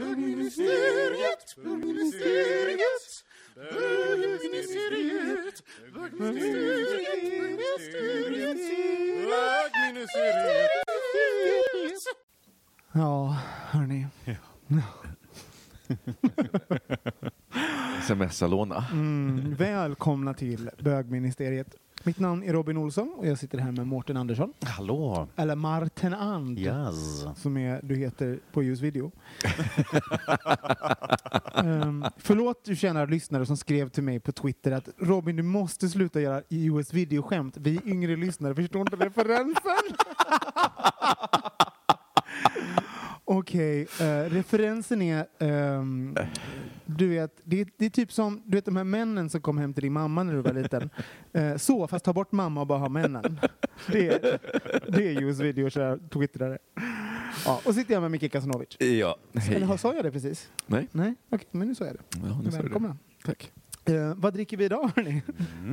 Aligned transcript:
Bögministeriet, 0.00 1.56
bögministeriet, 1.56 3.24
bögministeriet, 3.54 5.62
bögministeriet, 5.94 8.58
bögministeriet. 9.26 10.80
Ja, 12.92 13.36
hörni. 13.70 14.06
Sms-Alona. 18.00 18.84
Mm, 18.92 19.54
välkomna 19.54 20.34
till 20.34 20.70
bögministeriet. 20.78 21.76
Mitt 22.04 22.18
namn 22.18 22.42
är 22.42 22.52
Robin 22.52 22.76
Olsson 22.76 23.14
och 23.16 23.26
jag 23.26 23.38
sitter 23.38 23.58
här 23.58 23.72
med 23.72 23.86
Mårten 23.86 24.16
Andersson. 24.16 24.52
Hallå. 24.62 25.28
Eller 25.36 25.54
Martin 25.56 26.14
And, 26.14 26.58
Yes. 26.58 27.24
som 27.36 27.56
är, 27.56 27.80
du 27.82 27.96
heter 27.96 28.38
på 28.52 28.62
Just 28.62 28.82
Video. 28.82 29.12
um, 31.54 32.04
förlåt 32.16 32.64
du 32.64 32.76
kära 32.76 33.04
lyssnare 33.04 33.46
som 33.46 33.56
skrev 33.56 33.88
till 33.88 34.02
mig 34.02 34.20
på 34.20 34.32
Twitter 34.32 34.72
att 34.72 34.88
Robin, 34.98 35.36
du 35.36 35.42
måste 35.42 35.88
sluta 35.88 36.20
göra 36.20 36.42
US 36.48 36.92
Video-skämt. 36.92 37.56
Vi 37.56 37.80
yngre 37.86 38.16
lyssnare 38.16 38.54
förstår 38.54 38.80
inte 38.80 38.96
referensen. 38.96 39.94
Okej, 43.24 43.86
eh, 44.00 44.30
referensen 44.30 45.02
är, 45.02 45.26
ehm, 45.38 46.16
du 46.96 47.08
vet, 47.08 47.40
det, 47.44 47.60
är- 47.60 47.68
det 47.76 47.86
är 47.86 47.90
typ 47.90 48.12
som 48.12 48.42
du 48.46 48.56
vet, 48.56 48.64
de 48.64 48.76
här 48.76 48.84
männen 48.84 49.30
som 49.30 49.40
kom 49.40 49.58
hem 49.58 49.74
till 49.74 49.82
din 49.82 49.92
mamma 49.92 50.22
när 50.22 50.34
du 50.34 50.40
var 50.40 50.52
liten. 50.52 50.90
Eh, 51.32 51.56
så, 51.56 51.86
fast 51.86 52.04
ta 52.04 52.12
bort 52.12 52.32
mamma 52.32 52.60
och 52.60 52.66
bara 52.66 52.78
ha 52.78 52.88
männen. 52.88 53.40
Det, 53.92 54.08
är- 54.08 54.38
det 54.92 55.08
är 55.08 55.20
just 55.20 55.40
video, 55.40 55.70
kära 55.70 55.98
twittrare. 55.98 56.58
Ja, 57.46 57.60
och 57.64 57.74
sitter 57.74 57.94
jag 57.94 58.00
med 58.00 58.10
Micke 58.10 58.32
Kasanovic. 58.32 58.76
Ja, 58.78 59.16
Eller 59.32 59.66
hej. 59.66 59.78
sa 59.78 59.94
jag 59.94 60.04
det 60.04 60.10
precis? 60.12 60.50
Nej. 60.66 60.88
Nej, 60.92 61.14
okej, 61.30 61.48
men 61.50 61.68
nu 61.68 61.74
sa 61.74 61.84
jag 61.84 61.94
det. 61.94 62.00
Ja, 62.28 62.40
nu 62.44 62.50
sa 62.50 62.62
du 62.62 62.68
det. 62.68 62.96
Tack. 63.24 63.52
Eh, 63.84 64.14
vad 64.16 64.32
dricker 64.34 64.56
vi 64.56 64.64
idag 64.64 64.90
hörni? 64.96 65.22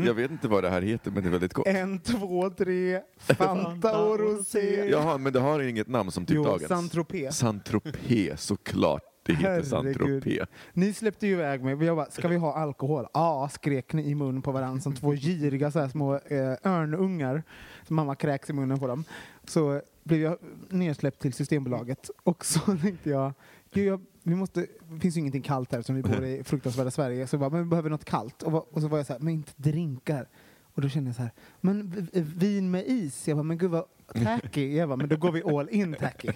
Jag 0.05 0.13
vet 0.13 0.31
inte 0.31 0.47
vad 0.47 0.63
det 0.63 0.69
här 0.69 0.81
heter, 0.81 1.11
men 1.11 1.23
det 1.23 1.29
är 1.29 1.31
väldigt 1.31 1.53
gott. 1.53 1.67
En, 1.67 1.99
två, 1.99 2.49
tre, 2.49 3.01
Fanta 3.17 4.03
och 4.05 4.19
Rosé. 4.19 4.89
Jaha, 4.89 5.17
men 5.17 5.33
det 5.33 5.39
har 5.39 5.59
inget 5.59 5.87
namn 5.87 6.11
som 6.11 6.25
typ 6.25 6.35
Jo, 6.35 6.43
dagens. 6.43 6.67
Saint-Tropez. 6.69 7.31
Saint-Tropez, 7.37 8.35
såklart. 8.41 9.01
Det 9.27 9.33
heter. 9.33 9.63
Saint-Tropez. 9.63 10.47
Ni 10.73 10.93
släppte 10.93 11.27
ju 11.27 11.33
iväg 11.33 11.63
mig. 11.63 11.85
Jag 11.85 11.95
bara, 11.95 12.09
ska 12.09 12.27
vi 12.27 12.35
ha 12.35 12.53
alkohol? 12.53 13.07
Ja, 13.13 13.49
skrek 13.53 13.93
ni 13.93 14.09
i 14.09 14.15
mun 14.15 14.41
på 14.41 14.51
varandra 14.51 14.81
som 14.81 14.95
två 14.95 15.11
giriga 15.11 15.71
så 15.71 15.79
här 15.79 15.87
små 15.87 16.15
eh, 16.15 16.53
örnungar. 16.63 17.43
Så 17.87 17.93
mamma 17.93 18.15
kräks 18.15 18.49
i 18.49 18.53
munnen 18.53 18.79
på 18.79 18.87
dem. 18.87 19.03
Så 19.43 19.81
blev 20.03 20.21
jag 20.21 20.37
nedsläppt 20.69 21.21
till 21.21 21.33
Systembolaget 21.33 22.09
och 22.23 22.45
så 22.45 22.59
tänkte 22.81 23.09
jag, 23.09 23.33
jag 23.71 24.01
vi 24.23 24.35
måste, 24.35 24.65
det 24.89 24.99
finns 24.99 25.17
ju 25.17 25.19
ingenting 25.19 25.41
kallt 25.41 25.71
här 25.71 25.81
som 25.81 25.95
vi 25.95 26.01
bor 26.01 26.25
i 26.25 26.43
fruktansvärda 26.43 26.91
Sverige. 26.91 27.27
Så 27.27 27.33
jag 27.33 27.39
bara, 27.39 27.49
men 27.49 27.63
vi 27.63 27.69
behöver 27.69 27.89
något 27.89 28.05
kallt. 28.05 28.43
Och, 28.43 28.73
och 28.73 28.81
så 28.81 28.87
var 28.87 28.97
jag 28.97 29.07
så 29.07 29.13
här, 29.13 29.19
men 29.19 29.33
inte 29.33 29.51
drinkar. 29.55 30.27
Och 30.73 30.81
då 30.81 30.89
kände 30.89 31.09
jag 31.09 31.15
så 31.15 31.21
här, 31.21 31.31
men 31.61 32.07
vin 32.13 32.71
med 32.71 32.87
is? 32.87 33.27
Jag 33.27 33.37
bara, 33.37 33.43
men 33.43 33.57
gud 33.57 33.71
vad 33.71 33.85
tacky. 34.13 34.85
Bara, 34.85 34.95
men 34.95 35.09
då 35.09 35.15
går 35.17 35.31
vi 35.31 35.43
all 35.43 35.69
in 35.69 35.95
tacky. 35.99 36.29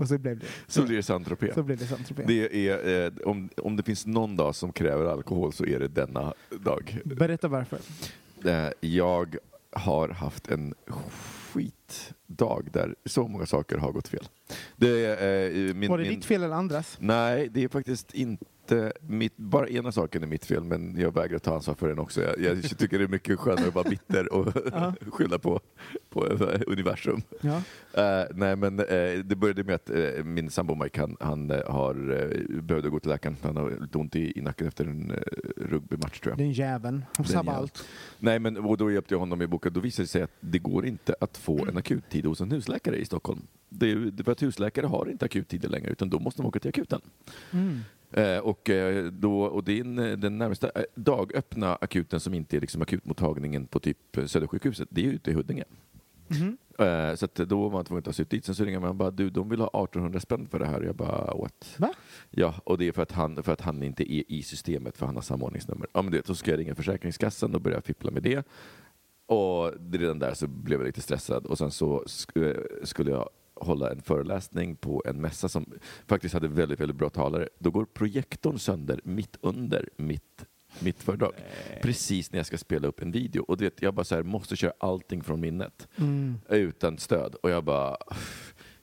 Och 0.00 0.08
så 0.08 0.18
blev 0.18 0.38
det, 0.38 0.46
Så 0.66 0.82
blir 0.82 0.96
det 0.96 1.02
Saint-Tropez. 1.02 1.54
så 1.54 1.62
blev 1.62 1.78
det 1.78 1.84
Saint-Tropez. 1.86 2.24
Det 2.26 2.68
är, 2.68 3.04
eh, 3.06 3.12
om, 3.24 3.48
om 3.56 3.76
det 3.76 3.82
finns 3.82 4.06
någon 4.06 4.36
dag 4.36 4.54
som 4.54 4.72
kräver 4.72 5.04
alkohol 5.04 5.52
så 5.52 5.64
är 5.66 5.78
det 5.80 5.88
denna 5.88 6.34
dag. 6.50 6.98
Berätta 7.04 7.48
varför. 7.48 7.78
Eh, 8.44 8.68
jag 8.80 9.36
har 9.72 10.08
haft 10.08 10.48
en 10.48 10.74
skitdag 11.52 12.68
där 12.72 12.94
så 13.04 13.28
många 13.28 13.46
saker 13.46 13.76
har 13.78 13.92
gått 13.92 14.08
fel. 14.08 14.28
Det 14.76 15.04
är, 15.06 15.44
eh, 15.68 15.74
min, 15.74 15.90
Var 15.90 15.98
det 15.98 16.04
min, 16.04 16.14
ditt 16.14 16.24
fel 16.24 16.42
eller 16.42 16.54
andras? 16.56 16.96
Nej, 17.00 17.48
det 17.52 17.64
är 17.64 17.68
faktiskt 17.68 18.14
inte 18.14 18.44
mitt, 19.00 19.36
bara 19.36 19.68
ena 19.68 19.92
saken 19.92 20.22
är 20.22 20.26
mitt 20.26 20.44
fel, 20.44 20.64
men 20.64 20.96
jag 21.00 21.14
vägrar 21.14 21.38
ta 21.38 21.54
ansvar 21.54 21.74
för 21.74 21.88
den 21.88 21.98
också. 21.98 22.22
Jag, 22.22 22.38
jag 22.38 22.78
tycker 22.78 22.98
det 22.98 23.04
är 23.04 23.08
mycket 23.08 23.38
skönare 23.38 23.68
att 23.68 23.74
vara 23.74 23.88
bitter 23.88 24.32
och 24.32 24.52
skylla 25.14 25.38
på, 25.38 25.60
på 26.10 26.26
eh, 26.26 26.60
universum. 26.66 27.22
Ja. 27.40 27.62
Eh, 27.94 28.26
nej, 28.34 28.56
men 28.56 28.80
eh, 28.80 29.18
det 29.24 29.36
började 29.36 29.64
med 29.64 29.74
att 29.74 29.90
eh, 29.90 30.24
min 30.24 30.50
sambo 30.50 30.74
Mike, 30.74 31.00
han, 31.00 31.16
han 31.20 31.50
har, 31.66 32.10
uh, 32.10 32.62
behövde 32.62 32.88
gå 32.88 33.00
till 33.00 33.10
läkaren. 33.10 33.36
Han 33.42 33.56
har 33.56 33.70
lite 33.80 33.98
ont 33.98 34.16
i, 34.16 34.38
i 34.38 34.40
nacken 34.40 34.68
efter 34.68 34.84
en 34.84 35.10
uh, 35.10 35.16
rugbymatch 35.56 36.20
tror 36.20 36.30
jag. 36.32 36.38
Den 36.38 36.52
jäveln. 36.52 37.04
Han 37.16 37.26
sabbar 37.26 37.52
allt. 37.52 37.84
Nej, 38.18 38.38
men 38.38 38.56
och 38.56 38.76
då 38.76 38.90
hjälpte 38.90 39.14
jag 39.14 39.18
honom 39.18 39.42
i 39.42 39.46
boken. 39.46 39.72
Då 39.72 39.80
visade 39.80 40.04
det 40.04 40.08
sig 40.08 40.22
att 40.22 40.30
det 40.40 40.58
går 40.58 40.86
inte 40.86 41.14
att 41.20 41.36
få 41.36 41.66
en 41.66 41.76
akuttid 41.76 42.26
hos 42.26 42.40
en 42.40 42.50
husläkare 42.50 42.96
i 42.96 43.04
Stockholm. 43.04 43.40
Det 43.68 43.90
är 43.90 44.24
för 44.24 44.32
att 44.32 44.42
husläkare 44.42 44.86
har 44.86 45.10
inte 45.10 45.24
akuttider 45.24 45.68
längre, 45.68 45.90
utan 45.90 46.10
då 46.10 46.18
måste 46.18 46.42
de 46.42 46.48
åka 46.48 46.60
till 46.60 46.68
akuten. 46.68 47.00
Mm. 47.50 47.80
Eh, 48.12 48.38
och, 48.38 48.70
eh, 48.70 49.04
då, 49.06 49.42
och 49.42 49.64
det 49.64 49.80
en, 49.80 49.98
eh, 49.98 50.18
den 50.18 50.38
närmsta 50.38 50.70
dagöppna 50.94 51.74
akuten 51.80 52.20
som 52.20 52.34
inte 52.34 52.56
är 52.56 52.60
liksom 52.60 52.82
akutmottagningen 52.82 53.66
på 53.66 53.78
typ 53.80 53.98
Södersjukhuset, 54.26 54.88
det 54.90 55.06
är 55.06 55.10
ute 55.10 55.30
i 55.30 55.34
Huddinge. 55.34 55.64
Mhm. 56.28 56.56
Eh, 56.78 57.14
så 57.14 57.26
då 57.34 57.62
var 57.62 57.70
man 57.70 57.84
tvungen 57.84 57.98
att 57.98 58.04
ta 58.04 58.12
sig 58.12 58.24
dit. 58.28 58.44
Sen 58.44 58.54
så 58.54 58.64
ringer 58.64 58.80
man 58.80 58.98
bara, 58.98 59.10
du 59.10 59.30
de 59.30 59.48
vill 59.48 59.60
ha 59.60 59.68
1800 59.68 60.20
spänn 60.20 60.46
för 60.50 60.58
det 60.58 60.66
här. 60.66 60.82
Jag 60.82 60.94
bara, 60.96 61.34
what? 61.34 61.74
Va? 61.78 61.94
Ja, 62.30 62.54
och 62.64 62.78
det 62.78 62.88
är 62.88 62.92
för 62.92 63.02
att 63.02 63.12
han, 63.12 63.42
för 63.42 63.52
att 63.52 63.60
han 63.60 63.82
inte 63.82 64.12
är 64.12 64.24
i 64.32 64.42
systemet 64.42 64.96
för 64.96 65.06
han 65.06 65.14
har 65.14 65.22
samordningsnummer. 65.22 65.86
Ja, 65.92 66.02
men 66.02 66.10
du 66.12 66.18
vet, 66.18 66.26
så 66.26 66.34
ska 66.34 66.50
jag 66.50 66.58
ringa 66.60 66.74
Försäkringskassan 66.74 67.54
och 67.54 67.60
börja 67.60 67.80
fippla 67.80 68.10
med 68.10 68.22
det. 68.22 68.46
Och 69.26 69.72
redan 69.92 70.18
där 70.18 70.34
så 70.34 70.46
blev 70.46 70.80
jag 70.80 70.86
lite 70.86 71.00
stressad 71.00 71.46
och 71.46 71.58
sen 71.58 71.70
så 71.70 72.02
sk- 72.06 72.84
skulle 72.84 73.10
jag 73.10 73.28
hålla 73.54 73.90
en 73.90 74.02
föreläsning 74.02 74.76
på 74.76 75.02
en 75.06 75.20
mässa 75.20 75.48
som 75.48 75.74
faktiskt 76.06 76.34
hade 76.34 76.48
väldigt, 76.48 76.80
väldigt 76.80 76.96
bra 76.96 77.10
talare. 77.10 77.48
Då 77.58 77.70
går 77.70 77.84
projektorn 77.84 78.58
sönder 78.58 79.00
mitt 79.04 79.36
under 79.40 79.88
mitt, 79.96 80.44
mitt 80.78 81.02
föredrag. 81.02 81.32
Precis 81.82 82.32
när 82.32 82.38
jag 82.38 82.46
ska 82.46 82.58
spela 82.58 82.88
upp 82.88 83.02
en 83.02 83.12
video. 83.12 83.42
Och 83.42 83.56
du 83.56 83.64
vet, 83.64 83.82
jag 83.82 83.94
bara 83.94 84.04
så 84.04 84.14
här, 84.14 84.22
måste 84.22 84.56
köra 84.56 84.72
allting 84.78 85.22
från 85.22 85.40
minnet 85.40 85.88
Mm. 85.96 86.38
utan 86.48 86.98
stöd. 86.98 87.34
Och 87.34 87.50
jag 87.50 87.64
bara 87.64 87.96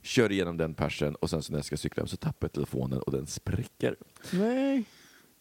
kör 0.01 0.31
igenom 0.31 0.57
den 0.57 0.73
persen 0.73 1.15
och 1.15 1.29
sen 1.29 1.41
så 1.43 1.51
när 1.51 1.57
jag 1.59 1.65
ska 1.65 1.77
cykla 1.77 2.01
hem 2.01 2.07
så 2.07 2.17
tappar 2.17 2.45
jag 2.47 2.51
telefonen 2.51 2.99
och 2.99 3.11
den 3.11 3.25
spricker. 3.27 3.95
Nej. 4.31 4.83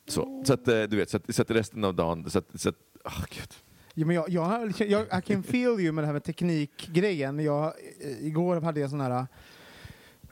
Så, 0.07 0.43
så 0.47 0.53
att 0.53 0.69
eh, 0.69 0.83
du 0.83 0.97
vet, 0.97 1.11
så 1.11 1.17
att, 1.17 1.35
så 1.35 1.43
att 1.43 1.51
resten 1.51 1.85
av 1.85 1.95
dagen, 1.95 2.31
så 2.31 2.39
att, 2.39 2.61
så 2.61 2.69
att 2.69 2.77
oh, 3.05 3.25
gud. 3.31 3.55
Ja, 3.99 4.07
men 4.07 4.17
jag, 4.17 4.29
jag, 4.29 4.73
jag, 4.79 5.03
I 5.19 5.23
can 5.27 5.43
feel 5.43 5.81
you 5.81 5.93
med 5.93 6.03
det 6.05 6.07
här 6.07 6.13
med 6.13 6.25
teknikgrejen. 6.25 7.39
Jag, 7.39 7.65
eh, 8.01 8.27
igår 8.27 8.61
hade 8.61 8.81
jag 8.81 8.91
sån 8.91 9.01
här 9.01 9.11
eh, 9.11 9.25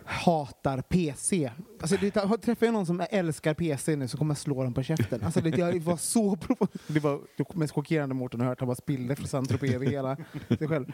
hatar 0.05 0.81
PC. 0.83 1.51
Alltså, 1.81 1.97
det, 2.01 2.11
träffar 2.43 2.67
jag 2.67 2.73
någon 2.73 2.87
som 2.87 3.03
älskar 3.11 3.55
PC 3.55 3.97
nu 3.97 4.09
så 4.09 4.19
kommer 4.19 4.31
jag 4.35 4.39
slå 4.39 4.63
dem 4.63 4.75
på 4.75 4.83
käften. 4.83 5.21
Alltså, 5.25 5.41
det, 5.41 5.59
jag 5.59 5.81
var 5.81 5.97
så 5.97 6.39
Det 6.87 7.01
var 7.01 7.21
det 7.37 7.55
mest 7.55 7.75
chockerande 7.75 8.15
Mårten 8.15 8.41
har 8.41 8.47
hört. 8.49 8.61
Han 8.61 8.67
bara 8.67 8.75
spillde 8.75 9.17
för 9.17 9.25
saint 9.25 9.51
över 9.63 9.87
hela 9.87 10.17
sig 10.59 10.69
själv. 10.69 10.93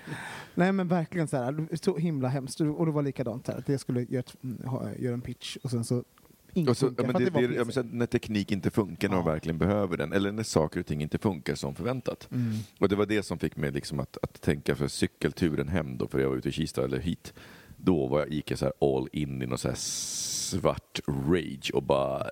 Nej 0.55 0.73
men 0.73 0.89
verkligen 0.89 1.29
så 1.29 1.37
här, 1.37 1.69
så 1.83 1.97
himla 1.97 2.29
hemskt. 2.29 2.61
Och 2.61 2.87
det 2.87 2.93
var 2.93 3.03
likadant 3.03 3.49
här, 3.49 3.59
att 3.59 3.69
jag 3.69 3.81
skulle 3.81 4.03
göra, 4.03 4.21
ett- 4.21 4.43
mm, 4.45 4.67
ha, 4.69 4.89
göra 4.99 5.15
en 5.15 5.21
pitch 5.21 5.57
och 5.63 5.71
sen 5.71 5.85
så 5.85 6.05
inget 6.55 6.71
Och 6.71 6.77
så, 6.77 6.87
funkar, 6.87 7.03
ja, 7.03 7.07
men 7.07 7.13
för 7.13 7.21
att 7.21 7.27
det, 7.27 7.31
var 7.41 7.49
det, 7.49 7.55
ja, 7.55 7.59
men 7.59 7.67
PC. 7.67 7.83
sen 7.83 7.89
när 7.93 8.07
teknik 8.07 8.53
inte 8.53 8.71
funkar 8.71 9.09
när 9.09 9.17
Ja. 9.17 9.23
verkligen 9.23 9.59
behöver 9.59 9.97
den, 9.97 10.13
eller 10.13 10.33
när 10.33 10.43
saker 10.43 10.81
och 10.81 10.87
ting 10.87 11.03
inte 11.03 11.19
funkar 11.19 11.55
som 11.55 11.75
förväntat. 11.75 12.29
Och 12.79 12.89
det 12.89 12.97
var 12.97 13.07
det 13.07 13.23
som 13.23 13.39
fick 13.39 13.57
mig 13.57 13.71
liksom 13.71 14.01
att, 14.01 14.19
att 14.23 14.41
tänka 14.41 14.77
för 14.77 14.89
cykelturen 14.89 15.69
hem 15.69 15.99
då, 15.99 16.09
för 16.09 16.19
jag 16.19 16.29
var 16.29 16.37
ute 16.37 16.49
i 16.49 16.53
Kista 16.53 16.85
eller 16.85 16.99
hit. 16.99 17.35
då 17.77 18.07
var 18.07 18.19
jag, 18.21 18.33
gick 18.33 18.51
jag 18.51 18.59
så 18.59 18.65
här 18.65 18.75
all 18.97 19.09
in 19.13 19.43
i 19.43 19.47
någon 19.47 19.59
så 19.59 19.69
här 19.69 19.77
svart 19.79 21.01
rage 21.07 21.71
och 21.75 21.83
bara 21.83 22.27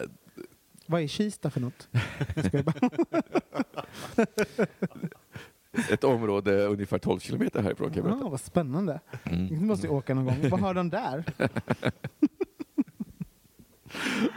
Vad 0.86 1.02
är 1.02 1.06
Kista 1.06 1.50
för 1.50 1.60
något? 1.60 1.88
Ett 5.90 6.04
område 6.04 6.64
ungefär 6.66 6.98
12 6.98 7.20
kilometer 7.20 7.62
härifrån 7.62 7.90
kan 7.90 7.96
jag 8.02 8.06
Ah, 8.06 8.10
berätta. 8.14 8.28
vad 8.30 8.40
spännande. 8.40 9.00
Mm. 9.24 9.48
Du 9.48 9.60
måste 9.60 9.86
ju 9.86 9.92
åka 9.92 10.14
någon 10.14 10.24
gång. 10.24 10.50
Vad 10.50 10.60
har 10.60 10.74
de 10.74 10.90
där? 10.90 11.24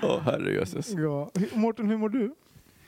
Åh 0.01 0.19
herrejösses. 0.19 0.89
Ja. 0.89 1.31
Mårten, 1.53 1.89
hur 1.89 1.97
mår 1.97 2.09
du? 2.09 2.35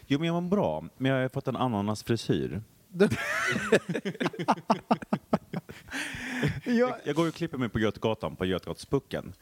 Jo, 0.08 0.20
men 0.20 0.28
jag 0.28 0.44
mår 0.44 0.50
bra, 0.50 0.84
men 0.98 1.12
jag 1.12 1.22
har 1.22 1.30
fått 1.30 1.48
en 1.48 1.56
ananasfrisyr. 1.56 2.62
Ja, 6.66 6.98
Jag 7.04 7.16
går 7.16 7.28
och 7.28 7.34
klipper 7.34 7.58
mig 7.58 7.70
på 7.70 7.80
Götgatan, 7.80 8.36
på 8.36 8.46
Götgatspucken. 8.46 9.34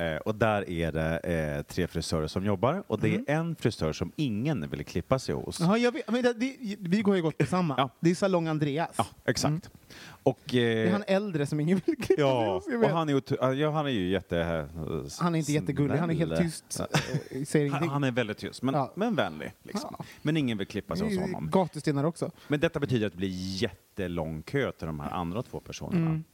Eh, 0.00 0.16
och 0.16 0.34
där 0.34 0.70
är 0.70 0.92
det 0.92 1.18
eh, 1.18 1.62
tre 1.62 1.86
frisörer 1.86 2.26
som 2.26 2.44
jobbar 2.44 2.82
och 2.86 3.00
det 3.00 3.14
är 3.14 3.22
en 3.26 3.56
frisör 3.56 3.92
som 3.92 4.12
ingen 4.16 4.70
vill 4.70 4.84
klippa 4.84 5.18
sig 5.18 5.34
hos. 5.34 5.60
Jaha, 5.60 5.78
jag 5.78 5.92
vet, 5.92 6.10
men 6.10 6.22
det, 6.22 6.32
det, 6.32 6.56
vi 6.80 7.02
går 7.02 7.16
ju 7.16 7.22
gott 7.22 7.38
på 7.38 7.46
samma. 7.46 7.74
Ja. 7.78 7.90
Det 8.00 8.10
är 8.10 8.14
Salong 8.14 8.46
Andreas. 8.48 8.94
Ja, 8.96 9.06
exakt. 9.24 9.70
Och, 10.22 10.38
Det 10.50 10.58
är 10.82 10.86
eh, 10.86 10.92
han 10.92 11.04
äldre 11.06 11.46
som 11.46 11.60
ingen 11.60 11.80
vill 11.86 11.96
klippa 11.96 12.22
ja, 12.22 12.60
sig 12.64 12.74
hos, 12.76 12.84
och 12.84 12.90
han 12.90 13.08
är, 13.08 13.52
ja, 13.54 13.70
han 13.70 13.86
är 13.86 13.90
ju 13.90 14.08
jätte... 14.10 14.38
eh, 14.38 14.64
Han 15.20 15.34
är 15.34 15.38
inte 15.38 15.52
jättegullig, 15.52 15.96
han 15.96 16.10
är 16.10 16.14
helt 16.14 16.36
tyst. 16.36 16.80
eh, 17.54 17.72
Han, 17.72 17.88
han 17.88 18.04
är 18.04 18.10
väldigt 18.10 18.38
tyst, 18.38 18.62
men, 18.62 18.74
Ja. 18.74 18.92
men 18.94 19.14
vänlig. 19.14 19.52
Liksom. 19.62 19.94
Ja. 19.98 20.04
Men 20.22 20.36
ingen 20.36 20.58
vill 20.58 20.66
klippa 20.66 20.96
sig 20.96 21.06
hos 21.06 21.18
honom. 21.18 21.50
Gatustenar 21.52 22.04
också. 22.04 22.30
Men 22.48 22.60
detta 22.60 22.80
betyder 22.80 23.06
att 23.06 23.12
det 23.12 23.16
blir 23.18 23.62
jättelång 23.62 24.42
kö 24.42 24.72
till 24.72 24.86
de 24.86 25.00
här 25.00 25.10
andra 25.10 25.42
två 25.42 25.60
personerna. 25.60 26.06
Mm. 26.06 26.24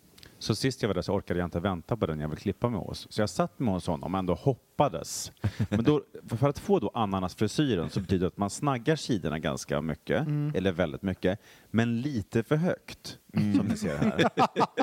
Så 0.47 0.55
sist 0.55 0.83
jag 0.83 0.89
var 0.89 0.95
där 0.95 1.03
så 1.03 1.13
orkade 1.13 1.41
jag 1.41 1.47
inte 1.47 1.61
vänta 1.61 1.97
på 1.97 2.07
den 2.07 2.21
jag 2.21 2.29
vill 2.29 2.39
klippa 2.39 2.69
mig 2.69 2.81
hos. 2.81 3.07
Så 3.11 3.23
jag 3.23 3.31
satt 3.31 3.59
mig 3.59 3.75
hos 3.75 3.87
honom 3.87 4.15
och 4.15 4.19
ändå 4.19 4.35
hoppades. 4.35 5.33
Men 5.69 5.85
då, 5.85 6.03
för 6.29 6.49
att 6.49 6.59
få 6.59 6.79
då 6.79 6.91
ananasfrisyren 6.95 7.91
så 7.91 8.01
betyder 8.01 8.21
det 8.21 8.27
att 8.29 8.37
man 8.37 8.51
snaggar 8.51 8.97
sidorna 8.97 9.39
ganska 9.39 9.81
mycket, 9.81 10.27
Mm. 10.27 10.53
eller 10.55 10.73
väldigt 10.73 11.03
mycket, 11.03 11.39
men 11.71 12.01
lite 12.01 12.43
för 12.43 12.57
högt, 12.57 13.19
som 13.57 13.67
ni 13.67 13.77
ser 13.77 13.97
här. 13.97 14.25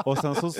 och 0.06 0.18
sen 0.18 0.36
så, 0.36 0.52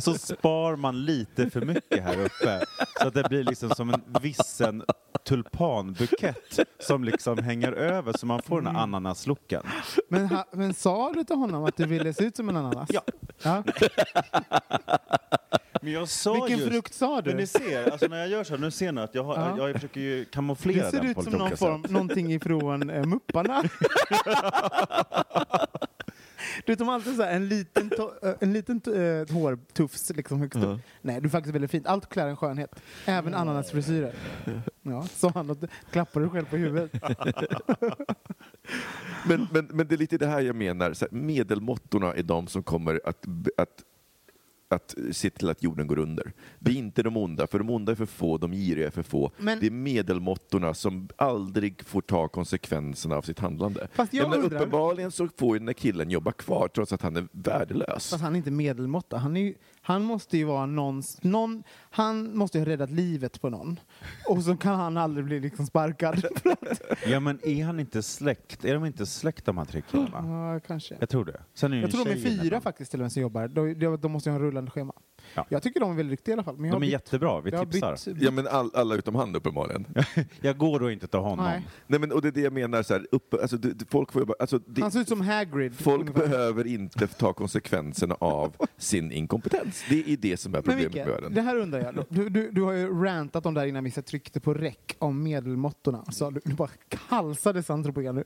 så 0.00 0.14
spar 0.14 0.76
man 0.76 1.04
lite 1.04 1.50
för 1.50 1.60
mycket 1.60 2.02
här 2.02 2.18
uppe, 2.24 2.64
så 3.00 3.08
att 3.08 3.14
det 3.14 3.28
blir 3.28 3.44
liksom 3.44 3.70
som 3.70 3.90
en 3.90 4.02
vissen 4.22 4.82
tulpanbukett 5.24 6.58
som 6.78 7.04
liksom 7.04 7.38
hänger 7.38 7.72
över 7.72 8.12
så 8.12 8.26
man 8.26 8.42
får 8.42 8.60
den 8.60 8.76
här 8.76 8.82
ananaslooken. 8.82 9.62
Men, 10.08 10.26
ha, 10.26 10.44
men 10.52 10.74
sa 10.74 11.12
du 11.12 11.24
till 11.24 11.36
honom 11.36 11.64
att 11.64 11.76
du 11.76 11.86
ville 11.86 12.12
se 12.14 12.24
ut 12.24 12.36
som 12.36 12.48
en 12.48 12.56
ananas? 12.56 12.90
Ja. 12.92 13.02
ja. 13.42 13.64
Men 15.84 15.92
jag 15.92 16.08
sa 16.08 16.32
Vilken 16.32 16.58
just, 16.58 16.70
frukt 16.70 16.94
sa 16.94 17.14
Men 17.14 17.24
du? 17.24 17.34
ni 17.34 17.46
ser, 17.46 17.90
alltså 17.90 18.06
när 18.06 18.18
jag 18.18 18.28
gör 18.28 18.44
så 18.44 18.54
här, 18.54 18.60
nu 18.60 18.70
ser 18.70 18.92
ni 18.92 19.00
att 19.00 19.14
jag, 19.14 19.24
har, 19.24 19.34
Ja. 19.36 19.58
jag 19.68 19.74
försöker 19.74 20.00
ju 20.00 20.24
kamouflera 20.24 20.84
Det 20.84 20.90
ser 20.90 21.00
den 21.00 21.10
ut 21.10 21.22
som 21.24 21.32
någon 21.32 21.56
form, 21.56 21.84
någonting 21.88 22.32
ifrån 22.32 22.90
eh, 22.90 23.04
Mupparna. 23.04 23.62
Du 26.66 26.76
tar 26.76 26.92
alltid 26.92 27.16
så 27.16 27.22
här 27.22 27.32
en 27.32 27.48
liten, 27.48 27.90
eh, 28.22 28.32
en 28.40 28.52
liten 28.52 28.80
eh, 28.86 29.34
hårtufs 29.34 30.10
liksom 30.10 30.40
högst 30.40 30.58
upp. 30.58 30.80
Nej, 31.00 31.20
du 31.20 31.26
är 31.26 31.30
faktiskt 31.30 31.54
väldigt 31.54 31.70
fint. 31.70 31.86
Allt 31.86 32.08
klär 32.08 32.28
en 32.28 32.36
skönhet. 32.36 32.82
Även 33.06 33.34
ananasfrisyrer. 33.34 34.14
Ja, 34.82 35.02
sa 35.02 35.30
han 35.34 35.50
och 35.50 35.56
klappade 35.90 36.28
själv 36.28 36.44
på 36.44 36.56
huvudet. 36.56 36.92
Men, 39.28 39.48
men, 39.52 39.66
men 39.72 39.86
det 39.88 39.94
är 39.94 39.96
lite 39.98 40.18
det 40.18 40.26
här 40.26 40.40
jag 40.40 40.56
menar, 40.56 40.92
så 40.92 41.04
här, 41.10 41.12
medelmåttorna 41.18 42.14
är 42.14 42.22
de 42.22 42.46
som 42.46 42.62
kommer 42.62 43.00
att, 43.04 43.26
att 43.56 43.82
att 44.68 44.94
se 45.12 45.30
till 45.30 45.48
att 45.48 45.62
jorden 45.62 45.86
går 45.86 45.98
under. 45.98 46.32
Det 46.58 46.70
är 46.70 46.74
inte 46.74 47.02
de 47.02 47.16
onda, 47.16 47.46
för 47.46 47.58
de 47.58 47.70
onda 47.70 47.92
är 47.92 47.96
för 47.96 48.06
få, 48.06 48.38
de 48.38 48.52
giriga 48.52 48.86
är 48.86 48.90
för 48.90 49.02
få. 49.02 49.30
Men- 49.38 49.60
det 49.60 49.66
är 49.66 49.70
medelmåttorna 49.70 50.74
som 50.74 51.08
aldrig 51.16 51.84
får 51.84 52.00
ta 52.00 52.28
konsekvenserna 52.28 53.16
av 53.16 53.22
sitt 53.22 53.38
handlande. 53.38 53.88
Fast 53.92 54.14
jag 54.14 54.30
menar, 54.30 54.44
undrar- 54.44 54.58
Uppenbarligen 54.58 55.10
så 55.10 55.28
får 55.38 55.54
ju 55.54 55.58
den 55.58 55.68
här 55.68 55.72
killen 55.74 56.10
jobba 56.10 56.32
kvar 56.32 56.68
trots 56.68 56.92
att 56.92 57.02
han 57.02 57.16
är 57.16 57.28
värdelös. 57.32 58.10
Fast 58.10 58.22
han 58.22 58.32
är 58.32 58.36
inte 58.36 58.50
medelmåtta. 58.50 59.16
Han, 59.18 59.36
är 59.36 59.40
ju, 59.40 59.54
han 59.80 60.02
måste 60.02 60.38
ju 60.38 60.44
vara 60.44 60.66
någons, 60.66 61.22
någon... 61.22 61.62
Han 61.94 62.36
måste 62.36 62.58
ju 62.58 62.64
ha 62.64 62.70
räddat 62.72 62.90
livet 62.90 63.40
på 63.40 63.50
någon. 63.50 63.80
Och 64.28 64.42
så 64.42 64.56
kan 64.56 64.74
han 64.80 64.96
aldrig 64.96 65.24
bli 65.24 65.40
liksom 65.40 65.66
sparkad. 65.66 66.24
Ja 67.06 67.20
men 67.20 67.40
är 67.46 67.64
han 67.64 67.80
inte 67.80 68.02
släkt? 68.02 68.64
Är 68.64 68.74
de 68.74 68.84
inte 68.84 69.06
släkt 69.06 69.44
de 69.44 69.58
här 69.58 69.64
tre 69.64 69.82
killarna? 69.90 70.52
ja, 70.54 70.60
kanske. 70.66 70.96
Jag 71.00 71.08
tror 71.08 71.24
det. 71.24 71.40
Sen 71.54 71.72
är 71.72 71.76
det 71.76 71.82
Jag 71.82 71.90
tror 71.90 72.04
de 72.04 72.10
är 72.10 72.16
fyra 72.16 72.50
där. 72.50 72.60
faktiskt 72.60 72.90
till 72.90 73.00
och 73.00 73.04
med 73.04 73.12
som 73.12 73.22
jobbar. 73.22 73.48
De, 73.48 73.74
de, 73.74 73.96
de 74.00 74.12
måste 74.12 74.28
ju 74.28 74.32
ha 74.32 74.38
en 74.40 74.44
rullande 74.46 74.70
schema. 74.70 74.92
Ja. 75.34 75.46
Jag 75.48 75.62
tycker 75.62 75.80
de 75.80 75.90
är 75.92 75.94
väldigt 75.96 76.18
duktiga 76.18 76.32
i 76.32 76.34
alla 76.34 76.44
fall. 76.44 76.56
Men 76.58 76.70
De 76.70 76.76
är 76.76 76.80
bytt- 76.80 76.90
jättebra, 76.92 77.40
vi 77.40 77.50
tipsar. 77.50 77.92
bytt- 77.92 78.04
bytt- 78.14 78.22
Ja, 78.24 78.30
men 78.30 78.46
all, 78.46 78.70
alla 78.74 78.94
utom 78.94 79.14
han 79.14 79.36
uppenbarligen. 79.36 79.86
Jag 80.40 80.58
går 80.58 80.80
då 80.80 80.90
inte 80.90 81.06
till 81.06 81.20
honom. 81.20 81.44
Nej. 81.44 81.66
Nej, 81.86 82.00
men, 82.00 82.12
och 82.12 82.22
det 82.22 82.28
är 82.28 82.32
det 82.32 82.40
jag 82.40 82.52
menar, 82.52 82.82
så 82.82 82.94
här, 82.94 83.06
upp, 83.12 83.34
alltså, 83.34 83.56
det, 83.56 83.72
det- 83.74 83.90
folk, 83.90 84.12
får 84.12 84.22
jobba, 84.22 84.34
alltså, 84.40 84.58
det, 84.58 84.82
Han 84.82 84.90
ser 84.92 85.00
ut 85.00 85.08
som 85.08 85.20
Hagrid. 85.20 85.74
folk 85.78 86.00
ungefär. 86.00 86.28
behöver 86.28 86.66
inte 86.66 87.06
ta 87.06 87.32
konsekvenserna 87.32 88.14
av 88.20 88.56
sin 88.76 89.12
inkompetens. 89.12 89.84
Det 89.88 90.12
är 90.12 90.16
det 90.16 90.36
som 90.36 90.54
är 90.54 90.62
problemet 90.62 90.94
med 90.94 91.06
världen. 91.06 91.34
det 91.34 91.42
här 91.42 91.56
undrar 91.56 91.80
ja. 91.82 92.04
Du, 92.08 92.28
du, 92.28 92.50
du 92.50 92.62
har 92.62 92.72
ju 92.72 93.02
rantat 93.04 93.46
om 93.46 93.54
det 93.54 93.60
här 93.60 93.66
innan 93.66 93.84
vi 93.84 93.90
tryckte 93.90 94.40
på 94.40 94.54
räck 94.54 94.96
om 94.98 95.22
medelmåttorna. 95.22 96.04
Så 96.04 96.30
du, 96.30 96.40
du 96.44 96.54
bara 96.54 96.70
kalsades 96.88 97.70
antropogen 97.70 98.14
nu. 98.14 98.24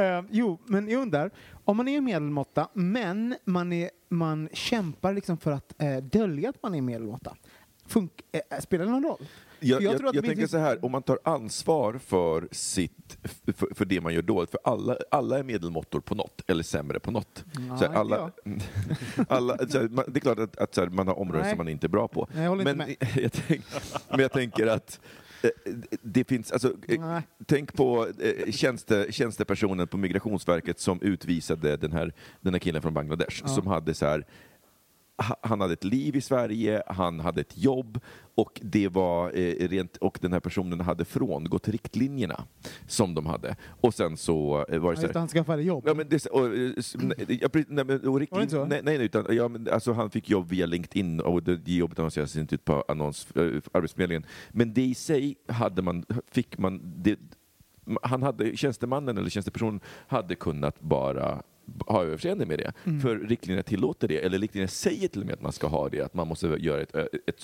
uh, 0.00 0.24
jo, 0.30 0.58
men 0.66 0.88
jag 0.88 1.02
undrar, 1.02 1.30
om 1.64 1.76
man 1.76 1.88
är 1.88 2.00
medelmåtta, 2.00 2.68
men 2.72 3.34
man, 3.44 3.72
är, 3.72 3.90
man 4.08 4.48
kämpar 4.52 5.12
liksom 5.12 5.38
för 5.38 5.52
att 5.52 5.74
uh, 5.82 5.96
dölja 5.96 6.48
att 6.48 6.62
man 6.62 6.74
är 6.74 6.82
medelmåtta, 6.82 7.36
Funk, 7.86 8.22
uh, 8.34 8.60
spelar 8.60 8.84
det 8.84 8.90
någon 8.90 9.04
roll? 9.04 9.26
Jag, 9.62 9.82
jag 9.82 9.94
jag, 9.94 10.14
jag 10.14 10.24
tänker 10.24 10.46
så 10.46 10.58
här, 10.58 10.84
om 10.84 10.92
man 10.92 11.02
tar 11.02 11.18
ansvar 11.24 11.98
för, 11.98 12.48
sitt, 12.50 13.18
för, 13.56 13.74
för 13.74 13.84
det 13.84 14.00
man 14.00 14.14
gör 14.14 14.22
dåligt, 14.22 14.50
för 14.50 14.60
alla, 14.64 14.96
alla 15.10 15.38
är 15.38 15.42
medelmåttor 15.42 16.00
på 16.00 16.14
något, 16.14 16.42
eller 16.46 16.62
sämre 16.62 17.00
på 17.00 17.10
något. 17.10 17.44
Ja, 17.68 17.78
så 17.78 17.84
här, 17.84 17.94
alla, 17.94 18.30
alla, 19.28 19.58
så 19.68 19.78
här, 19.78 19.88
man, 19.88 20.04
det 20.08 20.18
är 20.18 20.20
klart 20.20 20.38
att, 20.38 20.56
att 20.56 20.74
så 20.74 20.80
här, 20.80 20.88
man 20.88 21.06
har 21.06 21.18
områden 21.18 21.42
Nej. 21.42 21.50
som 21.50 21.58
man 21.58 21.68
inte 21.68 21.86
är 21.86 21.88
bra 21.88 22.08
på. 22.08 22.28
Nej, 22.34 22.44
jag 22.44 22.56
men, 22.56 22.78
jag 23.14 23.32
tänk, 23.32 23.64
men 24.10 24.20
jag 24.20 24.32
tänker 24.32 24.66
att 24.66 25.00
eh, 25.42 25.50
det 26.02 26.24
finns, 26.24 26.52
alltså, 26.52 26.68
eh, 26.88 27.00
Nej. 27.00 27.22
tänk 27.46 27.72
på 27.72 28.06
eh, 28.20 28.52
tjänste, 28.52 29.06
tjänstepersonen 29.10 29.88
på 29.88 29.96
Migrationsverket 29.96 30.80
som 30.80 31.02
utvisade 31.02 31.76
den 31.76 31.92
här, 31.92 32.12
den 32.40 32.54
här 32.54 32.58
killen 32.60 32.82
från 32.82 32.94
Bangladesh, 32.94 33.46
som 33.46 33.66
hade 33.66 33.94
så 33.94 34.06
här 34.06 34.26
han 35.16 35.60
hade 35.60 35.72
ett 35.72 35.84
liv 35.84 36.16
i 36.16 36.20
Sverige, 36.20 36.82
han 36.86 37.20
hade 37.20 37.40
ett 37.40 37.58
jobb 37.58 38.00
och, 38.34 38.60
det 38.64 38.88
var, 38.88 39.38
eh, 39.38 39.68
rent, 39.68 39.96
och 39.96 40.18
den 40.20 40.32
här 40.32 40.40
personen 40.40 40.80
hade 40.80 41.04
frångått 41.04 41.68
riktlinjerna 41.68 42.44
som 42.86 43.14
de 43.14 43.26
hade. 43.26 43.56
Och 43.80 43.94
sen 43.94 44.16
så 44.16 44.66
eh, 44.68 44.78
var 44.78 44.90
det 44.90 45.00
så 45.00 45.06
här, 45.06 45.14
han 45.14 45.28
skaffade 45.28 45.62
jobb. 45.62 45.84
Ja, 45.86 45.94
men 45.94 46.08
det, 46.08 46.26
och, 46.26 46.46
eh, 46.46 46.72
nej, 47.68 47.98
och 48.06 48.22
inte 48.22 48.48
så? 48.48 48.64
nej, 48.64 48.80
nej, 48.82 49.04
utan 49.04 49.26
ja, 49.30 49.48
men, 49.48 49.68
alltså, 49.68 49.92
han 49.92 50.10
fick 50.10 50.30
jobb 50.30 50.48
via 50.48 50.66
LinkedIn 50.66 51.20
och 51.20 51.42
det, 51.42 51.56
det 51.56 51.72
jobbet 51.72 51.98
annonserades 51.98 52.36
inte 52.36 52.54
ut 52.54 52.64
på 52.64 52.84
annons, 52.88 53.30
äh, 53.36 53.42
Arbetsförmedlingen. 53.72 54.26
Men 54.50 54.74
det 54.74 54.82
i 54.82 54.94
sig 54.94 55.36
hade 55.48 55.82
man, 55.82 56.04
fick 56.30 56.58
man, 56.58 56.80
det, 56.96 57.18
han 58.02 58.22
hade, 58.22 58.56
tjänstemannen 58.56 59.18
eller 59.18 59.30
tjänstepersonen 59.30 59.80
hade 60.06 60.34
kunnat 60.34 60.80
bara 60.80 61.42
ha 61.86 62.04
överseende 62.04 62.46
med 62.46 62.58
det. 62.58 62.72
Mm. 62.84 63.00
För 63.00 63.16
riktlinjerna 63.16 63.62
tillåter 63.62 64.08
det, 64.08 64.24
eller 64.24 64.38
riktlinjerna 64.38 64.68
säger 64.68 65.08
till 65.08 65.20
och 65.20 65.26
med 65.26 65.34
att 65.34 65.42
man 65.42 65.52
ska 65.52 65.66
ha 65.66 65.88
det, 65.88 66.00
att 66.00 66.14
man 66.14 66.28
måste 66.28 66.46
göra 66.46 66.80
ett, 66.82 66.94
ett, 66.94 67.28
ett 67.28 67.42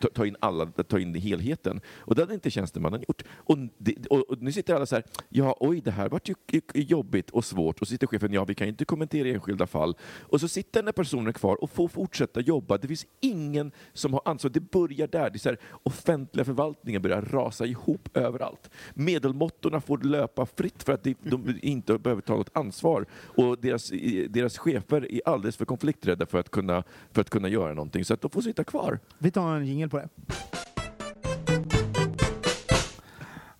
ta, 0.00 0.08
ta 0.08 0.26
in 0.26 0.36
alla, 0.40 0.66
ta 0.66 0.98
in 0.98 1.14
helheten. 1.14 1.80
Och 1.98 2.14
det 2.14 2.22
hade 2.22 2.34
inte 2.34 2.50
tjänstemannen 2.50 3.04
gjort. 3.08 3.22
Och, 3.28 3.58
det, 3.78 4.06
och, 4.06 4.30
och 4.30 4.42
nu 4.42 4.52
sitter 4.52 4.74
alla 4.74 4.86
så 4.86 4.94
här, 4.94 5.04
ja 5.28 5.56
oj 5.60 5.80
det 5.80 5.90
här 5.90 6.08
vart 6.08 6.28
ju 6.28 6.34
jobbigt 6.74 7.30
och 7.30 7.44
svårt. 7.44 7.80
Och 7.80 7.86
så 7.86 7.90
sitter 7.90 8.06
chefen, 8.06 8.32
ja 8.32 8.44
vi 8.44 8.54
kan 8.54 8.66
ju 8.66 8.70
inte 8.70 8.84
kommentera 8.84 9.28
enskilda 9.28 9.66
fall. 9.66 9.96
Och 10.20 10.40
så 10.40 10.48
sitter 10.48 10.80
den 10.80 10.86
här 10.86 10.92
personen 10.92 11.32
kvar 11.32 11.62
och 11.62 11.70
får 11.70 11.88
fortsätta 11.88 12.40
jobba. 12.40 12.78
Det 12.78 12.88
finns 12.88 13.06
ingen 13.20 13.72
som 13.92 14.12
har 14.12 14.22
ansvar. 14.24 14.50
Det 14.50 14.70
börjar 14.70 15.06
där. 15.06 15.30
Det 15.30 15.36
är 15.36 15.38
så 15.38 15.48
här, 15.48 15.58
offentliga 15.82 16.44
förvaltningen 16.44 17.02
börjar 17.02 17.22
rasa 17.22 17.66
ihop 17.66 18.16
överallt. 18.16 18.70
Medelmåttorna 18.94 19.80
får 19.80 19.98
löpa 19.98 20.46
fritt 20.46 20.82
för 20.82 20.92
att 20.92 21.04
de, 21.04 21.14
de 21.22 21.58
inte 21.62 21.98
behöver 21.98 22.22
ta 22.22 22.36
något 22.36 22.56
ansvar. 22.56 23.06
Och 23.12 23.58
deras, 23.58 23.90
deras 24.28 24.58
chefer 24.58 25.12
är 25.12 25.20
alldeles 25.24 25.56
för 25.56 25.64
konflikträdda 25.64 26.26
för 26.26 26.38
att 26.38 26.50
kunna, 26.50 26.82
för 27.12 27.20
att 27.20 27.30
kunna 27.30 27.48
göra 27.48 27.74
någonting. 27.74 28.04
Så 28.04 28.14
att 28.14 28.20
de 28.20 28.30
får 28.30 28.42
sitta 28.42 28.64
kvar. 28.64 28.98
Vi 29.18 29.30
tar 29.30 29.56
en 29.56 29.64
jingel 29.76 29.88
på 29.90 29.98
det. 29.98 30.08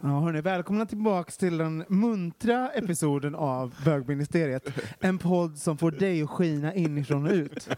Ja, 0.00 0.20
hörni, 0.20 0.40
välkomna 0.40 0.87
tillbaks 0.87 1.37
till 1.37 1.58
den 1.58 1.85
muntra 1.88 2.70
episoden 2.70 3.35
av 3.35 3.75
Bögministeriet. 3.85 4.68
En 5.00 5.18
podd 5.18 5.58
som 5.58 5.78
får 5.78 5.90
dig 5.90 6.23
att 6.23 6.30
skina 6.30 6.75
inifrån 6.75 7.26
och 7.26 7.32
ut. 7.32 7.68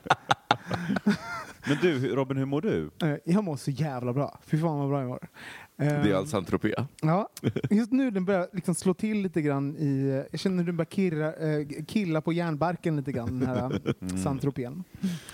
Men 1.67 1.77
du, 1.83 2.15
Robin, 2.15 2.37
hur 2.37 2.45
mår 2.45 2.61
du? 2.61 2.91
Eh, 3.03 3.15
Jag 3.25 3.45
mår 3.45 3.57
så 3.57 3.71
jävla 3.71 4.13
bra. 4.13 4.41
Fy 4.47 4.61
fan 4.61 4.79
vad 4.79 4.89
bra 4.89 5.01
jag 5.01 5.09
mår. 5.09 5.29
Eh, 5.81 6.03
Det 6.03 6.11
är 6.11 6.15
alltså 6.15 6.37
Saint-Tropez. 6.37 6.87
Ja, 7.03 7.29
just 7.71 7.93
nu 7.93 8.11
den 8.11 8.25
börjar 8.25 8.49
liksom 8.53 8.75
slå 8.75 8.95
till 8.95 9.23
lite 9.23 9.43
grann 9.43 9.77
i... 9.77 10.25
Jag 10.31 10.41
känner 10.41 10.57
hur 10.59 10.65
den 10.65 10.77
börjar 10.77 10.91
kirra, 10.91 11.35
eh, 11.35 11.67
killa 11.87 12.21
på 12.21 12.33
järnbarken 12.33 12.97
lite 12.97 13.13
grann, 13.13 13.41
den 13.41 13.49
här 13.49 13.81
mm. 14.01 14.19
Saint-Tropén. 14.19 14.85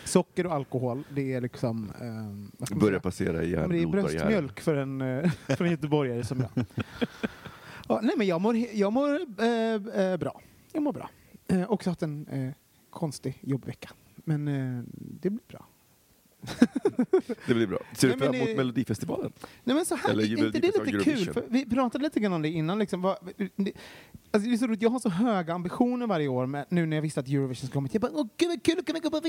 Socker 0.05 0.47
och 0.47 0.53
alkohol, 0.53 1.05
det 1.15 1.33
är 1.33 1.41
liksom... 1.41 1.91
Eh, 2.01 2.77
Börjar 2.77 3.01
passera 3.01 3.33
men 3.33 3.71
det 3.71 3.83
är 3.83 3.87
bröstmjölk 3.87 4.61
för 4.61 4.77
en, 4.77 5.01
eh, 5.01 5.31
för 5.57 5.65
en 5.65 5.71
göteborgare 5.71 6.25
som 6.25 6.41
jag. 6.41 6.65
Ja, 7.89 8.01
nej, 8.03 8.15
men 8.17 8.27
jag 8.27 8.41
mår, 8.41 8.57
jag 8.57 8.93
mår 8.93 9.21
eh, 9.43 10.05
eh, 10.05 10.17
bra. 10.17 10.41
Jag 10.73 10.83
mår 10.83 10.93
bra. 10.93 11.11
Eh, 11.49 11.71
också 11.71 11.91
haft 11.91 12.03
en 12.03 12.27
eh, 12.27 12.53
konstig 12.91 13.39
jobbvecka. 13.41 13.91
Men 14.15 14.49
eh, 14.49 14.83
det 14.97 15.31
blir 15.31 15.43
bra. 15.49 15.67
Det 17.47 17.55
blir 17.55 17.67
bra. 17.67 17.79
Ser 17.93 18.09
du 18.09 18.19
fram 18.19 18.35
emot 18.35 18.47
det- 18.49 18.57
Melodifestivalen? 18.57 19.33
Nej, 19.65 19.77
men 19.77 19.85
så 19.85 19.95
här, 19.97 20.11
Eller 20.11 20.23
är 20.23 20.27
inte 20.27 20.43
det 20.43 20.45
Melodifestivalen 20.79 20.99
lite 20.99 21.25
kul? 21.25 21.35
För 21.35 21.45
vi 21.49 21.67
pratade 21.67 22.05
lite 22.05 22.21
grann 22.21 22.33
om 22.33 22.43
det 22.43 22.49
innan. 22.49 22.79
Liksom, 22.79 23.03
vad, 23.03 23.17
det, 23.57 23.73
alltså, 24.31 24.49
det 24.49 24.55
är 24.55 24.57
så 24.59 24.67
roligt, 24.67 24.83
jag 24.83 24.91
har 24.91 24.99
så 24.99 25.09
höga 25.09 25.55
ambitioner 25.55 26.07
varje 26.07 26.29
år 26.29 26.47
med, 26.47 26.67
nu 26.69 26.87
när 26.87 26.97
jag 26.97 27.03
visste 27.03 27.21
att 27.21 27.29
Eurovision 27.29 27.55
skulle 27.57 27.73
komma. 27.73 27.89
Jag 27.93 28.03
bara, 28.03 28.13
åh 28.15 28.27
gud 28.37 28.49
vad 28.49 28.63
kul 28.63 28.79
att 28.79 28.87
kunna 28.87 28.99
gå 28.99 29.11
på! 29.11 29.21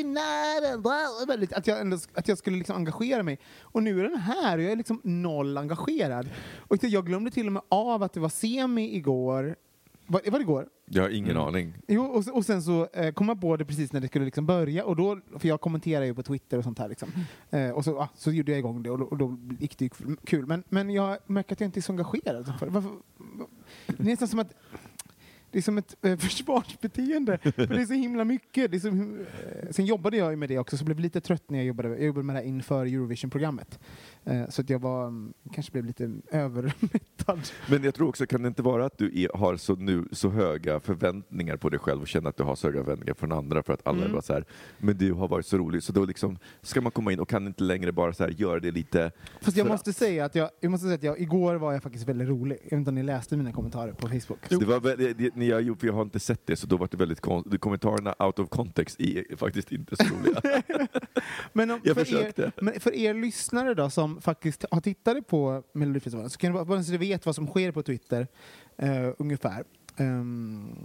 Väldigt- 1.28 1.54
Att 1.54 1.68
jag, 1.68 1.82
ändå, 1.82 1.98
att 2.14 2.28
jag 2.28 2.38
skulle 2.38 2.58
liksom 2.58 2.76
engagera 2.76 3.24
mig. 3.24 3.40
Och 3.62 3.84
nu 3.84 4.00
är 4.00 4.04
den 4.04 4.18
här 4.20 4.58
och 4.58 4.64
jag 4.64 4.72
är 4.72 4.76
liksom 4.76 5.02
noll 5.04 5.58
engagerad. 5.58 6.30
Och 6.58 6.78
jag 6.84 7.06
glömde 7.06 7.32
till 7.32 7.48
och 7.48 7.54
med 7.54 7.62
av 7.70 8.04
att 8.04 8.14
det 8.14 8.20
var 8.20 8.30
semi 8.30 8.96
igår. 8.96 9.56
Var, 10.08 10.22
var 10.32 10.40
det 10.40 10.44
igår? 10.44 10.68
Jag 10.86 11.04
har 11.04 11.10
ingen 11.10 11.32
Mm. 11.32 11.44
aning. 11.48 11.74
Jo, 11.88 12.04
och, 12.04 12.28
och 12.38 12.46
sen 12.46 12.64
så 12.64 12.88
eh, 12.94 13.12
kom 13.14 13.28
jag 13.28 13.42
på 13.42 13.58
det 13.58 13.66
precis 13.66 13.94
när 13.94 14.02
det 14.02 14.08
skulle 14.08 14.26
liksom 14.26 14.46
börja, 14.46 14.86
och 14.86 14.96
då, 14.96 15.20
för 15.40 15.48
jag 15.48 15.62
kommenterar 15.62 16.06
ju 16.06 16.14
på 16.14 16.24
Twitter 16.24 16.58
och 16.58 16.64
sånt 16.64 16.80
här. 16.80 16.90
Liksom. 16.90 17.10
Eh, 17.50 17.70
och 17.70 17.84
så, 17.84 18.00
ah, 18.00 18.10
så 18.16 18.32
gjorde 18.32 18.52
jag 18.52 18.60
igång 18.60 18.84
det 18.84 18.90
och 18.90 19.00
då, 19.00 19.06
och 19.06 19.18
då 19.18 19.38
gick 19.60 19.78
det 19.78 19.86
ju 19.86 20.16
kul. 20.24 20.46
Men, 20.46 20.64
men 20.70 20.90
jag 20.90 21.18
märker 21.26 21.54
att 21.56 21.60
jag 21.60 21.68
inte 21.68 21.80
är 21.80 21.82
så 21.82 21.92
engagerad. 21.92 22.54
För, 22.60 22.68
varför, 22.68 22.92
det 23.88 24.00
är 24.00 24.04
nästan 24.04 24.28
som 24.28 24.40
att 24.40 24.54
det 25.56 25.60
är 25.60 25.62
som 25.64 25.78
ett 25.78 25.96
eh, 26.02 26.18
försvarsbeteende, 26.66 27.38
för 27.38 27.68
det 27.68 27.82
är 27.82 27.86
så 27.86 27.94
himla 27.94 28.24
mycket. 28.26 28.72
Det 28.72 28.78
är 28.78 28.80
så, 28.80 28.88
him- 28.90 29.26
eh, 29.64 29.70
sen 29.72 29.86
jobbade 29.86 30.18
jag 30.18 30.32
ju 30.32 30.36
med 30.36 30.50
det 30.50 30.58
också, 30.60 30.78
så 30.78 30.86
blev 30.86 31.00
lite 31.00 31.22
trött 31.22 31.44
när 31.50 31.60
jag 31.60 31.66
jobbade, 31.66 31.90
jag 31.90 32.04
jobbade 32.04 32.24
med 32.26 32.36
det 32.36 32.40
här 32.40 32.48
inför 32.48 32.86
Eurovision-programmet. 32.86 33.80
Eh, 34.24 34.50
så 34.50 34.62
att 34.62 34.70
jag 34.70 34.80
var, 34.80 35.08
mm, 35.08 35.34
kanske 35.54 35.72
blev 35.72 35.86
lite 35.86 36.12
övermättad. 36.32 37.40
Men 37.70 37.84
jag 37.84 37.96
tror 37.96 38.10
också, 38.10 38.26
kan 38.26 38.42
det 38.42 38.48
inte 38.48 38.62
vara 38.62 38.86
att 38.86 38.98
du 38.98 39.22
är, 39.24 39.38
har 39.38 39.56
så, 39.58 39.76
nu, 39.76 40.08
så 40.12 40.30
höga 40.30 40.80
förväntningar 40.80 41.58
på 41.58 41.70
dig 41.70 41.80
själv 41.80 42.02
och 42.02 42.08
känner 42.08 42.30
att 42.30 42.38
du 42.38 42.44
har 42.44 42.56
så 42.56 42.68
höga 42.68 42.84
förväntningar 42.84 43.14
från 43.14 43.32
andra 43.32 43.64
för 43.64 43.74
att 43.74 43.88
alla 43.88 43.98
Mm. 43.98 44.10
är 44.10 44.14
bara 44.14 44.22
så 44.22 44.34
här, 44.34 44.46
men 44.78 44.98
du 44.98 45.14
har 45.14 45.28
varit 45.28 45.46
så 45.46 45.58
rolig, 45.58 45.84
så 45.84 45.94
då 45.94 46.06
liksom 46.06 46.38
ska 46.62 46.82
man 46.82 46.92
komma 46.92 47.12
in 47.12 47.20
och 47.20 47.30
kan 47.30 47.48
inte 47.48 47.64
längre 47.64 47.92
bara 47.92 48.14
så 48.14 48.24
här 48.24 48.30
göra 48.32 48.60
det 48.60 48.72
lite 48.72 49.12
Fast 49.42 49.58
jag 49.58 49.68
måste 49.68 49.90
att. 49.90 49.96
säga 49.96 50.26
att 50.26 50.36
jag, 50.36 50.50
jag 50.60 50.72
måste 50.72 50.84
säga 50.86 50.96
att 50.96 51.04
jag, 51.04 51.20
igår 51.20 51.56
var 51.56 51.74
jag 51.74 51.84
faktiskt 51.84 52.08
väldigt 52.10 52.28
rolig. 52.30 52.58
Jag 52.64 52.70
vet 52.70 52.74
inte 52.74 52.90
om 52.90 52.96
ni 52.96 53.04
läste 53.04 53.38
mina 53.38 53.52
kommentarer 53.52 53.92
på 53.94 54.08
Facebook. 54.08 54.40
Det 54.50 54.66
var, 54.66 54.98
det, 54.98 55.14
det, 55.14 55.36
när 55.54 55.62
jag, 55.62 55.80
för 55.80 55.88
jag 55.88 55.94
har 55.94 56.02
inte 56.02 56.20
sett 56.20 56.48
det, 56.48 56.56
så 56.56 56.68
då 56.68 56.78
var 56.78 56.88
det 56.92 56.98
väldigt 56.98 57.22
konstigt. 57.22 57.62
Kommentarerna 57.62 58.16
out 58.20 58.40
of 58.40 58.50
context 58.50 59.00
är 59.00 59.36
faktiskt 59.38 59.72
inte 59.72 59.96
så 59.96 60.04
roliga. 60.04 60.62
Men 61.54 61.72
om, 61.72 61.80
Jag 61.84 61.96
för, 61.96 62.06
försökte. 62.06 62.44
er, 62.44 62.52
men 62.62 62.80
för 62.80 62.94
er 62.94 63.14
lyssnare 63.14 63.74
då 63.74 63.90
som 63.90 64.22
faktiskt 64.22 64.66
har 64.72 64.82
tittat 64.82 65.28
på 65.28 65.64
Melodifestivalen 65.74 66.30
så 66.30 66.38
kan 66.38 66.50
det 66.50 66.54
vara 66.54 66.66
bara 66.66 66.84
så 66.84 66.92
ni 66.92 66.98
vet 66.98 67.26
vad 67.26 67.36
som 67.36 67.48
sker 67.48 67.72
på 67.72 67.84
Twitter 67.84 68.28
eh, 68.78 69.10
ungefär. 69.18 69.64
Ehm, 69.98 70.76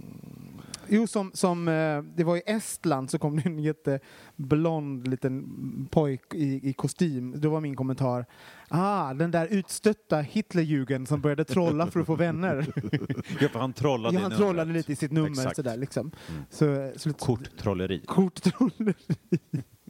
jo, 0.88 1.06
som, 1.06 1.30
som 1.34 1.68
eh, 1.68 2.02
det 2.02 2.24
var 2.24 2.36
i 2.36 2.42
Estland 2.46 3.10
så 3.10 3.18
kom 3.18 3.36
det 3.36 3.46
en 3.46 3.58
jätteblond 3.58 5.08
liten 5.08 5.44
pojk 5.90 6.34
i, 6.34 6.68
i 6.70 6.72
kostym. 6.72 7.40
Då 7.40 7.50
var 7.50 7.60
min 7.60 7.76
kommentar 7.76 8.26
Ah, 8.72 9.14
den 9.14 9.30
där 9.30 9.46
utstötta 9.46 10.20
Hitlerjugend 10.20 11.08
som 11.08 11.20
började 11.20 11.44
trolla 11.44 11.86
för 11.86 12.00
att 12.00 12.06
få 12.06 12.14
vänner. 12.14 12.66
Ja, 13.40 13.48
för 13.48 13.58
han 13.58 13.72
trollade 13.72 14.14
ja, 14.14 14.22
han 14.22 14.30
trollade 14.30 14.72
lite 14.72 14.92
i 14.92 14.96
sitt 14.96 15.12
nummer 15.12 15.28
Exakt. 15.28 15.56
sådär 15.56 15.76
liksom. 15.76 16.10
Mm. 16.28 16.42
Så, 16.50 16.92
så 16.96 17.08
lite, 17.08 17.24
Korttrolleri. 17.24 18.02
korttrolleri. 18.06 18.94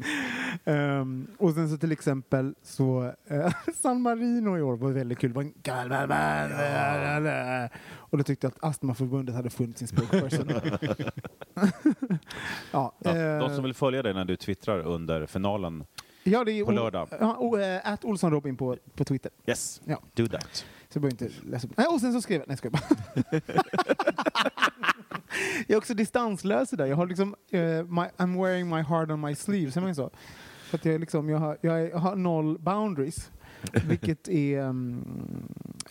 Ehm, 0.64 1.26
och 1.38 1.52
sen 1.54 1.68
så 1.70 1.76
till 1.76 1.92
exempel 1.92 2.54
så 2.62 3.12
eh, 3.26 3.52
San 3.82 4.00
Marino 4.02 4.58
i 4.58 4.62
år 4.62 4.76
var 4.76 4.90
väldigt 4.90 5.18
kul. 5.18 5.32
Var 5.32 5.42
en 5.42 5.52
Och 7.92 8.18
då 8.18 8.24
tyckte 8.24 8.46
jag 8.46 8.52
att 8.52 8.64
Astmaförbundet 8.70 9.34
hade 9.34 9.50
funnit 9.50 9.78
sin 9.78 9.88
spokesperson. 9.88 10.48
ja, 12.72 12.92
Ja, 12.98 13.16
eh, 13.16 13.38
de 13.38 13.54
som 13.54 13.64
vill 13.64 13.74
följa 13.74 14.02
dig 14.02 14.14
när 14.14 14.24
du 14.24 14.36
twittrar 14.36 14.78
under 14.80 15.26
finalen. 15.26 15.84
ja, 16.24 16.44
det 16.44 16.52
är 16.52 16.64
på 16.64 16.72
lördag. 16.72 17.08
Ja, 17.20 17.36
eh, 17.60 17.92
at 17.92 18.04
Olsson 18.04 18.30
Robin 18.30 18.56
på, 18.56 18.76
på 18.94 19.04
Twitter. 19.04 19.30
Yes, 19.46 19.80
Ja. 19.84 20.02
do 20.14 20.26
that. 20.26 20.64
Så 20.88 20.98
jag 20.98 21.12
inte 21.12 21.28
läsa 21.50 21.66
upp. 21.66 21.72
Nej, 21.76 21.86
och 21.86 22.00
sen 22.00 22.12
så 22.12 22.20
skrev 22.20 22.40
jag... 22.40 22.48
Nej, 22.48 22.56
jag 22.62 22.72
bara. 22.72 23.40
Jag 25.66 25.74
är 25.74 25.76
också 25.76 25.94
distanslös 25.94 26.70
där. 26.70 26.86
Jag 26.86 26.96
har 26.96 27.06
liksom... 27.06 27.34
uh, 27.54 27.60
my, 27.84 28.02
I'm 28.16 28.42
wearing 28.42 28.68
my 28.68 28.82
heart 28.82 29.10
on 29.10 29.20
my 29.20 29.34
sleeve, 29.34 29.70
säger 29.70 29.86
man 29.86 29.94
så? 29.94 30.10
För 30.62 30.78
att 30.78 30.84
jag, 30.84 31.00
liksom, 31.00 31.28
jag, 31.28 31.38
har, 31.38 31.58
jag, 31.60 31.90
har 31.90 32.16
noll 32.16 32.58
boundaries. 32.58 33.30
Vilket 33.88 34.28
är, 34.28 34.60
um, 34.60 35.04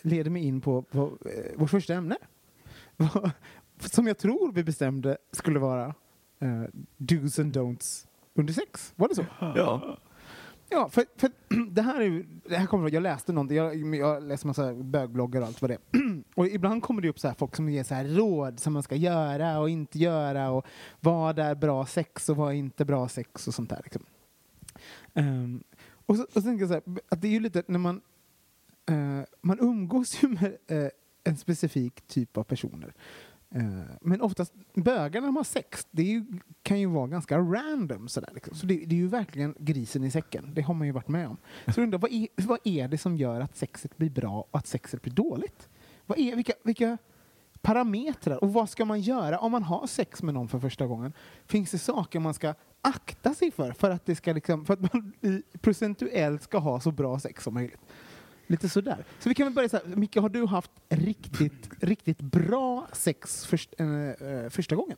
leder 0.02 0.30
mig 0.30 0.42
in 0.42 0.60
på, 0.60 0.82
på 0.82 1.04
uh, 1.06 1.10
vårt 1.56 1.70
första 1.70 1.94
ämne. 1.94 2.16
Som 3.78 4.06
jag 4.06 4.18
tror 4.18 4.52
vi 4.52 4.64
bestämde 4.64 5.18
skulle 5.32 5.58
vara 5.58 5.86
uh, 6.42 6.64
do's 6.98 7.40
and 7.40 7.56
don'ts 7.56 8.06
under 8.34 8.52
sex. 8.52 8.92
Var 8.96 9.08
det 9.08 9.14
så? 9.14 9.24
Ja. 9.40 9.98
Ja, 10.72 10.88
för, 10.88 11.04
för 11.16 11.30
det 11.70 11.82
här 11.82 12.00
är 12.00 12.04
ju, 12.04 12.26
det 12.48 12.56
här 12.56 12.66
kommer 12.66 12.84
från- 12.84 12.94
jag 12.94 13.02
läste 13.02 13.32
någonting, 13.32 13.56
jag, 13.56 13.94
jag 13.94 14.22
läser 14.22 14.46
massa 14.46 14.74
bögbloggar 14.74 15.40
och 15.40 15.46
allt 15.46 15.62
vad 15.62 15.70
det 15.70 15.74
är. 15.74 16.22
Och 16.34 16.46
ibland 16.46 16.82
kommer 16.82 17.02
det 17.02 17.08
upp 17.08 17.18
så 17.18 17.28
här 17.28 17.34
folk 17.38 17.56
som 17.56 17.68
ger 17.68 17.84
så 17.84 17.94
här 17.94 18.04
råd 18.04 18.60
som 18.60 18.72
man 18.72 18.82
ska 18.82 18.96
göra 18.96 19.58
och 19.58 19.70
inte 19.70 19.98
göra 19.98 20.50
och 20.50 20.66
vad 21.00 21.38
är 21.38 21.54
bra 21.54 21.86
sex 21.86 22.28
och 22.28 22.36
vad 22.36 22.48
är 22.48 22.56
inte 22.56 22.84
bra 22.84 23.08
sex 23.08 23.48
och 23.48 23.54
sånt 23.54 23.70
där. 23.70 23.80
Liksom. 23.84 24.02
Um, 25.14 25.62
och, 26.06 26.16
så, 26.16 26.22
och 26.22 26.32
så 26.32 26.42
tänker 26.42 26.62
jag 26.62 26.68
så 26.68 26.74
här, 26.74 27.02
att 27.08 27.22
det 27.22 27.28
är 27.28 27.32
ju 27.32 27.40
lite 27.40 27.62
när 27.66 27.78
man, 27.78 28.00
uh, 28.90 29.22
man 29.40 29.58
umgås 29.60 30.22
ju 30.22 30.28
med 30.28 30.56
uh, 30.72 30.88
en 31.24 31.36
specifik 31.36 32.00
typ 32.06 32.36
av 32.36 32.44
personer. 32.44 32.94
Eh, 33.54 33.62
men 34.00 34.20
oftast, 34.20 34.52
bögar 34.74 35.20
när 35.20 35.28
de 35.28 35.36
har 35.36 35.44
sex, 35.44 35.86
det 35.90 36.02
ju, 36.02 36.24
kan 36.62 36.80
ju 36.80 36.86
vara 36.86 37.06
ganska 37.06 37.38
random 37.38 38.08
sådär. 38.08 38.30
Liksom. 38.34 38.54
Så 38.54 38.66
det, 38.66 38.74
det 38.74 38.94
är 38.94 38.98
ju 38.98 39.08
verkligen 39.08 39.54
grisen 39.58 40.04
i 40.04 40.10
säcken. 40.10 40.50
Det 40.54 40.62
har 40.62 40.74
man 40.74 40.86
ju 40.86 40.92
varit 40.92 41.08
med 41.08 41.28
om. 41.28 41.36
Så 41.66 41.80
jag 41.80 41.84
undrar, 41.84 41.98
vad 41.98 42.12
är, 42.12 42.28
vad 42.36 42.58
är 42.64 42.88
det 42.88 42.98
som 42.98 43.16
gör 43.16 43.40
att 43.40 43.56
sexet 43.56 43.96
blir 43.96 44.10
bra 44.10 44.46
och 44.50 44.58
att 44.58 44.66
sexet 44.66 45.02
blir 45.02 45.12
dåligt? 45.12 45.68
Vad 46.06 46.18
är, 46.18 46.36
vilka, 46.36 46.52
vilka 46.64 46.98
parametrar 47.62 48.44
och 48.44 48.52
vad 48.52 48.70
ska 48.70 48.84
man 48.84 49.00
göra 49.00 49.38
om 49.38 49.52
man 49.52 49.62
har 49.62 49.86
sex 49.86 50.22
med 50.22 50.34
någon 50.34 50.48
för 50.48 50.58
första 50.58 50.86
gången? 50.86 51.12
Finns 51.46 51.70
det 51.70 51.78
saker 51.78 52.20
man 52.20 52.34
ska 52.34 52.54
akta 52.80 53.34
sig 53.34 53.50
för 53.50 53.72
för 53.72 53.90
att, 53.90 54.06
det 54.06 54.16
ska 54.16 54.32
liksom, 54.32 54.64
för 54.64 54.74
att 54.74 54.92
man 54.92 55.12
procentuellt 55.60 56.42
ska 56.42 56.58
ha 56.58 56.80
så 56.80 56.90
bra 56.90 57.18
sex 57.18 57.44
som 57.44 57.54
möjligt? 57.54 57.80
Lite 58.50 58.68
sådär. 58.68 59.04
Så 59.18 59.28
vi 59.28 59.34
kan 59.34 59.46
väl 59.46 59.54
börja 59.54 59.68
så 59.68 59.76
här. 59.76 59.96
Micke, 59.96 60.16
har 60.16 60.28
du 60.28 60.46
haft 60.46 60.70
riktigt, 60.88 61.68
riktigt 61.80 62.20
bra 62.20 62.88
sex 62.92 63.46
först, 63.46 63.74
äh, 63.78 64.48
första 64.50 64.76
gången? 64.76 64.96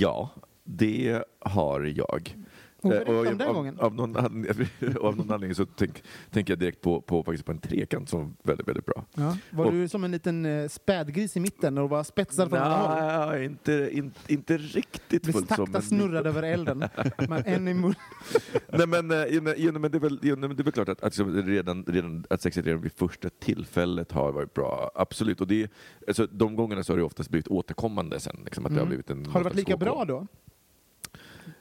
Ja, 0.00 0.30
det 0.64 1.22
har 1.38 1.80
jag. 1.80 2.36
Och 2.82 2.92
Eh, 2.94 3.02
jag- 3.12 3.38
den 3.38 3.48
av, 3.48 3.54
gången. 3.54 3.78
Av 3.80 3.94
någon, 3.94 4.16
anledning, 4.16 4.68
av 5.00 5.16
någon 5.16 5.30
anledning 5.32 5.54
så 5.54 5.66
tänk, 5.66 6.02
tänker 6.30 6.52
jag 6.52 6.58
direkt 6.58 6.80
på, 6.80 7.00
på, 7.00 7.22
faktiskt 7.22 7.44
på 7.44 7.52
en 7.52 7.58
trekant 7.58 8.08
som 8.08 8.20
var 8.20 8.30
väldigt, 8.42 8.68
väldigt 8.68 8.86
bra. 8.86 9.04
Ja. 9.14 9.36
Var 9.50 9.64
Och- 9.64 9.72
du 9.72 9.88
som 9.88 10.04
en 10.04 10.10
liten 10.10 10.46
äh, 10.46 10.68
spädgris 10.68 11.36
i 11.36 11.40
mitten 11.40 11.78
och 11.78 11.90
var 11.90 12.04
spetsad 12.04 12.48
från 12.50 12.58
alla 12.58 13.24
håll? 13.24 13.30
Nej, 13.30 13.44
inte, 13.44 13.88
inte, 13.92 14.32
inte 14.32 14.56
riktigt 14.58 15.24
fullt 15.32 15.48
så. 15.48 15.54
sakta 15.54 15.72
men- 15.72 15.82
snurrad 15.82 16.26
över 16.26 16.42
elden. 16.42 16.78
Men 17.28 17.42
en 17.46 17.68
i 17.68 17.74
mun. 17.74 17.94
Nej 18.68 18.86
men, 18.86 19.10
eh, 19.10 19.24
jo, 19.28 19.40
nej, 19.42 19.72
men, 19.72 19.90
det, 19.90 19.98
är 19.98 20.00
väl, 20.00 20.18
nej, 20.22 20.36
men 20.36 20.56
det 20.56 20.62
är 20.62 20.64
väl 20.64 20.72
klart 20.72 20.88
att, 20.88 21.02
att, 21.02 21.18
redan, 21.46 21.84
redan, 21.84 22.24
att 22.30 22.42
sexet 22.42 22.66
redan 22.66 22.80
vid 22.82 22.92
första 22.92 23.28
tillfället 23.30 24.12
har 24.12 24.32
varit 24.32 24.54
bra. 24.54 24.90
Absolut. 24.94 25.40
Och 25.40 25.46
det, 25.46 25.70
alltså, 26.08 26.26
de 26.26 26.56
gångerna 26.56 26.82
så 26.84 26.92
har 26.92 26.98
det 26.98 27.04
oftast 27.04 27.30
blivit 27.30 27.48
återkommande 27.48 28.20
sen. 28.20 28.36
Liksom, 28.44 28.66
att 28.66 28.72
det 28.72 28.76
har, 28.80 28.86
Mm. 28.86 28.88
blivit 28.88 29.10
en, 29.10 29.26
Har 29.26 29.40
det 29.40 29.44
varit 29.44 29.56
lika 29.56 29.76
bra 29.76 30.04
då? 30.04 30.26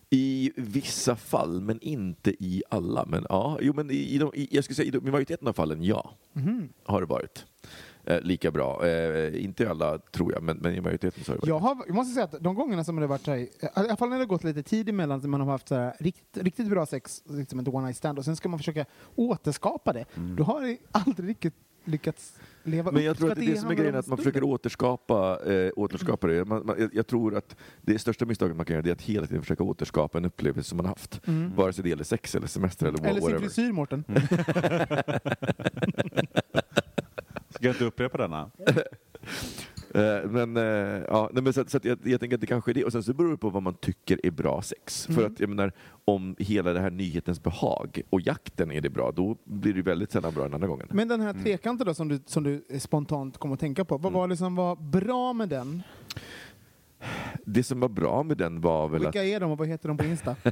I 0.10 0.52
vissa 0.56 1.16
fall, 1.16 1.62
men 1.62 1.80
inte 1.82 2.32
i 2.46 2.64
alla. 2.70 3.06
Men 3.06 3.26
ja, 3.30 3.58
jo, 3.62 3.74
men 3.74 3.92
i, 3.92 3.94
i, 3.94 4.18
de, 4.18 4.32
i, 4.36 4.48
jag 4.52 4.64
skulle 4.64 4.76
säga 4.76 4.88
i, 4.88 4.92
de, 4.92 5.08
i 5.08 5.12
majoriteten 5.12 5.48
av 5.48 5.54
fallen, 5.54 5.84
ja, 5.84 6.12
Mhm. 6.34 6.70
har 6.84 7.02
det 7.02 7.08
varit. 7.08 7.46
Eh, 8.06 8.22
lika 8.22 8.52
bra. 8.52 8.88
Eh, 8.88 9.44
inte 9.44 9.70
alla, 9.70 9.98
tror 9.98 10.34
jag, 10.34 10.44
men, 10.44 10.58
men 10.58 10.76
i 10.76 10.82
majoriteten 10.82 11.24
så 11.24 11.32
har 11.32 11.36
det 11.36 11.40
varit. 11.40 11.50
Jag, 11.50 11.60
har, 11.60 11.84
jag 11.88 11.96
måste 11.96 12.14
säga 12.14 12.24
att 12.24 12.36
de 12.44 12.56
gångerna 12.56 12.84
som 12.84 12.96
det 12.96 13.02
har 13.02 13.08
varit 13.08 13.26
så 13.26 13.32
här, 13.32 13.38
i 13.40 13.50
alla 13.74 13.98
fall 13.98 14.10
när 14.10 14.16
det 14.18 14.22
har 14.24 14.28
gått 14.28 14.44
lite 14.44 14.64
tid 14.64 14.90
emellan, 14.90 15.22
så 15.22 15.28
man 15.28 15.42
har 15.42 15.48
haft 15.52 15.68
så 15.68 15.76
här, 15.76 15.96
rikt, 16.00 16.38
riktigt 16.38 16.68
bra 16.70 16.86
sex, 16.86 17.24
liksom 17.30 17.60
ett 17.60 17.68
one 17.68 17.86
night 17.86 17.98
stand, 17.98 18.18
och 18.20 18.26
sen 18.26 18.36
ska 18.36 18.50
man 18.50 18.60
försöka 18.60 18.86
återskapa 19.16 19.94
det. 19.94 20.06
Mm. 20.16 20.36
Då 20.36 20.44
har 20.44 20.62
det 20.62 20.78
aldrig 20.92 21.30
riktigt 21.30 21.54
lyckats 21.88 22.34
leva 22.64 22.92
Men 22.92 23.00
upp 23.02 23.06
jag 23.06 23.18
tror 23.18 23.28
för 23.28 23.32
att 23.32 23.40
det 23.40 23.46
är 23.46 23.52
det 23.54 23.58
som 23.60 23.70
är 23.70 23.76
grejen, 23.76 23.96
att 23.96 24.08
man 24.08 24.18
försöker 24.18 24.44
återskapa, 24.44 25.40
eh, 25.46 25.72
återskapa 25.76 26.28
det. 26.28 26.46
Man, 26.46 26.66
man, 26.66 26.90
jag- 26.94 27.08
tror 27.08 27.36
att 27.36 27.56
det 27.82 28.00
största 28.00 28.26
misstaget 28.26 28.56
man 28.56 28.66
kan 28.66 28.76
göra 28.76 28.88
är 28.88 28.92
att 28.92 29.02
hela 29.02 29.28
tiden 29.28 29.42
försöka 29.42 29.64
återskapa 29.64 30.18
en 30.18 30.26
upplevelse 30.26 30.70
som 30.70 30.78
man 30.78 30.86
haft. 30.86 31.22
Vare 31.56 31.74
sig 31.74 31.84
det 31.84 31.90
gäller 31.90 32.04
sex 32.04 32.36
eller 32.36 32.48
semester 32.48 32.86
eller, 32.88 33.00
Mm. 33.00 33.10
Eller 33.10 33.22
sin 33.22 33.32
whatever. 33.32 33.50
frisyr, 33.50 33.72
Mårten. 33.72 34.04
Ska 37.50 37.66
jag 37.66 37.74
inte 37.76 37.86
upprepa 37.86 38.18
denna? 38.18 38.52
Eh, 39.98 40.30
men, 40.30 40.58
eh, 40.58 40.64
ja, 41.08 41.30
nej, 41.34 41.44
men 41.44 41.54
så, 41.54 41.64
så 41.68 41.80
jag, 41.84 41.98
jag 42.04 42.20
tänker 42.20 42.36
att 42.38 42.42
det 42.42 42.48
kanske 42.48 42.72
är 42.72 42.74
det. 42.74 42.84
Och 42.86 42.92
sen 42.92 43.04
så 43.04 43.14
beror 43.14 43.32
det 43.32 43.38
på 43.38 43.50
vad 43.50 43.64
man 43.64 43.74
tycker 43.74 44.26
är 44.26 44.32
bra 44.32 44.62
sex. 44.62 45.10
Mm. 45.10 45.22
För 45.22 45.28
att 45.28 45.40
jag 45.40 45.50
menar, 45.50 45.72
om 46.06 46.36
hela 46.40 46.74
det 46.74 46.80
här 46.80 46.92
nyhetens 46.92 47.44
behag 47.44 48.02
och 48.10 48.22
jakten 48.22 48.72
är 48.72 48.82
det 48.82 48.90
bra, 48.90 49.12
då 49.12 49.38
blir 49.44 49.74
det 49.74 49.82
väldigt 49.82 50.12
sällan 50.12 50.34
bra 50.34 50.44
den 50.44 50.54
andra 50.54 50.68
gången. 50.68 50.88
Men 50.92 51.08
den 51.08 51.22
här 51.22 51.30
Mm. 51.30 51.44
trekanten 51.44 51.88
då 51.88 51.94
som 51.94 52.08
du, 52.08 52.20
som 52.26 52.44
du 52.44 52.66
spontant 52.80 53.38
kom 53.38 53.52
att 53.52 53.60
tänka 53.60 53.86
på, 53.86 53.98
vad 53.98 54.12
var 54.14 54.28
det 54.28 54.38
som 54.38 54.56
var 54.56 54.76
bra 54.76 55.34
med 55.34 55.50
den? 55.50 55.84
Det 57.46 57.64
som 57.64 57.80
var 57.80 57.90
bra 57.90 58.24
med 58.24 58.38
den 58.38 58.62
var 58.62 58.88
väl 58.88 59.02
att 59.02 59.16
Vilka 59.16 59.24
är 59.24 59.40
de 59.40 59.52
och 59.52 59.58
vad 59.58 59.68
heter 59.68 59.88
de 59.88 59.98
på 59.98 60.04
Insta? 60.06 60.36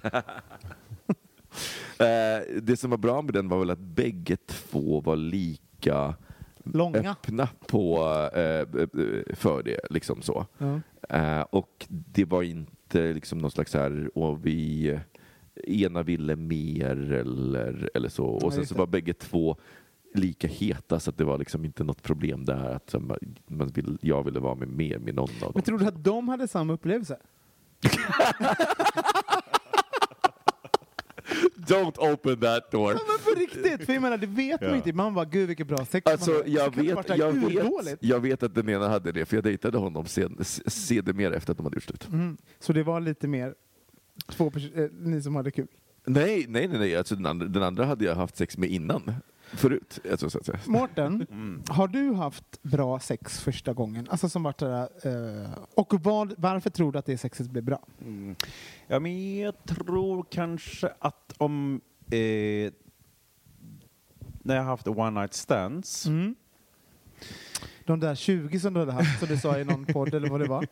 Eh, 2.00 2.62
det 2.62 2.78
som 2.80 2.90
var 2.90 2.98
bra 2.98 3.22
med 3.22 3.34
den 3.34 3.50
var 3.50 3.60
väl 3.60 3.70
att 3.70 3.80
bägge 3.80 4.38
två 4.48 5.02
var 5.02 5.16
lika 5.16 6.16
Långa. 6.74 7.12
öppna 7.12 7.50
på, 7.67 7.98
eh, 8.34 8.41
eh, 8.43 8.65
för 9.36 9.63
det. 9.63 9.79
Liksom 9.89 10.22
så. 10.22 10.45
Ja. 10.57 10.79
Eh, 11.10 11.41
och 11.41 11.86
det 11.89 12.25
var 12.25 12.43
inte 12.43 13.13
liksom 13.13 13.38
någon 13.38 13.51
slags 13.51 13.74
här, 13.74 14.17
och 14.17 14.45
vi 14.45 15.00
ena 15.63 16.03
ville 16.03 16.36
mer 16.36 17.12
eller, 17.12 17.89
eller 17.93 18.10
så. 18.10 18.25
Och 18.25 18.53
sen 18.53 18.65
så 18.65 18.75
var 18.75 18.88
bägge 18.88 19.13
två 19.13 19.57
lika 20.13 20.48
heta 20.48 21.00
så 21.00 21.10
att 21.10 21.17
det 21.17 21.24
var 21.24 21.38
liksom 21.38 21.65
inte 21.65 21.84
något 21.84 22.03
problem 22.03 22.45
där 22.45 22.75
att 22.75 22.89
så, 22.89 23.00
man 23.48 23.67
vill, 23.67 23.98
jag 24.01 24.24
ville 24.24 24.39
vara 24.39 24.55
med 24.55 24.67
mer 24.67 24.98
med 24.98 25.15
någon 25.15 25.29
av 25.29 25.39
dem. 25.39 25.51
Men 25.53 25.63
tror 25.63 25.79
du 25.79 25.86
att 25.86 26.03
de 26.03 26.29
hade 26.29 26.48
samma 26.48 26.74
upplevelse? 26.74 27.17
Don't 31.56 31.98
open 32.13 32.39
that 32.39 32.72
door! 32.72 32.92
Ja, 32.92 33.00
men 33.08 33.34
på 33.34 33.39
riktigt! 33.39 33.86
För 33.86 33.94
jag 33.94 34.01
menar, 34.01 34.18
det 34.18 34.27
vet 34.27 34.62
man 34.62 34.75
inte. 34.75 34.94
Man 34.94 35.13
bara, 35.13 35.25
gud 35.25 35.48
vilket 35.48 35.68
bra 35.68 35.86
sex 35.86 36.12
Alltså, 36.12 36.32
man 36.32 36.42
jag, 36.46 36.75
vet, 36.75 37.18
jag, 37.18 37.32
vet, 37.32 37.98
jag 38.00 38.20
vet 38.20 38.44
att 38.44 38.56
den 38.56 38.70
ena 38.70 38.88
hade 38.89 39.12
det, 39.12 39.25
för 39.25 39.38
jag 39.38 39.44
dejtade 39.44 39.77
honom 39.77 40.06
sedermera 40.06 41.36
efter 41.36 41.51
att 41.51 41.58
de 41.58 41.65
hade 41.65 41.75
gjort 41.75 41.84
slut. 41.84 42.08
Mm. 42.12 42.38
Så 42.60 42.74
det 42.74 42.84
var 42.84 43.00
lite 43.00 43.27
mer 43.27 43.56
två 44.27 44.51
eh, 44.75 44.89
ni 44.92 45.22
som 45.22 45.36
hade 45.36 45.51
kul. 45.51 45.68
Nej, 46.06 46.46
nej, 46.48 46.68
nej, 46.68 46.80
nej. 46.80 46.96
Alltså, 46.96 47.15
den, 47.15 47.25
andra, 47.25 47.48
den 47.48 47.63
andra 47.63 47.86
hade 47.86 48.06
jag 48.06 48.15
haft 48.15 48.38
sex 48.38 48.58
med 48.58 48.70
innan. 48.70 49.12
Förut. 49.56 50.00
Alltså, 50.12 50.30
så 50.30 50.38
att 50.40 50.46
säga. 50.46 50.60
Mårten, 50.68 51.28
Mm. 51.32 51.64
har 51.70 51.88
du 51.88 52.14
haft 52.14 52.62
bra 52.62 53.00
sex 53.00 53.40
första 53.40 53.74
gången? 53.74 54.08
Alltså 54.10 54.30
som 54.30 54.44
varit 54.44 54.60
sådär, 54.60 54.90
eh, 55.44 55.50
och 55.76 55.94
vad, 56.04 56.34
varför 56.38 56.70
tror 56.70 56.92
du 56.92 57.00
att 57.00 57.06
det 57.06 57.18
sexet 57.18 57.50
blev 57.50 57.64
bra? 57.64 57.80
Ja, 58.88 59.00
men 59.00 59.38
jag 59.40 59.64
tror 59.66 60.26
kanske 60.30 60.90
att 61.00 61.34
om... 61.38 61.82
Eh, 62.12 62.72
när 64.44 64.56
jag 64.56 64.64
har 64.64 64.70
haft 64.70 64.88
one 64.88 65.20
night 65.22 65.34
stands. 65.34 66.06
Mm. 66.06 66.36
De 67.86 68.00
där 68.00 68.15
20 68.15 68.60
som 68.60 68.74
du 68.74 68.80
hade 68.80 68.92
haft, 68.92 69.20
som 69.20 69.27
du 69.27 69.38
sa 69.38 69.60
i 69.60 69.63
någon 69.63 69.86
podd 69.86 70.13
eller 70.13 70.30
vad 70.30 70.39
det 70.39 70.48
var. 70.48 70.68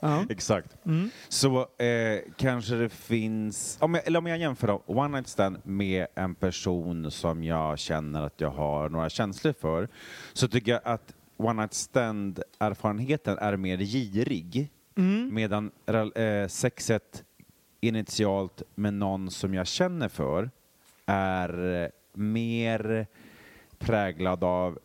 Ja. 0.00 0.24
Exakt. 0.28 0.76
Mm. 0.86 1.10
Så 1.28 1.58
eh, 1.60 2.20
kanske 2.36 2.74
det 2.74 2.88
finns, 2.88 3.76
om 3.80 3.94
jag, 3.94 4.06
eller 4.06 4.18
om 4.18 4.26
jag 4.26 4.38
jämför 4.38 4.66
då, 4.66 4.82
one 4.86 5.08
night 5.08 5.28
stand 5.28 5.56
med 5.64 6.06
en 6.14 6.34
person 6.34 7.10
som 7.10 7.44
jag 7.44 7.78
känner 7.78 8.22
att 8.22 8.40
jag 8.40 8.50
har 8.50 8.88
några 8.88 9.08
känslor 9.10 9.54
för, 9.60 9.88
så 10.32 10.48
tycker 10.48 10.72
jag 10.72 10.80
att 10.84 11.14
one 11.36 11.62
night 11.62 11.74
stand 11.74 12.42
erfarenheten 12.58 13.38
är 13.38 13.56
mer 13.56 13.78
girig, 13.78 14.70
Mm. 14.96 15.34
medan 15.34 15.70
eh, 16.14 16.48
sexet 16.48 17.24
initialt 17.80 18.62
med 18.74 18.94
någon 18.94 19.30
som 19.30 19.54
jag 19.54 19.66
känner 19.66 20.08
för 20.08 20.50
är 21.06 21.82
eh, 21.82 21.88
mer 22.14 23.06
präglad 23.78 24.44
av 24.44 24.78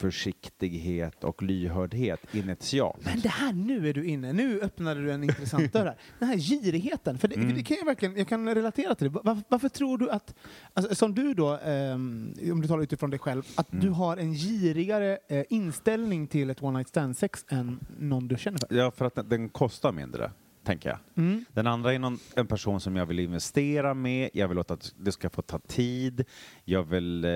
försiktighet 0.00 1.24
och 1.24 1.42
lyhördhet 1.42 2.34
initialt. 2.34 3.04
Men 3.04 3.20
det 3.20 3.28
här, 3.28 3.52
nu 3.52 3.88
är 3.88 3.92
du 3.94 4.04
inne, 4.04 4.32
nu 4.32 4.60
öppnade 4.60 5.00
du 5.02 5.12
en 5.12 5.22
intressant 5.24 5.72
dörr 5.72 5.84
här. 5.86 5.96
Den 6.18 6.28
här 6.28 6.36
girigheten, 6.36 7.18
för 7.18 7.28
det, 7.28 7.34
Mm. 7.36 7.54
det 7.54 7.62
kan 7.62 7.76
jag 7.76 7.84
verkligen, 7.86 8.16
jag 8.16 8.28
kan 8.28 8.54
relatera 8.54 8.94
till 8.94 9.12
det. 9.12 9.20
Varför, 9.24 9.42
varför 9.48 9.68
tror 9.68 9.98
du 9.98 10.10
att, 10.10 10.34
alltså, 10.74 10.94
som 10.94 11.14
du 11.14 11.34
då, 11.34 11.58
ehm, 11.64 12.34
om 12.52 12.60
du 12.60 12.68
talar 12.68 12.82
utifrån 12.82 13.10
dig 13.10 13.18
själv, 13.18 13.42
att 13.54 13.72
Mm. 13.72 13.84
du 13.84 13.90
har 13.90 14.16
en 14.16 14.32
girigare 14.34 15.18
eh, 15.28 15.44
inställning 15.50 16.26
till 16.26 16.50
ett 16.50 16.62
one 16.62 16.78
night 16.78 16.88
stand 16.88 17.16
sex 17.16 17.44
än 17.48 17.80
någon 17.98 18.28
du 18.28 18.36
känner 18.38 18.58
för? 18.58 18.76
Ja, 18.76 18.90
för 18.90 19.04
att 19.04 19.14
den, 19.14 19.28
den 19.28 19.48
kostar 19.48 19.92
mindre, 19.92 20.30
tänker 20.64 20.88
jag. 20.88 20.98
Mm. 21.16 21.44
Den 21.52 21.66
andra 21.66 21.94
är 21.94 21.98
någon, 21.98 22.18
en 22.36 22.46
person 22.46 22.80
som 22.80 22.96
jag 22.96 23.06
vill 23.06 23.18
investera 23.18 23.94
med, 23.94 24.30
jag 24.32 24.48
vill 24.48 24.56
låta 24.56 24.74
att 24.74 24.94
det 24.98 25.12
ska 25.12 25.30
få 25.30 25.42
ta 25.42 25.58
tid, 25.58 26.24
jag 26.64 26.82
vill 26.82 27.24
eh, 27.24 27.30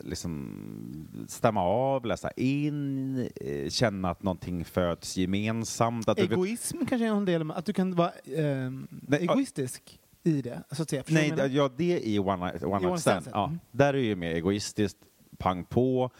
liksom 0.00 1.26
stämma 1.28 1.62
av, 1.62 2.06
läsa 2.06 2.30
in, 2.30 3.18
eh, 3.36 3.68
känna 3.68 4.10
att 4.10 4.22
någonting 4.22 4.64
föds 4.64 5.16
gemensamt. 5.16 6.08
Att 6.08 6.16
du 6.16 6.22
vet, 6.22 6.32
Egoism 6.32 6.78
kanske 6.78 7.06
är 7.06 7.12
en 7.12 7.24
del, 7.24 7.50
att 7.50 7.66
du 7.66 7.72
kan 7.72 7.94
vara 7.94 8.12
ehm, 8.36 8.88
Nej, 8.90 9.22
egoistisk 9.22 10.00
i 10.22 10.42
det, 10.42 10.62
så 10.72 10.82
att 10.82 10.90
säga. 10.90 11.02
Nej, 11.06 11.32
ja, 11.50 11.70
det 11.76 11.92
är 11.92 11.98
i 12.08 12.18
one 12.18 12.46
night, 12.46 12.62
one 12.62 12.76
I 12.76 12.80
night 12.80 12.90
one 12.90 12.98
stand. 12.98 13.22
stand, 13.22 13.36
Ja, 13.36 13.46
mm. 13.46 13.58
där 13.72 13.94
är 13.94 13.98
ju 13.98 14.16
mer 14.16 14.34
egoistiskt, 14.34 14.98
pang 15.38 15.64
på, 15.64 16.04
eh, 16.04 16.10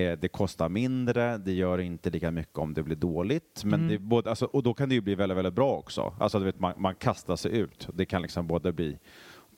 det 0.00 0.28
kostar 0.32 0.68
mindre, 0.68 1.38
det 1.38 1.52
gör 1.52 1.78
inte 1.80 2.10
lika 2.10 2.30
mycket 2.30 2.58
om 2.58 2.74
det 2.74 2.82
blir 2.82 2.96
dåligt. 2.96 3.62
Men 3.64 3.74
Mm. 3.74 3.88
det 3.88 3.98
både, 3.98 4.30
alltså, 4.30 4.44
och 4.44 4.62
då 4.62 4.74
kan 4.74 4.88
det 4.88 4.94
ju 4.94 5.00
bli 5.00 5.14
väldigt, 5.14 5.38
väldigt 5.38 5.54
bra 5.54 5.72
också. 5.72 6.14
Alltså, 6.20 6.38
du 6.38 6.44
vet, 6.44 6.60
man, 6.60 6.74
man 6.76 6.94
kastar 6.94 7.36
sig 7.36 7.58
ut. 7.58 7.88
Det 7.94 8.04
kan 8.06 8.22
liksom 8.22 8.46
både 8.46 8.72
bli 8.72 8.98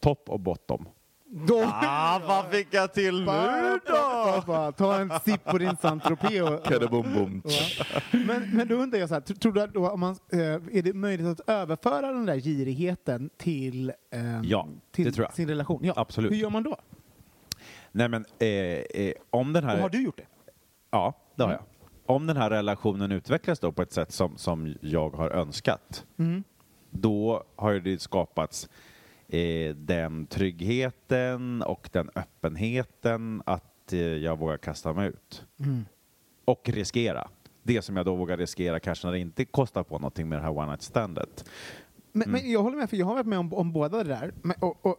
topp 0.01 0.24
och 0.29 0.40
bottom. 0.40 0.88
Då- 1.31 1.64
Ah, 1.66 2.20
vad 2.29 2.51
fick 2.51 2.68
jag 2.70 2.94
till 2.94 3.27
Bara- 3.27 4.42
bara 4.46 4.72
Ta 4.72 4.94
en 5.01 5.12
sipp 5.24 5.44
på 5.44 5.59
din 5.59 5.77
Saint 5.77 6.05
Tropez 6.05 6.42
och- 6.42 6.64
Kadabum. 6.64 7.42
Men, 8.11 8.51
men 8.57 8.68
då 8.68 8.74
undrar 8.74 8.98
jag 8.98 9.09
så 9.09 9.14
här, 9.14 9.20
tr- 9.22 9.38
tror 9.38 9.53
du 9.53 9.61
att 9.62 9.74
då, 9.74 9.88
om 9.90 10.01
man, 10.01 10.16
eh, 10.33 10.38
är 10.38 10.83
det 10.83 10.92
möjligt 10.94 11.27
att 11.27 11.48
överföra 11.51 12.12
den 12.12 12.27
där 12.27 12.37
girigheten 12.37 13.31
till, 13.37 13.92
eh, 14.11 14.40
Ja, 14.44 14.68
till 14.92 15.14
sin 15.33 15.48
relation? 15.48 15.81
Ja. 15.85 15.92
Absolut. 15.96 16.33
Hur 16.33 16.37
gör 16.37 16.51
man 16.51 16.62
då? 16.62 16.77
Nej, 17.98 18.08
men 18.08 18.24
eh, 18.38 18.48
eh, 18.48 19.12
om 19.30 19.52
den 19.52 19.64
här... 19.64 19.76
Och 19.76 19.82
har 19.82 19.88
du 19.88 20.02
gjort 20.02 20.16
det? 20.16 20.26
Ja, 20.90 21.14
det 21.34 21.42
har 21.42 21.50
jag. 21.52 21.62
Om 22.06 22.26
den 22.26 22.37
här 22.37 22.50
relationen 22.50 23.12
utvecklas 23.12 23.58
då 23.58 23.72
på 23.72 23.82
ett 23.82 23.92
sätt 23.92 24.12
som, 24.12 24.37
som 24.37 24.74
jag 24.80 25.11
har 25.11 25.30
önskat, 25.30 26.06
Mm. 26.18 26.44
då 26.90 27.44
har 27.56 27.70
ju 27.72 27.80
det 27.80 28.00
skapats 28.00 28.68
eh, 29.28 29.74
den 29.74 30.26
tryggheten 30.26 31.62
och 31.62 31.88
den 31.92 32.11
öppenheten 32.14 33.42
att 33.46 33.92
eh, 33.92 33.98
jag 34.00 34.38
vågar 34.38 34.56
kasta 34.56 34.92
mig 34.92 35.08
ut. 35.08 35.44
Mm. 35.61 35.84
Och 36.44 36.68
riskera. 36.68 37.28
Det 37.62 37.82
som 37.82 37.96
jag 37.96 38.06
då 38.06 38.14
vågar 38.14 38.37
riskera 38.37 38.80
kanske 38.80 39.06
när 39.06 39.12
det 39.12 39.18
inte 39.18 39.44
kostar 39.44 39.82
på 39.82 39.98
någonting 39.98 40.28
med 40.28 40.38
det 40.38 40.42
här 40.42 40.58
one 40.58 40.66
night 40.66 40.82
standet. 40.82 41.44
Men, 42.12 42.28
Mm. 42.28 42.40
men 42.42 42.50
jag 42.50 42.62
håller 42.62 42.76
med, 42.76 42.90
för 42.90 42.96
jag 42.96 43.06
har 43.06 43.14
varit 43.14 43.26
med 43.26 43.38
om, 43.38 43.54
om 43.54 43.72
båda 43.72 43.96
det 43.98 44.04
där. 44.04 44.32
Men, 44.42 44.56
och, 44.61 44.87
och, 44.87 44.96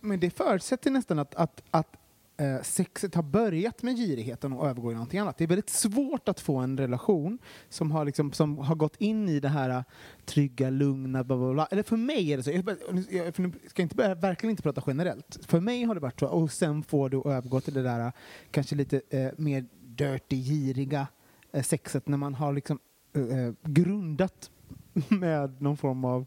men 0.00 0.20
det 0.20 0.30
förutsätter 0.30 0.90
nästan 0.90 1.18
att, 1.18 1.34
att, 1.34 1.62
att 1.70 1.96
eh, 2.36 2.62
sexet 2.62 3.14
har 3.14 3.22
börjat 3.22 3.82
med 3.82 3.96
girigheten 3.96 4.52
och 4.52 4.68
övergår 4.68 4.92
i 4.92 4.94
någonting 4.94 5.20
annat. 5.20 5.38
Det 5.38 5.44
är 5.44 5.48
väldigt 5.48 5.70
svårt 5.70 6.28
att 6.28 6.40
få 6.40 6.56
en 6.56 6.78
relation 6.78 7.38
som 7.68 7.90
har, 7.90 8.04
liksom, 8.04 8.32
som 8.32 8.58
har 8.58 8.74
gått 8.74 8.96
in 8.96 9.28
i 9.28 9.40
det 9.40 9.48
här 9.48 9.70
eh, 9.70 9.82
trygga, 10.24 10.70
lugna, 10.70 11.24
bla, 11.24 11.36
bla, 11.36 11.52
bla. 11.52 11.66
Eller 11.70 11.82
för 11.82 11.96
mig 11.96 12.32
är 12.32 12.36
det 12.36 12.42
så. 12.42 12.50
Jag, 12.50 12.78
jag, 13.10 13.34
för 13.34 13.42
nu 13.42 13.52
ska 13.66 13.82
inte, 13.82 13.96
börja- 13.96 14.14
verkligen 14.14 14.50
inte 14.50 14.62
prata 14.62 14.82
generellt. 14.86 15.38
För 15.46 15.60
mig 15.60 15.84
har 15.84 15.94
det 15.94 16.00
varit 16.00 16.20
så. 16.20 16.26
Och 16.26 16.52
sen 16.52 16.82
får 16.82 17.08
du 17.08 17.16
övergå 17.16 17.60
till 17.60 17.74
det 17.74 17.82
där 17.82 18.06
eh, 18.06 18.12
kanske 18.50 18.74
lite 18.76 19.00
eh, 19.10 19.30
mer 19.36 19.66
dirty, 19.80 20.36
giriga 20.36 21.06
eh, 21.52 21.62
sexet 21.62 22.08
när 22.08 22.18
man 22.18 22.34
har 22.34 22.52
liksom 22.52 22.78
eh, 23.12 23.38
eh 23.38 23.52
grundat 23.62 24.50
med 25.08 25.62
någon 25.62 25.76
form 25.76 26.04
av 26.04 26.26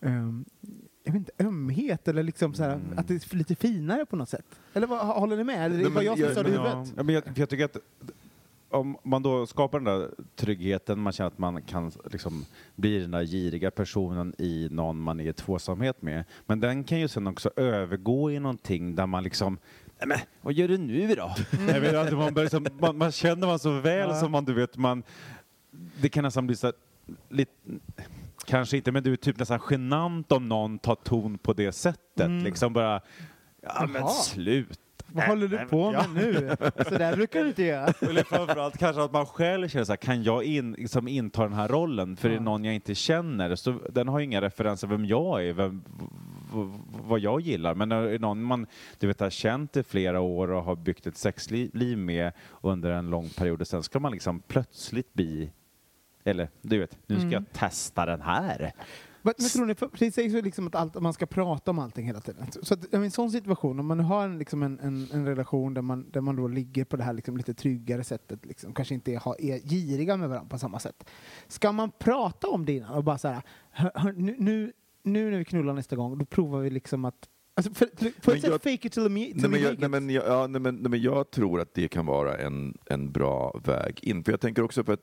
ehm, 0.00 0.44
jag 1.04 1.12
vet 1.12 1.18
inte, 1.20 1.32
ömhet 1.44 2.08
eller 2.08 2.22
liksom 2.22 2.54
så 2.54 2.62
här, 2.62 2.72
Mm. 2.74 2.98
att 2.98 3.08
det 3.08 3.14
är 3.32 3.36
lite 3.36 3.54
finare 3.54 4.06
på 4.06 4.16
något 4.16 4.28
sätt. 4.28 4.44
Eller 4.74 4.86
vad, 4.86 5.06
håller 5.06 5.36
ni 5.36 5.44
med? 5.44 5.64
Eller 5.66 5.76
det 5.76 5.82
Nej, 5.82 5.86
är 5.86 5.90
bara 5.90 5.94
men 5.94 6.04
jag 6.04 6.16
som 6.18 6.26
jag- 6.26 6.34
sa 6.34 6.42
det 6.42 6.48
i 6.48 6.52
men 6.52 6.60
huvudet? 6.62 6.92
Ja, 6.96 7.02
men 7.02 7.14
jag, 7.14 7.24
för 7.24 7.32
jag 7.40 7.48
tycker 7.48 7.64
att 7.64 7.76
om 8.72 8.96
man 9.02 9.22
då 9.22 9.46
skapar 9.46 9.78
den 9.80 9.84
där 10.00 10.10
tryggheten, 10.36 10.98
man 11.00 11.12
känner 11.12 11.26
att 11.28 11.38
man 11.38 11.62
kan 11.62 11.92
liksom 12.12 12.44
bli 12.76 12.98
den 12.98 13.10
där 13.10 13.24
giriga 13.24 13.70
personen 13.70 14.34
i 14.38 14.68
någon 14.70 15.00
man 15.00 15.20
är 15.20 15.28
i 15.28 15.32
tvåsamhet 15.32 16.02
med. 16.02 16.24
Men 16.46 16.60
den 16.60 16.84
kan 16.84 17.00
ju 17.00 17.08
sen 17.08 17.26
också 17.26 17.50
övergå 17.56 18.30
i 18.30 18.38
någonting 18.40 18.94
där 18.94 19.06
man 19.06 19.22
liksom 19.22 19.58
Nej 19.98 20.08
men 20.08 20.18
vad 20.40 20.52
gör 20.54 20.68
du 20.68 20.78
nu 20.78 21.14
då? 21.14 21.34
Jag 21.68 21.80
vet, 21.80 21.94
att 21.94 22.12
man, 22.12 22.34
börjar 22.34 22.44
liksom, 22.44 22.66
man, 22.80 22.98
man 22.98 23.12
känner 23.12 23.46
man 23.46 23.58
så 23.58 23.70
väl 23.80 24.08
Ja. 24.08 24.20
som 24.20 24.32
man, 24.32 24.44
du 24.44 24.52
vet, 24.54 24.76
man, 24.76 25.02
det 26.00 26.08
kan 26.08 26.24
nästan 26.24 26.46
bli 26.46 26.56
så 26.56 26.66
här, 26.66 26.74
lite, 27.28 27.52
kanske 28.44 28.76
inte, 28.76 28.92
men 28.92 29.02
du 29.02 29.12
är 29.12 29.16
typ 29.16 29.38
nästan 29.38 29.60
genant 29.70 30.32
om 30.32 30.48
någon 30.48 30.78
tar 30.78 30.94
ton 30.94 31.38
på 31.38 31.52
det 31.52 31.72
sättet. 31.72 32.26
Mm. 32.26 32.44
Liksom 32.44 32.72
bara, 32.72 33.00
ja 33.62 33.86
men 33.86 34.02
Jaha. 34.02 34.08
sluta. 34.08 34.74
Vad 35.12 35.24
håller 35.24 35.48
du 35.48 35.58
på 35.58 35.92
med 35.92 36.14
nu? 36.14 36.56
Så 36.88 36.98
där 36.98 37.16
brukar 37.16 37.42
du 37.42 37.48
inte 37.48 37.62
göra. 37.62 37.86
Eller 38.00 38.22
framförallt 38.22 38.78
kanske 38.78 39.02
att 39.02 39.12
man 39.12 39.26
själv 39.26 39.68
känner 39.68 39.84
så 39.84 39.92
här, 39.92 39.96
kan 39.96 40.22
jag 40.22 40.44
in, 40.44 40.72
liksom 40.72 41.08
inta 41.08 41.42
den 41.42 41.52
här 41.52 41.68
rollen 41.68 42.16
för 42.16 42.28
det 42.28 42.34
är 42.34 42.40
någon 42.40 42.64
jag 42.64 42.74
inte 42.74 42.94
känner? 42.94 43.54
Så 43.54 43.80
den 43.90 44.08
har 44.08 44.18
ju 44.18 44.24
inga 44.24 44.40
referenser 44.40 44.86
vem 44.88 45.04
jag 45.04 45.46
är, 45.46 45.52
vem, 45.52 45.84
vad 47.08 47.20
jag 47.20 47.40
gillar. 47.40 47.74
Men 47.74 47.92
är 47.92 48.02
det 48.02 48.18
någon 48.18 48.42
man 48.42 48.66
du 48.98 49.06
vet, 49.06 49.20
har 49.20 49.30
känt 49.30 49.76
i 49.76 49.82
flera 49.82 50.20
år 50.20 50.50
och 50.50 50.64
har 50.64 50.76
byggt 50.76 51.06
ett 51.06 51.16
sexliv 51.16 51.98
med 51.98 52.32
under 52.62 52.90
en 52.90 53.10
lång 53.10 53.28
period 53.28 53.60
och 53.60 53.66
sen 53.66 53.82
ska 53.82 54.00
man 54.00 54.12
liksom 54.12 54.42
plötsligt 54.48 55.14
bli 55.14 55.52
eller 56.24 56.48
du 56.62 56.78
vet, 56.78 56.98
nu 57.06 57.20
ska 57.20 57.28
jag 57.30 57.44
testa 57.52 58.06
den 58.06 58.20
här. 58.20 58.72
Men, 59.22 59.34
men 59.38 59.48
tror 59.48 59.66
ni, 59.66 59.74
för, 59.74 59.90
det 59.98 60.12
sägs 60.12 60.34
ju 60.34 60.42
liksom 60.42 60.66
att, 60.66 60.74
allt, 60.74 60.96
att 60.96 61.02
man 61.02 61.12
ska 61.12 61.26
prata 61.26 61.70
om 61.70 61.78
allting 61.78 62.06
hela 62.06 62.20
tiden. 62.20 62.46
Så 62.62 62.74
att, 62.74 62.84
i 62.94 62.96
en 62.96 63.10
sån 63.10 63.30
situation, 63.30 63.80
om 63.80 63.86
man 63.86 63.96
nu 63.98 64.04
har 64.04 64.24
en, 64.24 64.38
liksom 64.38 64.62
en, 64.62 64.78
en, 64.80 65.08
en 65.12 65.26
relation 65.26 65.74
där 65.74 65.82
man, 65.82 66.10
där 66.10 66.20
man 66.20 66.36
då 66.36 66.48
ligger 66.48 66.84
på 66.84 66.96
det 66.96 67.02
här 67.04 67.12
liksom 67.12 67.36
lite 67.36 67.54
tryggare 67.54 68.04
sättet, 68.04 68.46
liksom, 68.46 68.72
kanske 68.74 68.94
inte 68.94 69.12
är, 69.12 69.40
är 69.40 69.58
giriga 69.58 70.16
med 70.16 70.28
varandra 70.28 70.48
på 70.50 70.58
samma 70.58 70.78
sätt. 70.78 71.04
Ska 71.48 71.72
man 71.72 71.90
prata 71.98 72.48
om 72.48 72.64
det 72.66 72.72
innan 72.72 72.90
och 72.94 73.04
bara 73.04 73.18
så 73.18 73.28
här, 73.28 73.42
"Hör- 73.70 73.92
hör, 73.94 74.12
nu, 74.12 74.34
nu, 74.38 74.72
nu 75.02 75.30
när 75.30 75.38
vi 75.38 75.44
knullar 75.44 75.74
nästa 75.74 75.96
gång, 75.96 76.18
då 76.18 76.24
provar 76.24 76.60
vi 76.60 76.70
liksom 76.70 77.04
att 77.04 77.28
Alltså 77.54 77.74
för, 77.74 77.88
för, 78.22 78.36
jag- 78.50 78.52
fake 78.62 78.72
it 78.86 78.92
till 78.92 79.02
the, 79.02 79.08
me, 79.08 79.24
till 79.24 79.36
Nej 79.50 79.60
jag, 79.62 79.70
make 79.70 79.76
nej, 79.78 79.84
it. 79.84 79.90
men, 79.90 80.10
jag, 80.10 80.26
ja, 80.26 80.46
nej, 80.46 80.60
men, 80.60 80.74
nej, 80.74 80.90
men 80.90 81.02
jag 81.02 81.30
tror 81.30 81.60
att 81.60 81.74
det 81.74 81.88
kan 81.88 82.06
vara 82.06 82.38
en, 82.38 82.78
en 82.86 83.12
bra 83.12 83.60
väg 83.64 83.98
in. 84.02 84.24
För 84.24 84.32
jag 84.32 84.40
tänker 84.40 84.62
också 84.62 84.84
för 84.84 84.92
att 84.92 85.00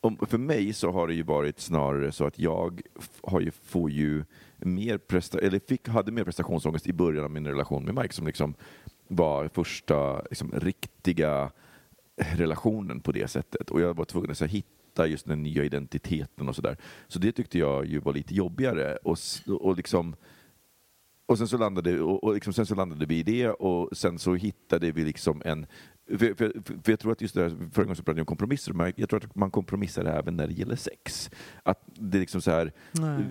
om, 0.00 0.18
för 0.26 0.38
mig 0.38 0.72
så 0.72 0.90
har 0.90 1.08
det 1.08 1.14
ju 1.14 1.22
varit 1.22 1.60
snarare 1.60 2.12
så 2.12 2.24
att 2.24 2.38
jag 2.38 2.82
har 3.22 3.40
ju, 3.40 3.50
får 3.50 3.90
ju 3.90 4.24
mer 4.56 4.98
presta, 4.98 5.38
eller 5.38 5.58
fick, 5.68 5.88
hade 5.88 6.12
mer 6.12 6.24
prestationsångest 6.24 6.86
i 6.86 6.92
början 6.92 7.24
av 7.24 7.30
min 7.30 7.46
relation 7.46 7.84
med 7.84 7.94
Mike 7.94 8.14
som 8.14 8.26
liksom 8.26 8.54
var 9.08 9.48
första 9.48 10.22
liksom, 10.22 10.52
riktiga 10.52 11.50
relationen 12.16 13.00
på 13.00 13.12
det 13.12 13.28
sättet. 13.28 13.70
Och 13.70 13.80
jag 13.80 13.94
var 13.94 14.04
tvungen 14.04 14.30
att 14.30 14.38
så 14.38 14.44
här, 14.44 14.52
hitta 14.52 15.06
just 15.06 15.26
den 15.26 15.42
nya 15.42 15.64
identiteten 15.64 16.48
och 16.48 16.56
sådär. 16.56 16.76
Så 17.08 17.18
det 17.18 17.32
tyckte 17.32 17.58
jag 17.58 17.86
ju 17.86 17.98
var 17.98 18.12
lite 18.12 18.34
jobbigare. 18.34 18.96
Och, 18.96 19.18
och 19.46 19.76
liksom 19.76 20.16
och 21.30 21.38
sen 21.38 21.48
så 21.48 21.58
landade, 21.58 22.00
och, 22.00 22.24
och 22.24 22.34
liksom, 22.34 22.52
sen 22.52 22.66
så 22.66 22.74
landade 22.74 23.06
vi 23.06 23.18
i 23.18 23.22
det 23.22 23.50
och 23.50 23.96
sen 23.96 24.18
så 24.18 24.34
hittade 24.34 24.92
vi 24.92 25.04
liksom 25.04 25.42
en... 25.44 25.66
För, 26.08 26.34
för, 26.34 26.52
för 26.64 26.92
jag 26.92 27.00
tror 27.00 27.12
att 27.12 27.20
just 27.20 27.34
det 27.34 27.42
här, 27.42 27.48
förra 27.72 27.84
gången 27.84 27.96
så 27.96 28.02
pratade 28.02 28.18
jag 28.18 28.22
om 28.22 28.26
kompromisser, 28.26 28.72
men 28.72 28.92
jag 28.96 29.08
tror 29.08 29.24
att 29.24 29.34
man 29.34 29.50
kompromissar 29.50 30.04
även 30.04 30.36
när 30.36 30.46
det 30.46 30.52
gäller 30.52 30.76
sex. 30.76 31.30
Att 31.62 31.82
det 31.86 32.18
är 32.18 32.20
liksom 32.20 32.40
så 32.40 32.50
här... 32.50 32.72
Nej. 32.92 33.24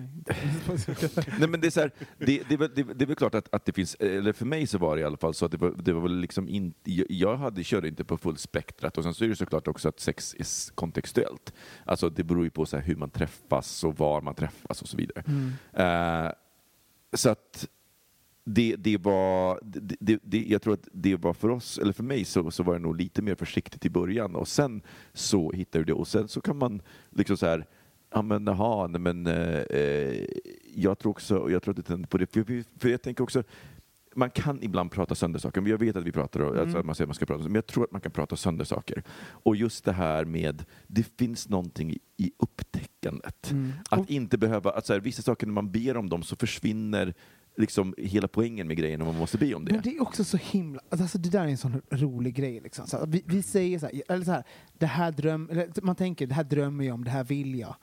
Nej 1.38 1.48
men 1.48 1.60
det 1.60 1.66
är 1.66 1.70
så 1.70 1.80
här, 1.80 1.90
det, 2.18 2.42
det, 2.48 2.56
det, 2.56 2.82
det 2.82 3.04
är 3.04 3.06
väl 3.06 3.16
klart 3.16 3.34
att, 3.34 3.54
att 3.54 3.64
det 3.64 3.72
finns, 3.72 3.94
eller 3.94 4.32
för 4.32 4.46
mig 4.46 4.66
så 4.66 4.78
var 4.78 4.96
det 4.96 5.02
i 5.02 5.04
alla 5.04 5.16
fall 5.16 5.34
så 5.34 5.44
att 5.44 5.52
det 5.52 5.58
var, 5.58 5.70
det 5.70 5.92
var 5.92 6.00
väl 6.00 6.20
liksom 6.20 6.48
inte, 6.48 6.78
jag, 7.08 7.36
hade, 7.36 7.64
körde 7.64 7.88
inte 7.88 8.04
på 8.04 8.16
fullspektrat 8.16 8.98
och 8.98 9.04
sen 9.04 9.14
så 9.14 9.24
är 9.24 9.28
det 9.28 9.36
såklart 9.36 9.68
också 9.68 9.88
att 9.88 10.00
sex 10.00 10.34
är 10.38 10.74
kontextuellt. 10.74 11.52
Alltså 11.84 12.10
det 12.10 12.24
beror 12.24 12.44
ju 12.44 12.50
på 12.50 12.66
så 12.66 12.76
hur 12.76 12.96
man 12.96 13.10
träffas 13.10 13.84
och 13.84 13.98
var 13.98 14.20
man 14.20 14.34
träffas 14.34 14.82
och 14.82 14.88
så 14.88 14.96
vidare. 14.96 15.24
Eh, 15.72 16.32
så 17.12 17.30
att 17.30 17.68
det, 18.54 18.76
det 18.76 18.96
var, 18.96 19.60
det, 20.00 20.18
det, 20.22 20.44
jag 20.48 20.62
tror 20.62 20.74
att 20.74 20.88
det 20.92 21.16
var 21.16 21.34
för 21.34 21.48
oss, 21.48 21.78
eller 21.78 21.92
för 21.92 22.02
mig 22.02 22.24
så, 22.24 22.50
så 22.50 22.62
var 22.62 22.72
det 22.72 22.78
nog 22.80 22.96
lite 22.96 23.22
mer 23.22 23.34
försiktigt 23.34 23.84
i 23.84 23.90
början. 23.90 24.34
Och 24.36 24.48
sen 24.48 24.82
så 25.12 25.52
hittar 25.52 25.78
du 25.78 25.84
det. 25.84 25.92
Och 25.92 26.08
sen 26.08 26.28
så 26.28 26.40
kan 26.40 26.56
man 26.58 26.82
liksom 27.10 27.36
så 27.36 27.46
här 27.46 27.66
Ja 28.12 28.22
men 28.22 28.46
jaha, 28.46 28.86
nej, 28.86 29.00
men 29.00 29.26
eh, 29.26 29.58
eh, 29.60 30.24
jag 30.74 30.98
tror 30.98 31.10
också, 31.10 31.50
jag 31.50 31.62
tror 31.62 31.78
att 31.78 31.86
tänder 31.86 32.08
på 32.08 32.18
det, 32.18 32.26
för, 32.32 32.64
för, 32.80 32.88
jag 32.88 33.02
tänker 33.02 33.24
också 33.24 33.42
man 34.14 34.30
kan 34.30 34.62
ibland 34.62 34.90
prata 34.90 35.14
sönder 35.14 35.38
saker, 35.40 35.60
men 35.60 35.70
jag 35.70 35.78
vet 35.78 35.96
att 35.96 36.04
vi 36.04 36.12
pratar, 36.12 36.40
och- 36.40 36.56
alltså 36.58 36.78
att 36.78 36.86
man 36.86 36.94
säger 36.94 37.06
man 37.06 37.14
ska 37.14 37.26
prata, 37.26 37.42
men 37.42 37.54
jag 37.54 37.66
tror 37.66 37.84
att 37.84 37.92
man 37.92 38.00
kan 38.00 38.12
prata 38.12 38.36
sönder 38.36 38.64
saker. 38.64 39.02
Och 39.44 39.56
just 39.56 39.84
det 39.84 39.92
här 39.92 40.24
med, 40.24 40.64
det 40.86 41.06
finns 41.18 41.48
någonting 41.48 41.96
i, 42.16 42.30
upptäckandet. 42.38 43.50
Att 43.90 44.10
inte 44.10 44.38
behöva, 44.38 44.70
att 44.70 44.86
så 44.86 44.92
här, 44.92 45.00
vissa 45.00 45.22
saker 45.22 45.46
när 45.46 45.54
man 45.54 45.70
ber 45.70 45.96
om 45.96 46.08
dem 46.08 46.22
så 46.22 46.36
försvinner 46.36 47.14
liksom 47.56 47.94
hela 47.98 48.28
poängen 48.28 48.66
med 48.66 48.76
grejen 48.76 49.00
om 49.00 49.06
man 49.06 49.16
måste 49.16 49.38
be 49.38 49.54
om 49.54 49.64
det. 49.64 49.72
Men 49.72 49.82
det 49.82 49.96
är 49.96 50.02
också 50.02 50.24
så 50.24 50.36
himla, 50.36 50.80
alltså, 50.88 51.02
alltså 51.04 51.18
det 51.18 51.28
där 51.28 51.40
är 51.40 51.48
en 51.48 51.58
sån 51.58 51.82
rolig 51.90 52.34
grej 52.34 52.60
liksom. 52.60 52.86
Så 52.86 53.04
vi, 53.08 53.22
vi 53.26 53.42
säger 53.42 53.78
så 53.78 53.86
här, 53.86 54.02
eller 54.08 54.24
så 54.24 54.32
här, 54.32 54.44
det 54.78 54.86
här 54.86 55.12
dröm, 55.12 55.48
eller 55.50 55.82
man 55.82 55.96
tänker 55.96 56.26
det 56.26 56.34
här 56.34 56.44
drömmer 56.44 56.84
jag 56.84 56.94
om, 56.94 57.04
det 57.04 57.10
här 57.10 57.24
vill 57.24 57.58
jag. 57.58 57.76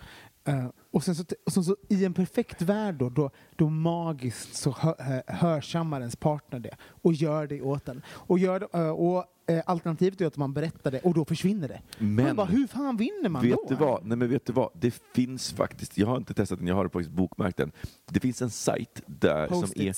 Uh, 0.49 0.69
och 0.91 1.03
sen 1.03 1.15
så, 1.15 1.23
och 1.45 1.53
sen 1.53 1.63
så 1.63 1.75
i 1.89 2.05
en 2.05 2.13
perfekt 2.13 2.61
värld 2.61 2.95
då, 2.95 3.09
då, 3.09 3.31
då 3.55 3.69
magiskt 3.69 4.55
så 4.55 4.71
hör, 4.71 5.23
hörsammar 5.27 5.99
ens 5.99 6.15
partner 6.15 6.59
det 6.59 6.77
och 6.81 7.13
gör 7.13 7.47
det 7.47 7.61
åt 7.61 7.89
en. 7.89 8.01
Och, 8.07 8.39
gör 8.39 8.75
uh, 8.75 8.89
och 8.89 9.25
eh, 9.47 9.61
alternativet 9.65 10.21
är 10.21 10.25
att 10.25 10.37
man 10.37 10.53
berättar 10.53 10.91
det 10.91 10.99
och 10.99 11.13
då 11.13 11.25
försvinner 11.25 11.67
det. 11.67 11.81
Men- 11.97 12.35
bara, 12.35 12.47
hur 12.47 12.67
fan 12.67 12.97
vinner 12.97 13.29
man 13.29 13.41
Vet 13.41 13.51
då? 13.55 13.65
du 13.69 13.75
vad? 13.75 14.05
Nej 14.05 14.17
men 14.17 14.29
vet 14.29 14.45
du 14.45 14.53
vad? 14.53 14.69
Det 14.73 15.01
finns 15.15 15.51
faktiskt, 15.53 15.97
jag 15.97 16.07
har 16.07 16.17
inte 16.17 16.33
testat 16.33 16.59
den, 16.59 16.67
jag 16.67 16.75
har 16.75 16.83
faktiskt 16.89 17.11
bokmärkt 17.11 17.57
den. 17.57 17.71
Det 18.11 18.19
finns 18.19 18.41
en 18.41 18.49
sajt 18.49 19.01
där 19.05 19.47
som 19.47 19.69
är, 19.75 19.95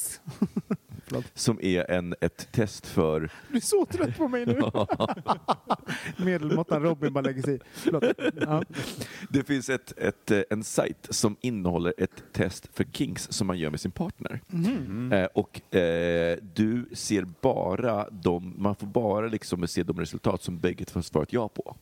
som 1.34 1.60
är 1.62 1.92
en, 1.92 2.16
ett 2.22 2.52
test 2.52 2.86
för 2.88 3.32
Du 3.52 3.58
är 3.58 3.62
så 3.62 3.86
trött 3.86 4.18
på 4.18 4.28
mig 4.28 4.46
nu. 4.46 4.62
Medelmåttan 6.18 6.82
Robin 6.84 7.14
bara 7.14 7.22
lägger 7.22 7.42
sig 7.42 7.56
i. 7.56 7.60
Ja. 8.42 8.64
Det 9.30 9.44
finns 9.44 9.70
ett, 9.70 9.94
ett, 9.98 10.32
eh, 10.32 10.42
en 10.50 10.64
sajt 10.64 11.08
som 11.10 11.36
innehåller 11.42 11.94
ett 11.98 12.24
test 12.34 12.70
för 12.74 12.84
kinks 12.84 13.32
som 13.32 13.48
man 13.48 13.58
gör 13.58 13.70
med 13.70 13.80
sin 13.80 13.92
partner. 13.92 14.42
Eh, 15.14 15.26
och 15.26 15.76
eh, 15.76 16.38
du 16.56 16.90
ser 16.94 17.26
bara 17.42 18.10
de, 18.10 18.54
man 18.58 18.76
får 18.76 18.88
bara 18.88 19.28
liksom 19.40 19.68
se 19.68 19.84
de 19.84 20.00
resultat 20.00 20.44
som 20.44 20.60
bägge 20.60 20.86
har 20.94 21.02
svarat 21.02 21.34
ja 21.34 21.50
på. 21.50 21.76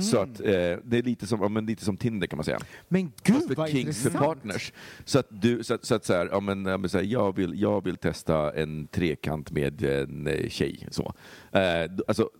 Så 0.00 0.18
att 0.18 0.40
eh, 0.40 0.46
det 0.84 0.98
är 0.98 1.02
lite 1.02 1.26
som, 1.26 1.40
ja, 1.42 1.48
men 1.48 1.66
lite 1.66 1.84
som 1.84 1.96
Tinder 1.96 2.26
kan 2.26 2.36
man 2.36 2.44
säga. 2.44 2.58
Men 2.88 3.12
gud 3.22 3.36
Fast 3.36 3.48
för 3.48 3.54
vad 3.54 3.70
kinks 3.70 4.02
för 4.02 4.08
intressant. 4.08 4.24
partners. 4.24 4.72
Så 5.04 5.18
att 5.18 5.26
du, 5.28 5.64
så 5.64 5.74
att, 5.74 5.84
så 5.84 5.94
att 5.94 6.04
så 6.04 6.12
här, 6.14 6.28
ja, 6.32 6.40
men, 6.40 6.64
ja, 6.64 6.78
men 6.78 6.90
så 6.90 6.98
här, 6.98 7.04
jag, 7.04 7.36
vill, 7.36 7.60
jag 7.60 7.84
vill 7.84 7.96
testa 7.96 8.52
en 8.52 8.86
trekant 8.86 9.50
med 9.50 9.82
en 9.82 10.26
eh, 10.26 10.48
tjej. 10.48 10.88
Så. 10.90 11.14
Eh, 11.52 11.90
alltså, 12.08 12.30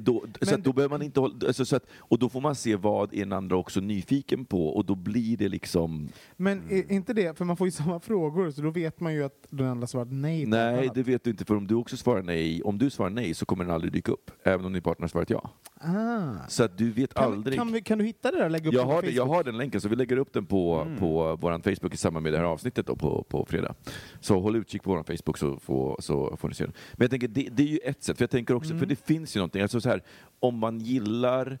då, 0.00 0.24
så 0.42 0.56
då 0.56 0.72
behöver 0.72 0.94
man 0.94 1.02
inte 1.02 1.20
hålla, 1.20 1.46
alltså, 1.46 1.64
så 1.64 1.76
att, 1.76 1.86
och 1.98 2.18
då 2.18 2.28
får 2.28 2.40
man 2.40 2.54
se 2.54 2.76
vad 2.76 3.14
är 3.14 3.18
den 3.18 3.32
andra 3.32 3.56
också 3.56 3.80
nyfiken 3.80 4.44
på 4.44 4.68
och 4.68 4.84
då 4.84 4.94
blir 4.94 5.36
det 5.36 5.48
liksom 5.48 6.08
Men 6.36 6.62
är 6.70 6.92
inte 6.92 7.12
det, 7.12 7.38
för 7.38 7.44
man 7.44 7.56
får 7.56 7.66
ju 7.66 7.70
samma 7.82 8.00
frågor 8.00 8.50
så 8.50 8.62
då 8.62 8.70
vet 8.70 9.00
man 9.00 9.14
ju 9.14 9.24
att 9.24 9.46
den 9.50 9.66
andra 9.66 9.86
svarat 9.86 10.12
nej. 10.12 10.46
Nej, 10.46 10.90
det 10.94 11.02
vet 11.02 11.24
du 11.24 11.30
inte 11.30 11.44
för 11.44 11.56
om 11.56 11.66
du 11.66 11.74
också 11.74 11.96
svarar 11.96 12.22
nej, 12.22 12.62
om 12.62 12.78
du 12.78 12.90
svarar 12.90 13.10
nej 13.10 13.34
så 13.34 13.46
kommer 13.46 13.64
den 13.64 13.74
aldrig 13.74 13.92
dyka 13.92 14.12
upp, 14.12 14.30
även 14.42 14.66
om 14.66 14.72
din 14.72 14.82
partner 14.82 15.08
svarat 15.08 15.30
ja. 15.30 15.50
Ah. 15.80 16.46
Så 16.48 16.64
att 16.64 16.78
du 16.78 16.90
vet 16.90 17.14
Kan, 17.14 17.32
aldrig. 17.32 17.58
kan, 17.58 17.72
vi, 17.72 17.80
kan 17.80 17.98
du 17.98 18.04
hitta 18.04 18.30
det 18.30 18.38
där 18.38 18.48
lägga 18.48 18.68
upp 18.68 18.74
Jag 18.74 18.84
har, 18.84 19.02
det, 19.02 19.10
jag 19.10 19.26
har 19.26 19.44
den 19.44 19.56
länken, 19.58 19.80
så 19.80 19.88
vi 19.88 19.96
lägger 19.96 20.16
upp 20.16 20.32
den 20.32 20.46
på, 20.46 20.86
på 20.98 21.36
vår 21.40 21.58
Facebook 21.62 21.94
i 21.94 21.96
samband 21.96 22.22
med 22.24 22.32
det 22.32 22.38
här 22.38 22.44
avsnittet 22.44 22.86
då, 22.86 22.96
på, 22.96 23.22
på 23.22 23.44
fredag. 23.44 23.74
Så 24.20 24.40
håll 24.40 24.56
utkik 24.56 24.82
på 24.82 24.90
vår 24.90 25.02
Facebook 25.02 25.38
så, 25.38 25.58
får 25.58 25.96
så 26.00 26.36
får 26.36 26.48
ni 26.48 26.54
se 26.54 26.64
den. 26.64 26.72
Men 26.92 27.04
jag 27.04 27.10
tänker, 27.10 27.28
det, 27.28 27.48
det 27.52 27.62
är 27.62 27.66
ju 27.66 27.78
ett 27.78 28.02
sätt, 28.04 28.16
för 28.18 28.22
jag 28.22 28.30
tänker 28.30 28.54
också, 28.54 28.78
för 28.78 28.86
det 28.86 29.06
finns 29.06 29.36
ju 29.36 29.38
någonting, 29.38 29.62
alltså 29.62 29.80
så 29.80 29.88
här, 29.88 30.02
om 30.40 30.58
man 30.58 30.78
gillar, 30.80 31.58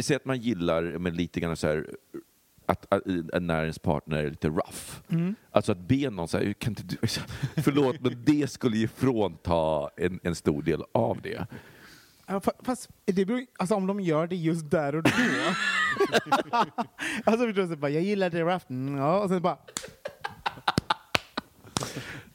säg 0.00 0.16
att 0.16 0.24
man 0.24 0.38
gillar 0.38 0.82
men 0.82 1.14
lite 1.14 1.40
grann 1.40 1.56
så 1.56 1.66
här 1.66 1.86
att, 2.66 2.86
att, 2.94 3.02
att 3.32 3.42
när 3.42 3.60
ens 3.62 3.78
partner 3.78 4.24
är 4.24 4.30
lite 4.30 4.48
rough. 4.48 5.34
Alltså 5.50 5.72
att 5.72 5.78
be 5.78 6.10
någon 6.10 6.28
så 6.28 6.38
här, 6.38 6.52
kan 6.52 6.70
inte 6.70 6.82
du, 6.82 6.96
förlåt 7.62 8.00
men 8.00 8.22
det 8.24 8.50
skulle 8.50 8.76
ju 8.76 8.88
frånta 8.88 9.88
en, 9.96 10.20
en 10.22 10.34
stor 10.34 10.62
del 10.62 10.82
av 10.94 11.18
det. 11.22 11.46
Ja, 12.26 12.40
Fast 12.62 12.88
det 13.04 13.24
beror, 13.26 13.46
alltså 13.58 13.74
om 13.74 13.86
de 13.86 14.00
gör 14.00 14.26
det 14.26 14.36
just 14.36 14.70
där 14.70 14.94
och 14.94 15.02
då. 15.02 15.10
alltså 17.24 17.46
vi 17.46 17.54
tror 17.54 17.66
så 17.66 17.76
bara, 17.76 17.90
jag 17.90 18.02
gillar 18.02 18.30
det 18.30 18.40
rough. 18.42 18.64
Mm, 18.68 18.96
ja, 18.98 19.18
och 19.22 19.28
sen 19.28 19.42
bara... 19.42 19.58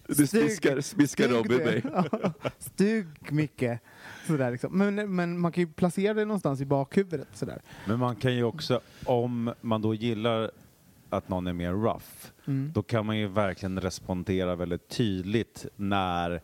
Du 0.07 0.27
smiskar 0.27 0.81
Stygg 0.81 1.31
Robin 1.31 1.57
det. 1.57 1.65
mig. 1.65 1.83
Stygg 2.59 3.07
Micke. 3.31 3.63
Sådär 4.27 4.51
liksom. 4.51 4.77
men, 4.77 5.15
men 5.15 5.39
man 5.39 5.51
kan 5.51 5.63
ju 5.63 5.67
placera 5.73 6.13
det 6.13 6.25
någonstans 6.25 6.61
i 6.61 6.65
bakhuvudet. 6.65 7.27
Sådär. 7.33 7.61
Men 7.87 7.99
man 7.99 8.15
kan 8.15 8.35
ju 8.35 8.43
också, 8.43 8.81
om 9.05 9.53
man 9.61 9.81
då 9.81 9.93
gillar 9.93 10.51
att 11.09 11.29
någon 11.29 11.47
är 11.47 11.53
mer 11.53 11.71
rough, 11.71 12.05
Mm. 12.47 12.71
då 12.73 12.83
kan 12.83 13.05
man 13.05 13.17
ju 13.17 13.27
verkligen 13.27 13.79
respondera 13.81 14.55
väldigt 14.55 14.89
tydligt 14.89 15.65
när 15.75 16.41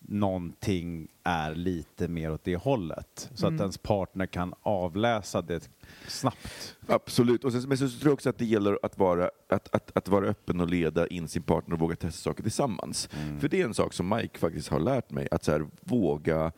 någonting 0.00 1.08
är 1.22 1.54
lite 1.54 2.08
mer 2.08 2.32
åt 2.32 2.44
det 2.44 2.56
hållet. 2.56 3.30
Så 3.34 3.46
att 3.46 3.60
ens 3.60 3.78
partner 3.78 4.26
kan 4.26 4.54
avläsa 4.62 5.42
det 5.42 5.70
snabbt. 6.08 6.76
Absolut. 6.86 7.44
Och 7.44 7.52
sen, 7.52 7.68
men 7.68 7.78
så 7.78 7.88
tror 7.88 8.02
jag 8.04 8.12
också 8.12 8.28
att 8.30 8.38
det 8.38 8.44
gäller 8.44 8.78
att 8.82 8.98
vara, 8.98 9.30
att, 9.48 9.74
att, 9.74 9.96
att 9.96 10.08
vara 10.08 10.26
öppen 10.26 10.60
och 10.60 10.68
leda 10.70 11.06
in 11.06 11.28
sin 11.28 11.42
partner 11.42 11.74
och 11.74 11.80
våga 11.80 11.96
testa 11.96 12.30
saker 12.30 12.42
tillsammans. 12.42 13.08
För 13.40 13.48
det 13.48 13.60
är 13.60 13.64
en 13.64 13.74
sak 13.74 13.92
som 13.92 14.08
Mike 14.08 14.38
faktiskt 14.38 14.68
har 14.68 14.80
lärt 14.80 15.10
mig, 15.10 15.28
att 15.30 15.44
så 15.44 15.52
här, 15.52 15.66
våga 15.80 16.52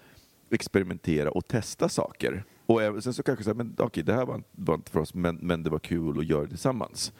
experimentera 0.50 1.30
och 1.30 1.48
testa 1.48 1.88
saker. 1.88 2.44
Och 2.66 2.80
sen 3.04 3.14
så 3.14 3.22
kanske 3.22 3.44
säga, 3.44 3.54
men 3.54 3.76
okej, 3.78 4.02
det 4.02 4.14
här 4.14 4.26
var, 4.26 4.34
inte- 4.34 4.48
var 4.52 4.74
inte 4.74 4.90
för 4.90 5.00
oss, 5.00 5.14
men, 5.14 5.36
men 5.36 5.62
det 5.62 5.70
var 5.70 5.78
kul 5.78 6.18
att 6.18 6.26
göra 6.26 6.42
det 6.42 6.48
tillsammans. 6.48 7.12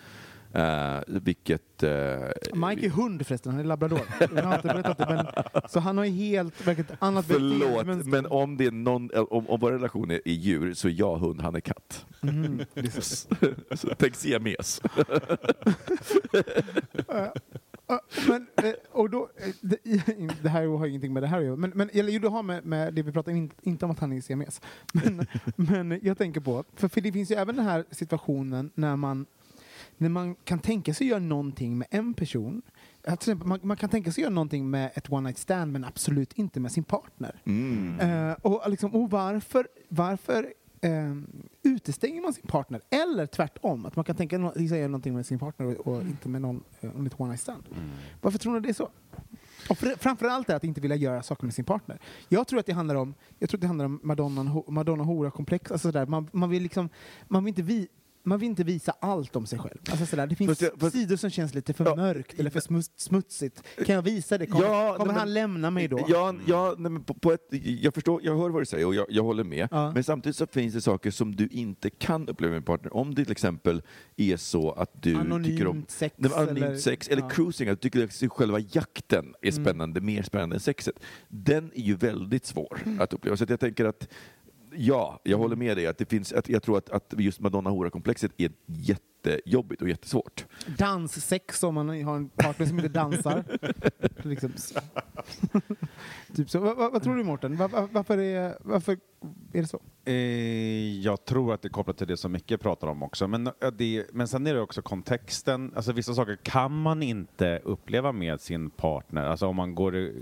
Uh, 0.57 1.01
vilket... 1.07 1.83
Uh, 1.83 1.89
Mike 2.55 2.87
är 2.87 2.91
hund 2.91 3.27
förresten, 3.27 3.53
han 3.53 3.61
är 3.61 3.65
labrador. 3.65 4.01
Jag 4.35 4.43
har 4.43 4.55
inte 4.55 4.69
berättat 4.69 4.99
det, 4.99 5.07
men, 5.09 5.27
så 5.69 5.81
han 5.81 5.99
har 5.99 6.05
helt 6.05 6.67
verkligen 6.67 6.93
ett 6.93 7.03
annat 7.03 7.27
Förlåt, 7.27 7.61
beteendemönster. 7.61 8.11
men 8.11 8.27
om, 8.27 8.57
det 8.57 8.67
är 8.67 8.71
någon, 8.71 9.11
om, 9.31 9.49
om 9.49 9.61
vår 9.61 9.73
relation 9.73 10.11
är, 10.11 10.21
är 10.25 10.33
djur 10.33 10.75
så 10.75 10.89
är 10.89 10.93
jag 10.93 11.19
hund, 11.19 11.41
han 11.41 11.55
är 11.55 11.61
katt. 11.61 12.07
Mm, 12.23 12.65
Tänk 13.99 14.15
siames. 14.15 14.83
Ja, 17.89 18.01
men, 18.29 18.47
eh, 18.57 18.73
och 18.91 19.11
då, 19.11 19.29
eh, 19.37 19.55
det, 19.61 19.77
det 20.43 20.49
här 20.49 20.67
har 20.67 20.87
ingenting 20.87 21.13
med 21.13 21.23
det 21.23 21.27
här 21.27 21.39
att 21.39 21.45
göra, 21.45 21.57
men, 21.57 21.73
men 21.75 21.91
eller, 21.93 22.13
jo, 22.13 22.21
det 22.21 22.29
har 22.29 22.43
med, 22.43 22.65
med 22.65 22.95
det 22.95 23.03
vi 23.03 23.13
pratar 23.13 23.33
om, 23.33 23.51
inte 23.63 23.85
om 23.85 23.91
att 23.91 23.99
han 23.99 24.13
är 24.13 24.21
siames. 24.21 24.61
Men, 24.93 25.27
men 25.57 26.01
jag 26.03 26.19
tänker 26.19 26.41
på, 26.41 26.65
för, 26.75 26.89
för 26.89 27.01
det 27.01 27.13
finns 27.13 27.31
ju 27.31 27.35
även 27.35 27.57
den 27.57 27.65
här 27.65 27.85
situationen 27.91 28.71
när 28.75 28.97
man, 28.97 29.27
när 29.97 30.09
man 30.09 30.35
kan 30.35 30.59
tänka 30.59 30.95
sig 30.95 31.07
göra 31.07 31.21
någonting 31.21 31.79
med 31.79 31.89
en 31.91 32.15
person. 32.15 32.63
Man, 33.45 33.61
man 33.63 33.77
kan 33.77 33.89
tänka 33.89 34.13
sig 34.13 34.23
göra 34.23 34.35
någonting 34.35 34.71
med 34.71 34.91
ett 34.95 35.13
one 35.13 35.29
night 35.29 35.39
stand 35.39 35.73
men 35.73 35.85
absolut 35.85 36.33
inte 36.33 36.61
med 36.61 36.73
sin 36.73 36.85
partner. 36.85 37.43
Mm. 37.45 38.01
Eh, 38.01 38.37
och, 38.43 38.71
liksom, 38.71 38.95
och 38.95 39.11
varför, 39.11 39.69
varför 39.89 40.53
eh, 40.81 41.15
utestänger 41.63 42.23
man 42.23 42.33
sin 42.33 42.47
partner? 42.47 42.81
Eller 42.91 43.27
tvärtom, 43.27 43.87
att 43.87 43.97
man 43.97 44.05
kan 44.05 44.17
tänka 44.17 44.53
sig 44.53 44.67
göra 44.67 44.89
någonting 44.89 45.15
med 45.15 45.27
sin 45.27 45.39
partner 45.39 45.67
och, 45.67 45.87
och 45.87 46.03
inte 46.03 46.29
med 46.29 46.43
någon 46.43 46.65
eh, 46.81 46.91
under 46.97 47.11
ett 47.11 47.21
one 47.21 47.29
night 47.29 47.41
stand. 47.41 47.63
Varför 48.21 48.39
tror 48.39 48.55
ni 48.55 48.61
det 48.61 48.69
är 48.69 48.73
så? 48.73 48.91
Och 49.71 49.79
fr 49.79 49.87
framförallt 49.99 50.51
är 50.51 50.55
att 50.55 50.65
inte 50.65 50.81
vilja 50.81 50.97
göra 50.97 51.23
saker 51.23 51.45
med 51.45 51.55
sin 51.55 51.65
partner. 51.65 51.99
Jag 52.29 52.47
tror 52.47 52.61
att 52.61 52.67
det 52.67 52.73
handlar 52.73 52.95
om, 52.95 53.15
jag 53.39 53.51
tror 53.51 53.59
att 53.59 53.61
det 53.61 53.67
handlar 53.67 53.85
om 53.85 54.01
Madonna, 54.03 54.63
Madonna 54.69 55.05
hora-komplex. 55.05 55.71
Alltså 55.71 55.89
sådär. 55.89 56.07
Man, 56.07 56.29
man, 56.33 56.51
vill 56.51 56.63
liksom, 56.63 56.89
man, 57.29 57.45
vill 57.45 57.49
inte 57.49 57.63
vi, 57.63 57.89
man 58.29 58.39
vill 58.39 58.49
inte 58.49 58.65
visa 58.65 58.93
allt 59.01 59.37
om 59.37 59.47
sig 59.47 59.59
själv. 59.59 59.79
Alltså 59.91 60.07
sådär. 60.07 60.27
Det 60.27 60.37
finns 60.37 60.49
Fast 60.51 60.63
jag- 60.63 60.81
fast- 60.81 60.93
sidor 60.97 61.17
som 61.17 61.31
känns 61.31 61.55
lite 61.55 61.73
för 61.73 61.85
Ja, 61.85 61.97
mörkt 61.97 62.41
eller 62.41 62.51
för 62.51 62.61
smuts, 62.61 62.91
smutsigt. 62.97 63.63
Kan 63.87 63.95
jag 63.95 64.03
visa 64.03 64.39
det? 64.39 64.47
Kommer, 64.47 64.65
Ja, 64.67 64.95
kommer 64.97 65.13
nej, 65.13 65.19
han 65.19 65.29
men- 65.29 65.35
lämna 65.35 65.71
mig 65.71 65.89
då? 65.89 66.05
Ja, 66.09 66.35
ja 66.47 66.75
nej, 66.79 66.91
men 66.91 67.03
på, 67.05 67.15
på 67.15 67.33
ett, 67.33 67.49
jag 67.65 67.95
förstår, 67.95 68.21
jag 68.25 68.37
hör 68.39 68.51
vad 68.51 68.63
du 68.63 68.67
säger 68.67 68.87
och 68.87 68.95
jag, 68.95 69.07
jag 69.09 69.23
håller 69.25 69.45
med. 69.45 69.69
Ja. 69.71 69.93
Men 69.93 70.05
samtidigt 70.05 70.37
så 70.37 70.47
finns 70.47 70.75
det 70.75 70.81
saker 70.81 71.11
som 71.11 71.37
du 71.37 71.47
inte 71.49 71.91
kan 71.91 72.29
uppleva 72.29 72.53
med 72.55 72.67
partner. 72.67 72.97
Om 72.97 73.15
det 73.15 73.25
till 73.25 73.33
exempel 73.33 73.83
är 74.17 74.37
så 74.37 74.73
att 74.73 75.03
du 75.03 75.15
Anonymt 75.17 75.47
tycker 75.47 75.67
om 75.67 75.85
sex 75.89 76.15
Nej, 76.19 76.31
men 76.31 76.41
anonymt 76.41 76.65
eller- 76.67 76.77
sex 76.77 77.09
eller 77.09 77.31
cruising, 77.31 77.69
att 77.69 77.81
du 77.81 77.91
tycker 77.91 78.05
att 78.27 78.33
själva 78.33 78.59
jakten 78.59 79.35
är 79.43 79.53
Mm. 79.53 79.65
spännande, 79.65 80.01
mer 80.01 80.23
spännande 80.23 80.57
än 80.57 80.61
sexet. 80.61 80.95
Den 81.29 81.71
är 81.75 81.83
ju 81.83 81.95
väldigt 81.95 82.47
svår 82.47 82.83
Mm. 82.85 83.01
att 83.01 83.13
uppleva. 83.13 83.37
Så 83.37 83.45
att 83.45 83.51
jag 83.51 83.61
tänker 83.61 83.85
att 83.85 84.09
Ja, 84.73 85.21
jag 85.23 85.39
håller 85.39 85.57
med 85.57 85.77
dig. 85.77 85.87
Att 85.87 85.99
det 85.99 86.11
finns, 86.11 86.33
att 86.33 86.49
jag 86.49 86.63
tror 86.63 86.79
att, 86.79 86.91
att 86.91 87.15
just 87.19 87.41
Madonna 87.41 87.71
Hora-komplexet 87.71 88.33
är 88.37 88.51
jättejobbigt 89.27 89.83
och 89.83 89.89
jättesvårt. 89.89 90.47
Danssex 90.79 91.63
om 91.63 91.75
man 91.75 92.05
har 92.05 92.17
en 92.17 92.29
partner 92.29 92.67
som 92.67 92.79
inte 92.79 92.89
dansar. 92.89 93.45
liksom. 94.29 94.53
typ 96.37 96.51
så. 96.51 96.61
Vad, 96.61 96.77
vad, 96.77 96.93
vad 96.93 97.03
tror 97.03 97.17
du 97.17 97.25
Mårten? 97.25 97.57
Var, 97.57 97.69
var, 97.69 97.89
varför, 97.93 98.19
är, 98.19 98.59
varför 98.61 98.93
är 99.53 99.61
det 99.63 99.67
så? 99.67 99.81
Eh, 100.05 101.01
jag 101.01 101.25
tror 101.25 101.55
att 101.55 101.63
det 101.63 101.69
är 101.69 101.71
kopplat 101.71 101.99
till 101.99 102.07
det 102.07 102.17
som 102.17 102.33
Micke 102.33 102.61
pratar 102.61 102.87
om 102.87 103.03
också. 103.03 103.29
Men, 103.29 103.51
det, 103.73 104.07
men 104.13 104.29
sen 104.29 104.47
är 104.47 104.55
det 104.55 104.61
också 104.61 104.83
kontexten. 104.83 105.73
Alltså 105.77 105.93
vissa 105.93 106.15
saker 106.15 106.37
kan 106.37 106.83
man 106.83 107.03
inte 107.03 107.61
uppleva 107.65 108.13
med 108.13 108.41
sin 108.41 108.71
partner. 108.71 109.25
Alltså 109.25 109.47
om 109.47 109.57
man 109.57 109.75
går... 109.75 110.13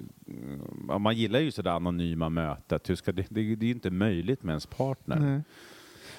Om 0.89 1.03
man 1.03 1.17
gillar 1.17 1.41
ju 1.41 1.51
sådär 1.51 1.71
anonyma 1.71 2.29
mötet. 2.29 2.91
Hur 2.91 2.95
ska 2.97 3.13
det, 3.13 3.27
det, 3.29 3.57
det 3.57 3.65
är 3.65 3.69
ju 3.69 3.75
inte 3.75 3.91
möjligt 3.91 4.43
med 4.43 4.53
ens 4.53 4.67
partner. 4.67 5.21
Nej. 5.21 5.43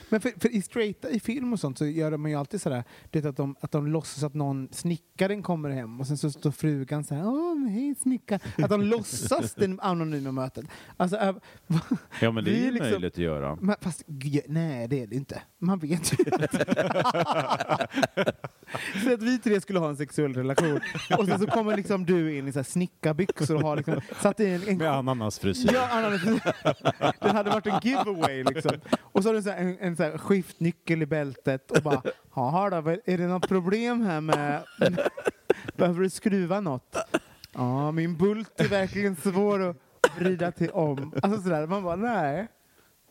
Men 0.10 0.22
för, 0.22 0.32
för 0.40 0.56
i 0.56 0.62
straighta, 0.62 1.10
i 1.10 1.20
film 1.20 1.54
och 1.54 1.60
sånt 1.60 1.78
så 1.78 1.86
gör 1.86 2.18
man 2.18 2.32
ju 2.32 2.38
alltid 2.38 2.62
sådär, 2.62 2.84
du 3.12 3.20
vet 3.20 3.30
att 3.30 3.38
de, 3.38 3.56
att 3.62 3.72
de 3.72 3.88
låtsas 3.88 4.24
att 4.24 4.34
någon 4.34 4.68
snickaren 4.72 5.44
kommer 5.44 5.70
hem 5.70 6.00
och 6.00 6.08
sen 6.08 6.18
så 6.18 6.32
står 6.32 6.52
frugan 6.52 7.04
såhär, 7.04 7.28
åh 7.28 7.56
men 7.56 7.70
hej 7.70 7.96
snickaren. 7.96 8.42
Att 8.58 8.70
de 8.70 8.82
låtsas 8.82 9.54
det 9.56 9.78
anonyma 9.82 10.32
mötet. 10.32 10.66
Alltså, 10.98 11.18
äh, 11.18 11.36
Ja 12.22 12.32
men 12.32 12.44
det 12.44 12.52
är 12.52 12.66
ju 12.66 12.72
liksom- 12.72 12.90
möjligt 12.92 13.14
att 13.14 13.18
göra. 13.18 13.58
Men 13.62 13.76
fast 13.82 14.04
nej, 14.48 14.88
det 14.88 15.02
är 15.02 15.08
det 15.08 15.16
inte. 15.16 15.42
Man 15.60 15.80
vet 15.80 16.14
ju 16.14 16.18
inte. 16.26 16.48
Så 19.04 19.14
att 19.14 19.22
vi 19.22 19.40
tre 19.40 19.62
skulle 19.62 19.80
ha 19.80 19.90
en 19.90 19.98
sexuell 19.98 20.34
relation 20.34 20.80
och 21.18 21.26
sen 21.26 21.40
så 21.40 21.48
kommer 21.48 21.76
liksom 21.76 22.06
du 22.06 22.38
in 22.38 22.48
i 22.48 22.52
så 22.52 22.60
här 22.60 22.64
snickarbyxor 22.64 23.56
och 23.56 23.62
har 23.62 23.76
liksom 23.78 24.02
satt 24.22 24.40
i 24.40 24.46
en, 24.50 24.68
en 24.68 24.78
Med 24.78 24.92
ananasfrisyr. 24.92 25.70
Ja, 25.74 25.90
ananas. 25.92 26.22
det 27.22 27.30
hade 27.30 27.50
varit 27.50 27.66
en 27.68 27.80
giveaway 27.84 28.44
liksom. 28.44 28.72
Och 29.00 29.24
så 29.24 29.30
har 29.30 29.34
du 29.34 29.42
så 29.42 29.50
här, 29.50 29.58
en, 29.58 29.78
en 29.80 29.97
så 29.98 30.04
här 30.04 30.18
skiftnyckel 30.18 31.02
i 31.02 31.06
bältet 31.06 31.72
och 31.72 31.82
bara, 31.84 32.02
jaha 32.36 32.70
då, 32.70 32.90
är 33.06 33.18
det 33.18 33.28
något 33.28 33.48
problem 33.48 34.02
här 34.02 34.22
med, 34.22 34.64
behöver 35.76 36.02
du 36.02 36.10
skruva 36.10 36.60
något? 36.62 36.96
Ja, 37.54 37.92
min 37.92 38.18
bult 38.18 38.62
är 38.62 38.68
verkligen 38.68 39.16
svår 39.16 39.70
att 39.70 39.78
vrida 40.18 40.52
till 40.52 40.70
om. 40.70 41.14
Alltså 41.22 41.42
sådär, 41.42 41.68
man 41.68 41.84
bara, 41.84 41.96
nej, 41.96 42.48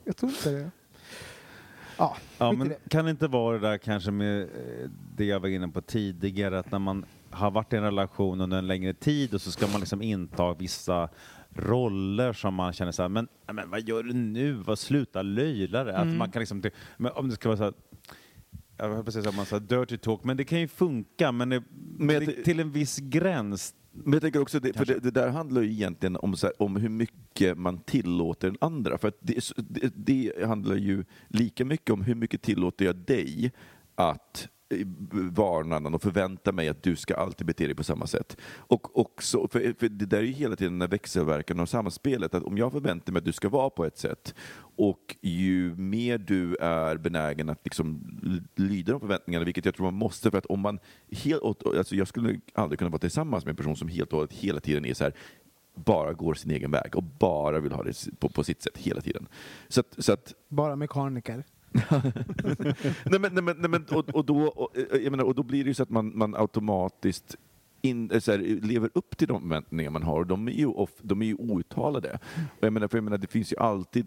jag 0.04 0.16
tror 0.16 0.30
inte 0.30 0.50
det. 0.50 0.70
Ja, 1.98 2.16
Ja, 2.38 2.52
men 2.52 2.68
det. 2.68 2.76
kan 2.88 3.04
det 3.04 3.10
inte 3.10 3.28
vara 3.28 3.58
det 3.58 3.68
där 3.68 3.78
kanske 3.78 4.10
med 4.10 4.42
eh, 4.42 4.90
det 5.16 5.24
jag 5.24 5.40
var 5.40 5.48
inne 5.48 5.68
på 5.68 5.80
tidigare, 5.80 6.58
att 6.58 6.70
när 6.70 6.78
man 6.78 7.04
har 7.30 7.50
varit 7.50 7.72
i 7.72 7.76
en 7.76 7.82
relation 7.82 8.40
under 8.40 8.58
en 8.58 8.66
längre 8.66 8.94
tid 8.94 9.34
och 9.34 9.40
så 9.40 9.50
ska 9.52 9.66
man 9.66 9.80
liksom 9.80 10.02
inta 10.02 10.54
vissa 10.54 11.08
roller 11.56 12.32
som 12.32 12.54
man 12.54 12.72
känner 12.72 12.92
så 12.92 13.02
här, 13.02 13.08
men, 13.08 13.28
men 13.52 13.70
vad 13.70 13.88
gör 13.88 14.02
du 14.02 14.12
nu? 14.12 14.52
Vad 14.52 14.78
sluta 14.78 15.22
löjla 15.22 15.84
det. 15.84 15.92
Mm. 15.92 16.08
Att 16.08 16.18
man 16.18 16.30
kan 16.30 16.40
liksom, 16.40 16.62
ty- 16.62 16.70
men 16.96 17.12
om 17.12 17.28
det 17.28 17.34
ska 17.34 17.48
vara 17.48 17.56
så 17.56 17.64
här, 17.64 17.72
jag 18.76 18.88
höll 18.88 19.04
på 19.04 19.18
att 19.28 19.36
man 19.36 19.46
sa 19.46 19.58
dirty 19.58 19.96
talk, 19.96 20.24
men 20.24 20.36
det 20.36 20.44
kan 20.44 20.60
ju 20.60 20.68
funka, 20.68 21.32
men, 21.32 21.48
det, 21.48 21.62
Men 21.98 22.26
det, 22.26 22.32
till 22.42 22.60
en 22.60 22.72
viss 22.72 22.98
gräns. 22.98 23.74
Men 23.92 24.12
jag 24.12 24.22
tänker 24.22 24.40
också, 24.40 24.60
det, 24.60 24.76
för 24.76 24.84
det, 24.84 24.98
det 24.98 25.10
där 25.10 25.28
handlar 25.28 25.62
ju 25.62 25.72
egentligen 25.72 26.16
om, 26.16 26.36
så 26.36 26.46
här, 26.46 26.62
om 26.62 26.76
hur 26.76 26.88
mycket 26.88 27.58
man 27.58 27.78
tillåter 27.78 28.48
den 28.48 28.58
andra. 28.60 28.98
För 28.98 29.12
det, 29.20 29.92
det 29.94 30.46
handlar 30.46 30.76
ju 30.76 31.04
lika 31.28 31.64
mycket 31.64 31.90
om 31.90 32.02
hur 32.02 32.14
mycket 32.14 32.42
tillåter 32.42 32.84
jag 32.84 32.96
dig 32.96 33.52
att 33.94 34.48
eh, 34.68 34.86
varna 35.32 35.78
någon 35.78 35.94
och 35.94 36.02
förvänta 36.02 36.52
mig 36.52 36.68
att 36.68 36.82
du 36.82 36.96
ska 36.96 37.14
alltid 37.14 37.46
bete 37.46 37.66
dig 37.66 37.74
på 37.74 37.84
samma 37.84 38.06
sätt. 38.06 38.36
Och 38.56 38.98
också, 38.98 39.48
för, 39.48 39.74
för 39.78 39.88
det 39.88 40.06
där 40.06 40.18
är 40.18 40.22
ju 40.22 40.32
hela 40.32 40.56
tiden 40.56 40.72
den 40.72 40.80
här 40.80 40.88
växelverkan 40.88 41.60
och 41.60 41.68
samspelet, 41.68 42.34
att 42.34 42.42
om 42.42 42.58
jag 42.58 42.72
förväntar 42.72 43.12
mig 43.12 43.18
att 43.18 43.24
du 43.24 43.32
ska 43.32 43.48
vara 43.48 43.70
på 43.70 43.84
ett 43.84 43.98
sätt 43.98 44.34
och 44.76 45.16
ju 45.20 45.74
mer 45.74 46.18
du 46.18 46.56
är 46.56 46.96
benägen 46.96 47.48
att 47.48 47.60
liksom 47.64 48.00
lyda 48.54 48.92
de 48.92 49.00
förväntningarna, 49.00 49.44
vilket 49.44 49.64
jag 49.64 49.74
tror 49.74 49.86
man 49.86 49.94
måste, 49.94 50.30
för 50.30 50.38
att 50.38 50.46
om 50.46 50.60
man 50.60 50.78
helt, 51.10 51.42
alltså 51.66 51.94
jag 51.94 52.08
skulle 52.08 52.40
aldrig 52.54 52.78
kunna 52.78 52.90
vara 52.90 53.00
tillsammans 53.00 53.44
med 53.44 53.50
en 53.50 53.56
person 53.56 53.76
som 53.76 53.88
helt 53.88 54.12
och 54.12 54.16
hållet 54.16 54.32
hela 54.32 54.60
tiden 54.60 54.84
är 54.84 54.94
så 54.94 55.04
här 55.04 55.14
bara 55.76 56.12
går 56.12 56.34
sin 56.34 56.50
egen 56.50 56.70
väg 56.70 56.96
och 56.96 57.02
bara 57.02 57.60
vill 57.60 57.72
ha 57.72 57.82
det 57.82 58.08
på, 58.18 58.28
på 58.28 58.44
sitt 58.44 58.62
sätt 58.62 58.76
hela 58.76 59.00
tiden. 59.00 59.28
Så 59.68 59.80
att, 59.80 59.94
så 59.98 60.12
att 60.12 60.34
Bara 60.48 60.76
mekaniker. 60.76 61.44
nej 63.04 63.20
men, 63.20 63.34
nej 63.34 63.42
men, 63.42 63.56
nej 63.58 63.70
men, 63.70 63.84
och, 63.90 64.08
och, 64.08 64.24
då, 64.24 64.46
och, 64.46 64.76
eh, 64.76 64.98
jag 65.02 65.10
menar, 65.10 65.24
och 65.24 65.34
då 65.34 65.42
blir 65.42 65.64
det 65.64 65.68
ju 65.68 65.74
så 65.74 65.82
att 65.82 65.90
man, 65.90 66.18
man 66.18 66.34
automatiskt 66.34 67.36
in, 67.82 68.10
eh, 68.10 68.20
så 68.20 68.30
här, 68.30 68.38
lever 68.38 68.90
upp 68.94 69.16
till 69.16 69.28
de 69.28 69.40
förväntningar 69.40 69.90
man 69.90 70.02
har. 70.02 70.24
De 70.24 70.48
är 70.48 70.52
ju, 70.52 70.66
off, 70.66 70.90
de 71.02 71.22
är 71.22 71.26
ju 71.26 71.34
outtalade. 71.34 72.18
Och 72.58 72.66
jag 72.66 72.72
menar, 72.72 72.88
för 72.88 72.98
jag 72.98 73.04
menar, 73.04 73.18
det 73.18 73.30
finns 73.30 73.52
ju 73.52 73.56
alltid, 73.56 74.06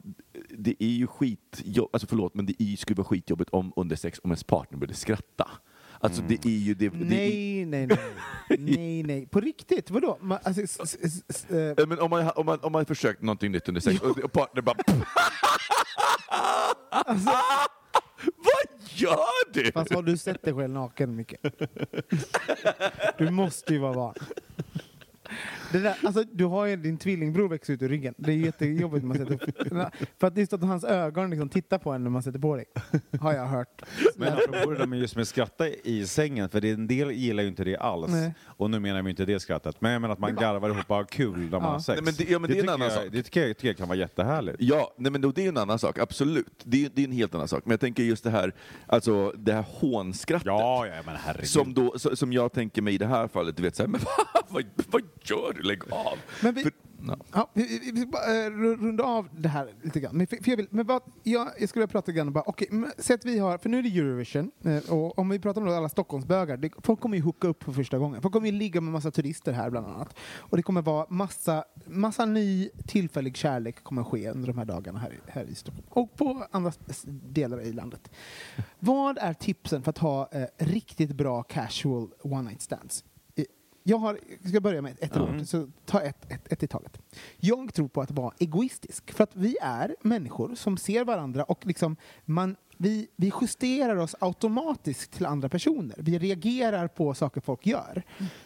det 0.50 0.76
är 0.80 0.88
ju 0.90 1.08
skit, 1.08 1.64
alltså 1.94 2.08
förlåt, 2.08 2.36
men 2.36 2.46
det 2.46 2.64
är, 2.64 2.76
skulle 2.76 2.98
vara 2.98 3.08
skitjobbigt 3.08 3.50
om 3.50 3.74
under 3.76 3.96
sex 3.96 4.20
om 4.24 4.32
ens 4.32 4.44
partner 4.44 4.78
började 4.78 4.94
skratta. 4.94 5.50
Alltså 6.02 6.22
det 6.22 6.46
är 6.46 6.50
ju 6.50 6.74
det, 6.74 6.90
det 6.90 6.96
är, 6.98 7.06
Nej, 7.06 7.66
nej, 7.66 7.88
nej. 7.88 7.98
nej, 8.60 9.04
nej. 9.04 9.26
På 9.26 9.40
riktigt? 9.40 9.90
Vadå? 9.92 10.18
Man, 10.22 10.40
alltså, 10.44 10.62
s- 10.62 10.80
s- 10.84 10.98
s- 11.02 11.24
s- 11.28 11.46
Ja, 11.78 11.86
Men 11.86 12.00
om 12.00 12.10
man, 12.10 12.32
om 12.36 12.46
man, 12.46 12.60
om 12.60 12.72
man 12.72 12.86
försökt 12.86 13.22
någonting 13.22 13.52
nytt 13.52 13.68
under 13.68 13.82
sex 13.82 14.02
och, 14.02 14.18
och 14.20 14.32
partner 14.32 14.62
bara... 14.62 14.76
Vad 18.38 18.90
gör 18.90 19.54
du? 19.54 19.72
Fast 19.72 19.94
har 19.94 20.02
du 20.04 20.18
sett 20.18 20.44
dig 20.44 20.54
själv 20.54 20.74
naken, 20.74 21.16
Micke? 21.16 21.34
Du 23.18 23.30
måste 23.30 23.74
ju 23.74 23.80
vara 23.80 23.94
van. 23.94 24.14
Det 25.72 25.80
där, 25.80 25.96
alltså, 26.04 26.24
du 26.32 26.46
har 26.46 26.66
ju 26.66 26.76
din 26.76 26.98
tvillingbror 26.98 27.50
växer 27.50 27.74
ut 27.74 27.82
ur 27.82 27.90
ryggen. 27.90 28.14
Det 28.18 28.32
är 28.32 28.36
jättejobbigt 28.38 29.06
när 29.06 29.08
man 29.08 29.18
sätter 29.18 29.34
upp. 29.34 29.94
För 30.20 30.28
att 30.28 30.38
just 30.38 30.54
att 30.54 30.62
hans 30.64 30.84
ögon 30.84 31.30
liksom 31.30 31.50
tittar 31.50 31.78
på 31.78 31.92
en 31.92 32.04
när 32.04 32.10
man 32.10 32.24
sätter 32.24 32.40
på 32.40 32.56
dig. 32.56 32.66
Har 33.20 33.34
jag 33.34 33.46
hört. 33.46 33.82
Men 34.16 34.34
apropå 34.34 34.72
det 34.72 34.78
där 34.78 34.86
med 34.86 35.00
just 35.00 35.16
med 35.16 35.28
skratta 35.28 35.68
i 35.68 36.06
sängen, 36.08 36.50
för 36.50 36.62
det, 36.62 36.70
en 36.72 36.88
del 36.88 37.12
gillar 37.12 37.44
ju 37.44 37.50
inte 37.50 37.64
det 37.64 37.78
alls. 37.78 38.12
Nej. 38.12 38.34
Och 38.46 38.70
nu 38.70 38.80
menar 38.80 39.02
vi 39.02 39.10
inte 39.10 39.26
det 39.26 39.40
skrattet, 39.40 39.82
men 39.82 39.92
jag 39.92 40.02
menar 40.02 40.14
att 40.14 40.20
man 40.20 40.36
garvar 40.36 40.70
ihop 40.70 40.84
och 40.88 40.96
har 40.96 41.04
kul 41.04 41.38
när 41.40 41.50
man 41.50 41.62
Ja. 41.62 41.68
har 41.68 41.80
sex. 41.80 42.02
Nej, 42.02 42.06
men 42.06 42.14
det- 42.18 42.32
ja, 42.32 42.40
men 42.40 42.50
det 42.50 42.60
är 42.60 42.64
en 42.64 42.70
annan 42.70 42.88
jag, 42.88 42.92
sak. 42.92 43.06
Det 43.12 43.24
tycker 43.24 43.48
jag, 43.48 43.58
tycker 43.58 43.68
jag 43.68 43.78
kan 43.78 43.88
vara 43.88 43.98
jättehärligt. 43.98 44.58
Ja, 44.60 44.94
nej 44.98 45.12
men 45.12 45.22
då, 45.22 45.32
det 45.32 45.46
är 45.46 45.50
en 45.50 45.58
annan 45.58 45.80
sak, 45.80 46.00
absolut. 46.00 46.64
Det 46.64 46.86
är, 46.86 46.90
det 46.94 47.02
är 47.02 47.06
en 47.06 47.12
helt 47.12 47.36
annan 47.36 47.48
sak. 47.48 47.62
Men 47.66 47.72
jag 47.72 47.80
tänker 47.80 48.04
just 48.04 48.24
det 48.24 48.30
här, 48.30 48.54
alltså 48.88 49.34
det 49.38 49.54
här 49.54 49.66
hånskrattet. 49.68 50.46
Ja, 50.46 50.88
ja, 50.88 50.94
men 51.06 51.16
herregud. 51.16 51.48
Som, 51.50 51.74
då, 51.74 52.00
som 52.00 52.34
jag 52.34 52.54
tänker 52.54 52.82
mig 52.82 52.94
i 52.94 52.98
det 52.98 53.08
här 53.08 53.28
fallet, 53.28 53.58
du 53.58 53.64
vet 53.64 53.76
såhär, 53.76 53.88
men 53.88 54.02
vad, 54.50 54.64
vad, 54.92 55.02
gör 55.22 55.54
du? 55.54 55.62
Lägg 55.62 55.94
av! 55.94 56.18
Men 56.44 56.54
vi- 56.54 56.64
För, 56.64 56.72
Ja. 57.08 57.18
Ja, 57.34 57.50
vi, 57.54 57.92
vi, 57.94 58.02
ska 58.02 58.10
bara 58.10 58.24
eh, 58.26 58.50
ru- 58.50 58.76
runda 58.86 59.04
av 59.04 59.30
det 59.38 59.50
här 59.50 59.74
lite 59.82 60.00
grann. 60.00 60.18
Men, 60.18 60.28
för, 60.28 60.38
för 60.38 60.50
jag, 60.52 60.58
vill, 60.58 60.68
men 60.72 60.86
vad, 60.86 61.02
jag, 61.24 61.48
jag 61.60 61.70
skulle 61.70 61.82
vilja 61.82 61.92
prata 61.92 62.12
lite 62.12 62.18
grann 62.18 62.34
bara, 62.34 62.44
okej, 62.48 62.68
men 62.72 62.92
säg 62.98 63.14
att 63.14 63.26
vi 63.26 63.40
har, 63.40 63.58
för 63.58 63.70
nu 63.70 63.80
är 63.80 63.84
det 63.84 63.90
Eurovision, 63.90 64.52
eh, 64.66 64.94
och 64.94 65.20
om 65.20 65.30
vi 65.30 65.40
pratar 65.40 65.62
om 65.62 65.68
då 65.68 65.74
alla 65.74 65.90
Stockholmsbögar, 65.90 66.58
det, 66.58 66.72
folk 66.84 67.00
kommer 67.00 67.18
ju 67.18 67.24
hooka 67.24 67.48
upp 67.48 67.64
för 67.64 67.72
första 67.72 67.98
gången. 67.98 68.22
Folk 68.22 68.34
kommer 68.34 68.48
ju 68.48 68.52
ligga 68.54 68.82
med 68.82 68.94
massa 68.94 69.12
turister 69.12 69.52
här 69.52 69.70
bland 69.70 69.88
annat. 69.88 70.16
Och 70.38 70.58
det 70.58 70.64
kommer 70.64 70.82
vara 70.82 71.06
massa, 71.10 71.64
massa 71.86 72.26
ny 72.26 72.70
tillfällig 72.88 73.38
kärlek 73.38 73.84
kommer 73.84 74.04
ske 74.04 74.30
under 74.30 74.48
de 74.48 74.58
här 74.58 74.66
dagarna 74.66 75.00
här, 75.00 75.12
i- 75.14 75.32
här 75.32 75.44
i 75.44 75.56
Stockholm. 75.56 75.88
Och 75.90 76.16
på 76.18 76.48
andra 76.52 76.72
delar 77.30 77.62
i 77.62 77.74
landet. 77.74 78.12
Vad 78.80 79.18
är 79.18 79.34
tipsen 79.34 79.84
för 79.84 79.90
att 79.90 79.98
ha 79.98 80.30
eh, 80.32 80.46
riktigt 80.58 81.12
bra 81.12 81.44
casual 81.44 82.08
one 82.22 82.42
night 82.50 82.62
stands? 82.62 83.04
Jag 83.90 83.98
har, 83.98 84.20
ska 84.48 84.62
börja 84.62 84.82
med 84.82 84.98
ett 85.02 85.18
råd, 85.18 85.48
så 85.48 85.68
ta 85.86 86.02
ett, 86.02 86.32
ett, 86.32 86.52
ett 86.52 86.64
i 86.64 86.68
taget. 86.68 86.98
Jag 87.38 87.74
tror 87.74 87.88
på 87.88 88.02
att 88.02 88.12
vara 88.12 88.34
egoistisk, 88.40 89.12
för 89.12 89.24
att 89.24 89.36
vi 89.36 89.58
är 89.62 89.96
människor 90.02 90.56
som 90.56 90.78
ser 90.78 91.06
varandra 91.06 91.44
och 91.44 91.66
liksom 91.66 91.96
man, 92.26 92.56
vi, 92.78 93.08
vi 93.16 93.32
justerar 93.42 93.96
oss 93.96 94.16
automatiskt 94.20 95.12
till 95.12 95.26
andra 95.26 95.50
personer. 95.50 95.96
Vi 96.00 96.20
reagerar 96.20 96.88
på 96.88 97.14
saker 97.14 97.42
folk 97.42 97.66
gör. 97.66 98.04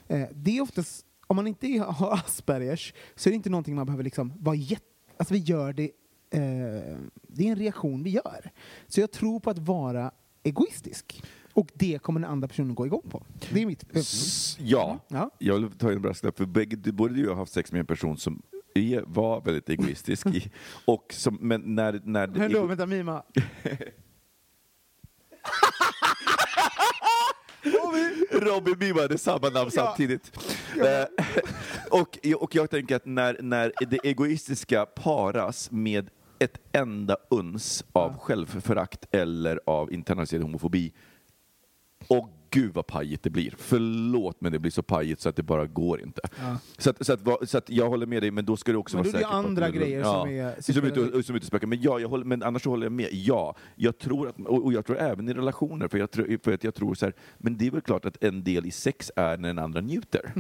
Eh, 0.07 0.27
det 0.31 0.57
är 0.57 0.61
oftast, 0.61 1.05
om 1.27 1.35
man 1.35 1.47
inte 1.47 1.67
har 1.87 2.13
Aspergers 2.13 2.93
så 3.15 3.29
är 3.29 3.31
det 3.31 3.35
inte 3.35 3.49
någonting 3.49 3.75
man 3.75 3.85
behöver 3.85 4.03
liksom 4.03 4.33
vara 4.39 4.55
jätte... 4.55 4.85
Alltså 5.17 5.33
vi 5.33 5.39
gör 5.39 5.73
det, 5.73 5.91
eh, 6.29 6.97
det 7.27 7.47
är 7.47 7.51
en 7.51 7.55
reaktion 7.55 8.03
vi 8.03 8.09
gör. 8.09 8.51
Så 8.87 9.01
jag 9.01 9.11
tror 9.11 9.39
på 9.39 9.49
att 9.49 9.59
vara 9.59 10.11
egoistisk. 10.43 11.23
Och 11.53 11.67
det 11.73 12.01
kommer 12.01 12.19
den 12.19 12.29
andra 12.29 12.47
personen 12.47 12.75
gå 12.75 12.85
igång 12.85 13.09
på. 13.09 13.25
Det 13.51 13.61
är 13.61 13.65
mitt... 13.65 13.83
Ja, 14.59 14.99
Ja. 15.07 15.29
jag 15.39 15.59
vill 15.59 15.71
ta 15.71 15.87
in 15.91 15.95
en 15.95 16.01
brasklapp, 16.01 16.37
för 16.37 16.45
bägge, 16.45 16.91
både 16.91 17.13
du 17.13 17.21
och 17.21 17.25
jag 17.25 17.31
har 17.31 17.39
haft 17.39 17.53
sex 17.53 17.71
med 17.71 17.79
en 17.79 17.85
person 17.85 18.17
som 18.17 18.41
är, 18.75 19.03
var 19.07 19.41
väldigt 19.41 19.69
egoistisk. 19.69 20.25
I, 20.27 20.51
och 20.85 21.13
som, 21.13 21.37
men 21.41 21.75
när, 21.75 22.01
när 22.03 22.27
Men 22.27 22.51
då, 22.51 22.65
vänta, 22.65 22.85
Mima. 22.85 23.23
Robin 28.31 28.75
Mima, 28.79 29.01
är 29.01 29.17
samma 29.17 29.49
namn 29.49 29.71
samtidigt. 29.71 30.31
Eh, 30.77 31.25
och, 31.99 32.17
och 32.39 32.55
jag 32.55 32.69
tänker 32.69 32.95
att 32.95 33.05
när, 33.05 33.37
när 33.41 33.73
det 33.89 33.99
egoistiska 34.03 34.85
paras 34.85 35.71
med 35.71 36.09
ett 36.39 36.57
enda 36.71 37.17
uns 37.29 37.85
av 37.93 38.17
självförakt 38.17 39.05
eller 39.11 39.59
av 39.65 39.93
internaliserad 39.93 40.43
homofobi, 40.43 40.93
och 42.07 42.29
gud 42.49 42.73
vad 42.73 42.87
pajigt 42.87 43.23
det 43.23 43.29
blir. 43.29 43.53
Förlåt 43.57 44.41
men 44.41 44.51
det 44.51 44.59
blir 44.59 44.71
så 44.71 44.83
pajigt 44.83 45.21
så 45.21 45.29
att 45.29 45.35
det 45.35 45.43
bara 45.43 45.65
går 45.65 46.01
inte. 46.01 46.21
Så, 46.77 46.89
att, 46.89 47.05
så, 47.05 47.13
att, 47.13 47.49
så 47.49 47.57
att 47.57 47.69
jag 47.69 47.89
håller 47.89 48.05
med 48.05 48.23
dig, 48.23 48.31
men 48.31 48.45
då 48.45 48.57
ska 48.57 48.71
du 48.71 48.77
också 48.77 48.97
Men 48.97 49.03
vara 49.03 49.11
då 49.11 49.17
är 49.17 49.21
det 49.21 49.25
säker 49.25 49.29
ju 49.29 49.33
på 49.33 49.39
att 49.39 49.45
andra 49.45 49.69
grejer 49.69 50.03
som 50.03 50.29
är- 50.29 50.61
som 50.73 50.83
är 50.83 50.87
ute, 51.17 51.23
som 51.23 51.35
är 51.35 51.39
och 51.39 51.45
spökar. 51.45 51.67
Men, 51.67 51.81
ja, 51.81 51.99
jag 51.99 52.09
håller, 52.09 52.25
men 52.25 52.43
annars 52.43 52.63
så 52.63 52.69
håller 52.69 52.85
jag 52.85 52.91
med. 52.93 53.09
Ja, 53.11 53.55
jag 53.75 53.97
tror 53.97 54.27
att, 54.29 54.39
och, 54.39 54.65
och 54.65 54.73
jag 54.73 54.85
tror 54.85 54.97
även 54.97 55.29
i 55.29 55.33
relationer, 55.33 55.87
för 55.87 55.97
jag 55.97 56.11
tror, 56.11 56.37
för 56.43 56.51
att 56.53 56.63
jag 56.63 56.73
tror 56.75 56.95
så 56.95 57.05
här, 57.05 57.13
men 57.37 57.57
det 57.57 57.67
är 57.67 57.71
väl 57.71 57.81
klart 57.81 58.05
att 58.05 58.23
en 58.23 58.43
del 58.43 58.65
i 58.65 58.71
sex 58.71 59.11
är 59.15 59.37
när 59.37 59.47
den 59.47 59.59
andra 59.59 59.81
njuter. 59.81 60.33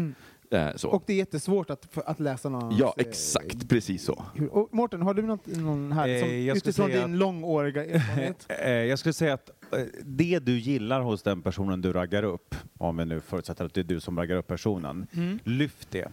Eh, 0.51 0.67
så. 0.75 0.89
Och 0.89 1.03
det 1.05 1.13
är 1.13 1.17
jättesvårt 1.17 1.69
att, 1.69 1.87
för- 1.91 2.03
att 2.09 2.19
läsa 2.19 2.49
någon 2.49 2.77
ja, 2.77 2.93
eh, 2.97 3.05
exakt, 3.07 3.69
precis 3.69 4.03
så. 4.03 4.23
Och 4.51 4.69
Mårten, 4.71 5.01
har 5.01 5.13
du 5.13 5.21
något, 5.21 5.45
någon 5.47 5.91
här 5.91 6.03
som, 6.03 6.13
Eh, 6.13 6.19
skulle 6.29 6.51
utifrån 6.53 6.89
din 6.89 7.03
att- 7.03 7.09
långåriga 7.09 7.85
erfarenhet? 7.85 8.45
Eh, 8.63 8.71
Jag 8.71 8.99
skulle 8.99 9.13
säga 9.13 9.33
att 9.33 9.49
eh, 9.49 9.55
det 10.03 10.39
du 10.39 10.57
gillar 10.59 11.01
hos 11.01 11.23
den 11.23 11.41
personen 11.41 11.81
du 11.81 11.93
raggar 11.93 12.23
upp, 12.23 12.55
om 12.77 12.97
vi 12.97 13.05
nu 13.05 13.19
förutsätter 13.21 13.65
att 13.65 13.73
det 13.73 13.81
är 13.81 13.83
du 13.85 13.99
som 13.99 14.17
raggar 14.19 14.35
upp 14.37 14.47
personen, 14.47 15.07
Mm. 15.13 15.39
lyft 15.43 15.91
det. 15.91 16.07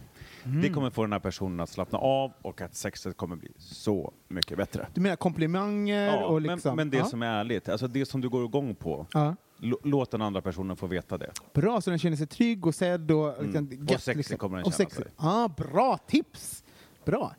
Det 0.62 0.68
kommer 0.68 0.90
få 0.90 1.02
den 1.02 1.12
här 1.12 1.18
personen 1.20 1.60
att 1.60 1.68
slappna 1.70 1.98
av 1.98 2.32
och 2.42 2.60
att 2.60 2.74
sexet 2.74 3.16
kommer 3.16 3.36
bli 3.36 3.52
så 3.58 4.12
mycket 4.28 4.56
bättre. 4.56 4.86
Du 4.94 5.00
menar 5.00 5.16
komplimanger 5.16 6.06
Ja, 6.06 6.24
och 6.26 6.40
liksom... 6.40 6.68
men, 6.70 6.76
men 6.76 6.90
det 6.90 6.96
ja. 6.96 7.04
som 7.04 7.22
är 7.22 7.26
ärligt, 7.40 7.68
alltså 7.68 7.86
det 7.88 8.06
som 8.06 8.20
du 8.20 8.28
går 8.28 8.44
igång 8.44 8.74
på, 8.74 9.06
Ja. 9.12 9.36
låt 9.82 10.10
den 10.10 10.22
andra 10.22 10.42
personen 10.42 10.76
få 10.76 10.86
veta 10.86 11.18
det. 11.18 11.30
Bra, 11.54 11.80
så 11.80 11.90
den 11.90 11.98
känner 11.98 12.16
sig 12.16 12.26
trygg 12.26 12.66
och 12.66 12.74
sedd 12.74 13.10
och... 13.10 13.42
Liksom, 13.42 13.66
Mm. 13.66 13.82
Och 13.84 13.90
gött, 13.90 14.02
sexig 14.02 14.16
liksom. 14.16 14.38
kommer 14.38 14.56
den 14.56 14.66
och 14.66 14.72
känna 14.72 14.90
sig. 14.90 15.04
Ah, 15.16 15.48
bra 15.48 15.98
tips! 16.06 16.64
Bra. 17.04 17.34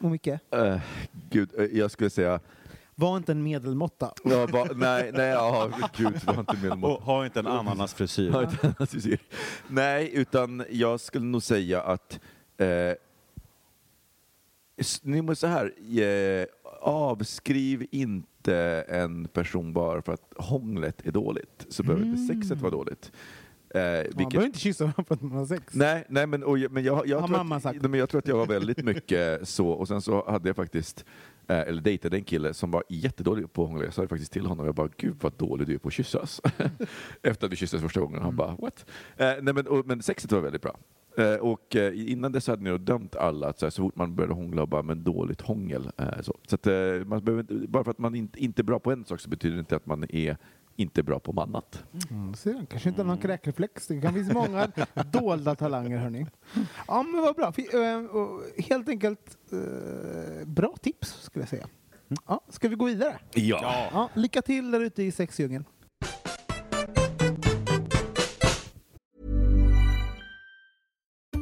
Och 0.00 0.10
Micke, 0.10 0.26
Eh, 0.26 0.78
gud, 1.30 1.50
eh, 1.58 1.64
jag 1.64 1.90
skulle 1.90 2.10
säga, 2.10 2.40
var 2.98 3.16
inte 3.16 3.32
en 3.32 3.42
medelmåtta. 3.42 4.12
ja, 4.24 4.46
va, 4.46 4.68
nej, 4.74 5.10
nej, 5.14 5.28
ja, 5.28 5.70
gud, 5.96 6.24
var 6.24 6.40
inte 6.40 6.56
med 6.56 6.84
Och 6.84 7.02
ha 7.02 7.24
inte 7.24 7.40
en 7.40 7.46
ananasfrisyr. 7.46 8.34
Annat 8.34 8.90
frisyr. 8.90 9.18
Nej, 9.68 10.10
utan 10.14 10.64
jag 10.70 11.00
skulle 11.00 11.24
nog 11.26 11.42
säga 11.42 11.82
att 11.82 12.20
eh, 12.56 12.92
ni 15.02 15.22
måste 15.22 15.40
så 15.40 15.46
här, 15.46 15.72
eh, 16.02 16.46
avskriv 16.80 17.86
inte 17.90 18.84
en 18.88 19.28
person 19.28 19.72
bara 19.72 20.02
för 20.02 20.12
att 20.12 20.32
hånglet 20.36 21.06
är 21.06 21.10
dåligt, 21.12 21.66
så 21.68 21.82
behöver 21.82 22.04
inte 22.06 22.34
sexet 22.34 22.60
vara 22.60 22.70
dåligt. 22.70 23.12
Eh, 23.74 23.80
Man 23.82 23.92
vilket- 24.02 24.28
behöver 24.28 24.46
inte 24.46 24.58
kyssa 24.58 24.84
varandra 24.84 25.04
för 25.04 25.14
att 25.14 25.22
man 25.22 25.32
har 25.38 25.46
sex. 25.46 25.64
Nej, 25.74 26.04
nej 26.08 26.26
men, 26.26 26.42
och, 26.44 26.58
jag- 26.58 26.72
men, 26.72 26.84
jag, 26.84 27.06
jag, 27.06 27.20
Har 27.20 27.28
tror 27.28 27.66
att, 27.66 27.90
men 27.90 28.00
jag 28.00 28.08
tror 28.08 28.18
att 28.18 28.28
jag 28.28 28.36
var 28.36 28.46
väldigt 28.46 28.84
mycket 28.84 29.48
så, 29.48 29.68
och 29.68 29.88
sen 29.88 30.02
så 30.02 30.30
hade 30.30 30.48
jag 30.48 30.56
faktiskt, 30.56 31.04
eh, 31.46 31.58
eller 31.58 31.80
dejtade 31.82 32.16
en 32.16 32.24
kille 32.24 32.54
som 32.54 32.70
var 32.70 32.84
jättedålig 32.88 33.52
på 33.52 33.62
att 33.62 33.68
hångla. 33.68 33.84
Jag 33.84 33.94
sa 33.94 34.02
det 34.02 34.08
faktiskt 34.08 34.32
till 34.32 34.46
honom, 34.46 34.66
jag 34.66 34.74
bara 34.74 34.88
gud 34.96 35.16
vad 35.20 35.32
dålig 35.32 35.66
du 35.66 35.74
är 35.74 35.78
på 35.78 35.88
att 35.88 35.94
kyssas. 35.94 36.40
Efter 37.22 37.46
att 37.46 37.52
vi 37.52 37.56
kysstes 37.56 37.82
första 37.82 38.00
gången, 38.00 38.22
han 38.22 38.36
bara 38.36 38.56
what? 38.56 38.86
Eh, 39.16 39.32
nej, 39.42 39.54
men, 39.54 39.66
och, 39.66 39.86
men 39.86 40.02
sexet 40.02 40.32
var 40.32 40.40
väldigt 40.40 40.62
bra. 40.62 40.76
Eh, 41.18 41.34
och 41.34 41.76
innan 41.94 42.32
dess 42.32 42.46
hade 42.46 42.62
ni 42.62 42.78
dömt 42.78 43.16
alla 43.16 43.48
att 43.48 43.58
så, 43.58 43.66
här, 43.66 43.70
så 43.70 43.82
fort 43.82 43.96
man 43.96 44.14
började 44.14 44.34
hångla 44.34 44.66
bara 44.66 44.82
men 44.82 45.04
dåligt 45.04 45.40
hångel. 45.40 45.90
Så 46.20 46.34
så 46.46 46.54
att, 46.54 46.66
man 47.06 47.24
behöver, 47.24 47.66
bara 47.66 47.84
för 47.84 47.90
att 47.90 47.98
man 47.98 48.14
inte, 48.14 48.44
inte 48.44 48.62
är 48.62 48.64
bra 48.64 48.78
på 48.78 48.92
en 48.92 49.04
sak 49.04 49.20
så 49.20 49.28
betyder 49.28 49.56
det 49.56 49.60
inte 49.60 49.76
att 49.76 49.86
man 49.86 50.04
är 50.08 50.36
inte 50.76 51.02
bra 51.02 51.20
på 51.20 51.40
annat. 51.42 51.84
Mm, 52.10 52.34
ser 52.34 52.66
kanske 52.70 52.88
inte 52.88 53.02
har 53.02 53.06
någon 53.06 53.18
kräkreflex. 53.18 53.86
Det 53.86 54.00
kan 54.00 54.14
finnas 54.14 54.32
många 54.32 54.68
dolda 55.12 55.54
talanger, 55.54 55.98
hörni. 55.98 56.26
Ja, 56.88 57.02
men 57.02 57.22
vad 57.22 57.36
bra. 57.36 57.52
Eh, 57.82 57.98
och 58.04 58.42
Helt 58.58 58.88
enkelt 58.88 59.36
eh, 59.52 60.46
bra 60.46 60.76
tips, 60.82 61.22
skulle 61.22 61.42
jag 61.42 61.48
säga. 61.48 61.66
Ja, 62.26 62.40
ska 62.48 62.68
vi 62.68 62.76
gå 62.76 62.84
vidare? 62.84 63.18
Ja. 63.34 63.88
Ja, 63.92 64.10
lycka 64.14 64.42
till 64.42 64.70
där 64.70 64.80
ute 64.80 65.02
i 65.02 65.12
sexdjungeln. 65.12 65.64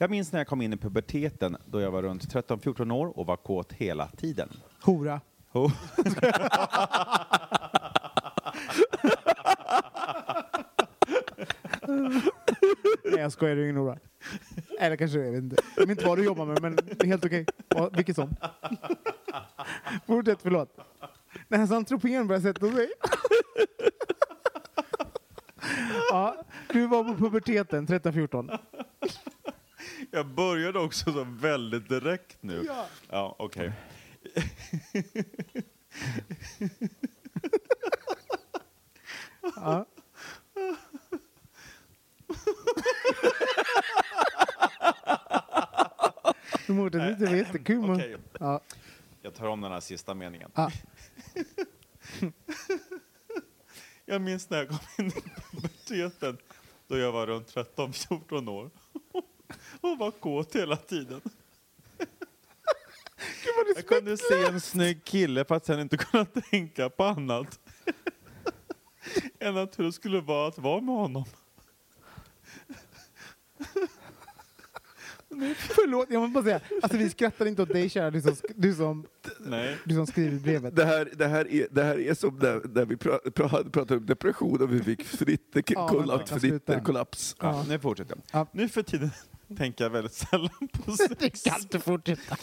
Jag 0.00 0.10
minns 0.10 0.32
när 0.32 0.40
jag 0.40 0.46
kom 0.46 0.62
in 0.62 0.72
i 0.72 0.76
puberteten 0.76 1.56
då 1.66 1.80
jag 1.80 1.90
var 1.90 2.02
runt 2.02 2.34
13-14 2.34 2.92
år 2.92 3.18
och 3.18 3.26
var 3.26 3.36
kåt 3.36 3.72
hela 3.72 4.08
tiden. 4.08 4.48
Hora. 4.82 5.20
Oh. 5.52 5.72
Nej, 13.04 13.20
jag 13.20 13.32
skojar. 13.32 13.56
Du 13.56 13.60
är 13.62 13.64
ingen 13.64 13.76
hora. 13.76 13.98
Eller 14.80 14.96
kanske 14.96 15.18
jag 15.18 15.32
vet 15.32 15.42
inte. 15.42 15.56
Jag 15.76 15.86
vet 15.86 15.90
inte 15.90 16.06
vad 16.06 16.18
du 16.18 16.24
jobbar 16.24 16.46
med, 16.46 16.62
men 16.62 16.76
det 16.76 17.02
är 17.02 17.06
helt 17.06 17.24
okej. 17.24 17.46
Ja, 17.68 17.90
Vilket 17.92 18.16
som. 18.16 18.36
Fortsätt, 20.06 20.38
förlåt. 20.42 20.78
När 21.48 21.58
hans 21.58 21.70
antropen 21.70 22.26
börjar 22.26 22.40
sätta 22.42 22.72
sig. 22.72 22.88
ja, 26.10 26.44
du 26.72 26.86
var 26.86 27.04
på 27.04 27.14
puberteten, 27.14 27.86
13-14. 27.86 28.58
Jag 30.10 30.26
började 30.26 30.78
också 30.78 31.12
så 31.12 31.24
väldigt 31.24 31.88
direkt 31.88 32.42
nu. 32.42 32.64
Ja. 32.66 32.86
Ja, 33.10 33.36
okej. 33.38 33.72
Ja. 39.56 39.86
Mårten, 46.68 47.18
det 47.18 47.26
var 47.26 47.34
jättekul. 47.36 47.80
men- 47.80 47.90
Okej. 47.96 48.16
Ja. 48.40 48.60
Jag 49.22 49.34
tar 49.34 49.46
om 49.48 49.60
den 49.60 49.72
här 49.72 49.80
sista 49.80 50.14
meningen. 50.14 50.50
Ja. 50.54 50.70
Jag 54.04 54.20
minns 54.20 54.50
när 54.50 54.58
jag 54.58 54.68
kom 54.68 54.78
in 54.98 55.06
i 55.06 55.10
puberteten 55.50 56.38
då 56.86 56.98
jag 56.98 57.12
var 57.12 57.26
runt 57.26 57.54
13-14 57.54 58.48
år 58.50 58.70
och 59.80 59.98
var 59.98 60.10
kåt 60.10 60.56
hela 60.56 60.76
tiden. 60.76 61.20
Jag 63.76 63.86
kunde 63.86 64.16
se 64.16 64.44
en 64.48 64.60
snygg 64.60 65.04
kille 65.04 65.44
för 65.44 65.54
att 65.54 65.66
sen 65.66 65.80
inte 65.80 65.96
kunna 65.96 66.24
tänka 66.50 66.90
på 66.90 67.04
annat 67.04 67.60
än 69.38 69.56
att 69.56 69.78
hur 69.78 69.84
det 69.84 69.92
skulle 69.92 70.20
vara 70.20 70.48
att 70.48 70.58
vara 70.58 70.80
med 70.80 70.94
honom. 70.94 71.24
Förlåt, 75.56 76.06
jag 76.10 76.20
måste 76.20 76.32
bara 76.34 76.44
säga. 76.44 76.60
Alltså, 76.82 76.98
vi 76.98 77.10
skrattar 77.10 77.46
inte 77.46 77.62
åt 77.62 77.68
dig, 77.68 77.88
kära 77.88 78.10
du 78.10 78.22
som, 78.22 78.36
du 78.56 78.74
som, 78.74 79.06
Nej. 79.40 79.76
du 79.84 79.94
som 79.94 80.06
skriver 80.06 80.38
brevet. 80.38 80.76
Det 80.76 80.84
här, 80.84 81.08
det, 81.16 81.26
här 81.26 81.52
är, 81.52 81.66
det 81.70 81.84
här 81.84 81.98
är 81.98 82.14
som 82.14 82.38
när, 82.38 82.60
när 82.74 82.84
vi 82.84 82.96
pra, 82.96 83.18
pra, 83.34 83.48
pratade 83.48 83.96
om 83.96 84.06
depression 84.06 84.62
och 84.62 84.72
vi 84.74 84.82
fick 84.82 85.04
fritter, 85.04 85.62
Ja, 85.66 85.88
kollaps, 85.88 86.30
fritter, 86.30 86.80
kollaps. 86.80 87.36
Ja, 87.40 87.64
nu 87.68 87.78
fortsätter 87.78 88.16
jag. 88.16 88.40
Ja. 88.40 88.46
Nu 88.52 88.68
för 88.68 88.82
tiden 88.82 89.10
tänker 89.56 89.84
jag 89.84 89.90
väldigt 89.90 90.12
sällan 90.12 90.68
på 90.72 90.92
sex. 91.20 91.42
kan 91.42 91.60
inte 91.60 91.80
fortsätta. 91.80 92.36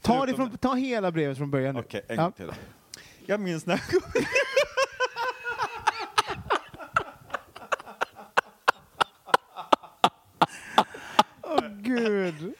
Ta, 0.00 0.26
det 0.26 0.34
från, 0.34 0.58
ta 0.58 0.74
hela 0.74 1.12
brevet 1.12 1.38
från 1.38 1.50
början 1.50 1.74
nu. 1.74 1.80
Okej, 1.80 2.02
en 2.08 2.16
gång 2.16 2.32
till 2.32 2.46
då. 2.46 2.52
Jag 3.26 3.40
minns 3.40 3.66
när 3.66 3.74
jag 3.74 4.02
kom 4.02 4.20
in 4.20 4.26
Åh 11.42 11.68
gud. 11.68 12.54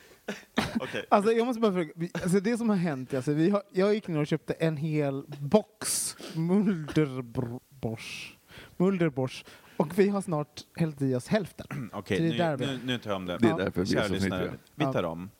Okej. 0.81 1.05
Alltså 1.09 1.33
jag 1.33 1.47
måste 1.47 1.61
bara 1.61 1.73
fråga, 1.73 1.91
alltså 2.23 2.41
det 2.41 2.59
som 2.59 2.69
har 2.69 2.77
hänt, 2.77 3.14
alltså, 3.14 3.33
vi 3.33 3.51
har, 3.51 3.62
jag 3.73 3.95
gick 3.95 4.09
ner 4.09 4.19
och 4.19 4.27
köpte 4.27 4.53
en 4.53 4.77
hel 4.77 5.25
box 5.29 6.17
Mulderbors. 6.35 8.37
Mulderbors. 8.77 9.45
Och 9.77 9.99
vi 9.99 10.09
har 10.09 10.20
snart 10.20 10.61
hällt 10.77 11.03
i 11.03 11.14
oss 11.14 11.29
hälften. 11.29 11.91
Okej, 11.93 12.16
Så 12.16 12.22
det 12.22 12.29
är 12.29 12.33
nu, 12.33 12.39
där 12.39 12.57
vi- 12.57 12.66
nu, 12.66 12.79
nu 12.85 12.99
tar 12.99 13.11
jag 13.11 13.16
om 13.16 13.27
det. 13.27 13.39
Det 13.39 13.49
är 13.49 13.57
därför 13.57 13.85
vi 13.85 13.91
är 13.91 13.95
Kära 13.95 14.07
så 14.09 14.12
lyssnare, 14.14 14.53
vi 14.74 14.85
tar 14.85 15.03
om. 15.03 15.31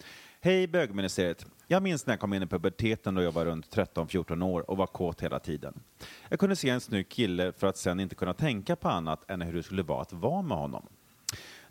Hej 0.41 0.66
bögministeriet. 0.66 1.47
Jag 1.66 1.82
minns 1.82 2.07
när 2.07 2.12
jag 2.14 2.20
kom 2.20 2.34
in 2.34 2.43
i 2.43 2.47
puberteten 2.47 3.14
då 3.14 3.22
jag 3.22 3.32
var 3.32 3.45
runt 3.45 3.76
13-14 3.76 4.43
år 4.45 4.70
och 4.70 4.76
var 4.76 4.87
kåt 4.87 5.20
hela 5.22 5.39
tiden. 5.39 5.80
Jag 6.28 6.39
kunde 6.41 6.57
se 6.57 6.68
en 6.68 6.80
snygg 6.80 7.09
kille 7.09 7.53
för 7.53 7.66
att 7.66 7.76
sen 7.76 8.01
inte 8.01 8.14
kunna 8.14 8.34
tänka 8.34 8.76
på 8.76 8.89
annat 8.89 9.30
än 9.30 9.43
hur 9.43 9.53
det 9.53 9.62
skulle 9.62 9.82
vara 9.82 10.03
att 10.03 10.12
vara 10.12 10.43
med 10.43 10.59
honom. 10.59 10.87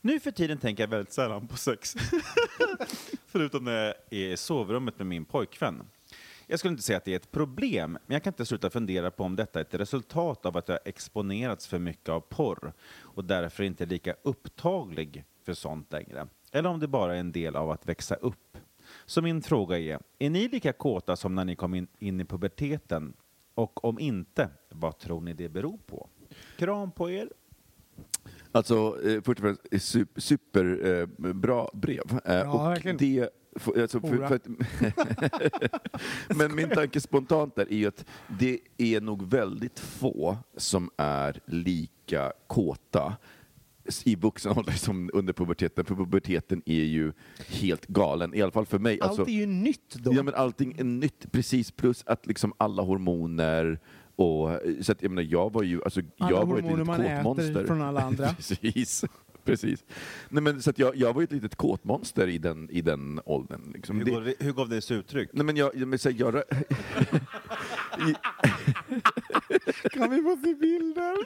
Nu 0.01 0.19
för 0.19 0.31
tiden 0.31 0.57
tänker 0.57 0.83
jag 0.83 0.87
väldigt 0.89 1.13
sällan 1.13 1.47
på 1.47 1.57
sex. 1.57 1.95
Förutom 3.27 3.63
när 3.63 3.71
jag 3.85 3.93
är 4.09 4.31
i 4.33 4.37
sovrummet 4.37 4.97
med 4.97 5.07
min 5.07 5.25
pojkvän. 5.25 5.83
Jag 6.47 6.59
skulle 6.59 6.71
inte 6.71 6.83
säga 6.83 6.97
att 6.97 7.05
det 7.05 7.11
är 7.11 7.15
ett 7.15 7.31
problem, 7.31 7.91
men 8.05 8.13
jag 8.15 8.23
kan 8.23 8.33
inte 8.33 8.45
sluta 8.45 8.69
fundera 8.69 9.11
på 9.11 9.23
om 9.23 9.35
detta 9.35 9.59
är 9.59 9.63
ett 9.63 9.73
resultat 9.73 10.45
av 10.45 10.57
att 10.57 10.67
jag 10.69 10.79
exponerats 10.85 11.67
för 11.67 11.79
mycket 11.79 12.09
av 12.09 12.19
porr 12.19 12.73
och 12.99 13.25
därför 13.25 13.63
inte 13.63 13.83
är 13.83 13.87
lika 13.87 14.15
upptaglig 14.23 15.23
för 15.43 15.53
sånt 15.53 15.91
längre. 15.91 16.27
Eller 16.51 16.69
om 16.69 16.79
det 16.79 16.87
bara 16.87 17.15
är 17.15 17.19
en 17.19 17.31
del 17.31 17.55
av 17.55 17.71
att 17.71 17.85
växa 17.89 18.15
upp. 18.15 18.57
Så 19.05 19.21
min 19.21 19.41
fråga 19.41 19.79
är, 19.79 19.99
är 20.19 20.29
ni 20.29 20.47
lika 20.47 20.73
kåta 20.73 21.15
som 21.15 21.35
när 21.35 21.45
ni 21.45 21.55
kom 21.55 21.75
in, 21.75 21.87
in 21.99 22.21
i 22.21 22.25
puberteten? 22.25 23.13
Och 23.55 23.85
om 23.85 23.99
inte, 23.99 24.49
vad 24.69 24.97
tror 24.97 25.21
ni 25.21 25.33
det 25.33 25.49
beror 25.49 25.77
på? 25.85 26.09
Kram 26.57 26.91
på 26.91 27.11
er. 27.11 27.29
Alltså, 28.51 29.07
eh, 29.07 29.21
först 29.21 29.27
och 29.29 29.37
främst, 29.45 29.61
eh, 29.71 29.79
super, 29.79 30.21
super 30.21 30.85
eh, 31.01 31.07
brev. 31.73 32.01
Eh, 32.25 32.33
Ja, 32.35 32.51
och 32.53 32.71
verkligen. 32.71 32.97
det, 32.97 33.29
för, 33.55 33.81
alltså, 33.81 34.01
för, 34.01 34.27
för 34.27 34.35
att, 34.35 34.47
men 36.37 36.55
min 36.55 36.69
tanke 36.69 37.01
spontant 37.01 37.55
där 37.55 37.73
är 37.73 37.77
ju 37.77 37.87
att 37.87 38.05
det 38.39 38.59
är 38.77 39.01
nog 39.01 39.29
väldigt 39.29 39.79
få 39.79 40.37
som 40.57 40.89
är 40.97 41.39
lika 41.45 42.31
kåta 42.47 43.15
i 44.03 44.15
vuxen 44.15 44.57
ålder 44.57 44.71
som 44.71 45.09
under 45.13 45.33
puberteten, 45.33 45.85
för 45.85 45.95
puberteten 45.95 46.61
är 46.65 46.83
ju 46.83 47.13
helt 47.47 47.87
galen, 47.87 48.33
i 48.33 48.41
alla 48.41 48.51
fall 48.51 48.65
för 48.65 48.79
mig. 48.79 49.01
Allt 49.01 49.09
Alltså, 49.09 49.27
är 49.27 49.35
ju 49.35 49.45
nytt 49.45 49.95
då. 49.95 50.13
Ja, 50.13 50.23
men 50.23 50.33
allting 50.33 50.75
är 50.79 50.83
nytt, 50.83 51.31
precis. 51.31 51.71
Plus 51.71 52.03
att 52.05 52.25
liksom 52.25 52.53
alla 52.57 52.83
hormoner 52.83 53.79
och... 54.15 54.59
Så 54.81 54.91
att, 54.91 55.01
jag 55.01 55.11
menar, 55.11 55.27
jag 55.31 55.53
var 55.53 55.63
ju... 55.63 55.83
Alltså, 55.83 56.01
Alla 56.17 56.31
jag 56.31 56.45
var 56.45 56.57
ett 56.57 56.65
litet 56.65 56.85
man 56.87 57.01
äter 57.01 57.23
kåtmonster. 57.23 57.65
från 57.65 57.81
alla 57.81 58.01
andra. 58.01 58.33
precis. 58.35 59.05
Precis. 59.45 59.83
Nej, 60.29 60.43
men, 60.43 60.61
så 60.61 60.69
att 60.69 60.79
jag, 60.79 60.95
jag 60.95 61.13
var 61.13 61.21
ju 61.21 61.23
ett 61.23 61.31
litet 61.31 61.55
kåtmonster 61.55 62.27
i 62.27 62.37
den, 62.37 62.69
i 62.71 62.81
den 62.81 63.19
åldern. 63.25 63.71
Liksom. 63.73 63.99
Hur, 63.99 64.21
Det- 64.21 64.35
hur 64.39 64.53
gav 64.53 64.69
det 64.69 64.81
sig 64.81 64.97
uttryck? 64.97 65.29
Nej, 65.33 65.45
men 65.45 65.57
jag, 65.57 65.87
men, 65.87 65.99
så 65.99 66.09
här, 66.09 66.15
jag, 66.19 66.33
Kan 69.91 70.09
vi 70.11 70.21
få 70.21 70.37
se 70.43 70.53
bilder? 70.55 71.17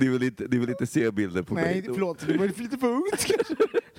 ni, 0.00 0.08
vill 0.08 0.22
inte, 0.22 0.46
ni 0.50 0.58
vill 0.58 0.68
inte 0.70 0.86
se 0.86 1.10
bilder 1.10 1.42
på 1.42 1.54
mig? 1.54 1.64
Nej, 1.64 1.82
förlåt. 1.94 2.26
Det 2.26 2.36
var 2.38 2.46
lite 2.62 2.78
för 2.78 2.88
ungt 2.88 3.24
kanske. 3.26 3.54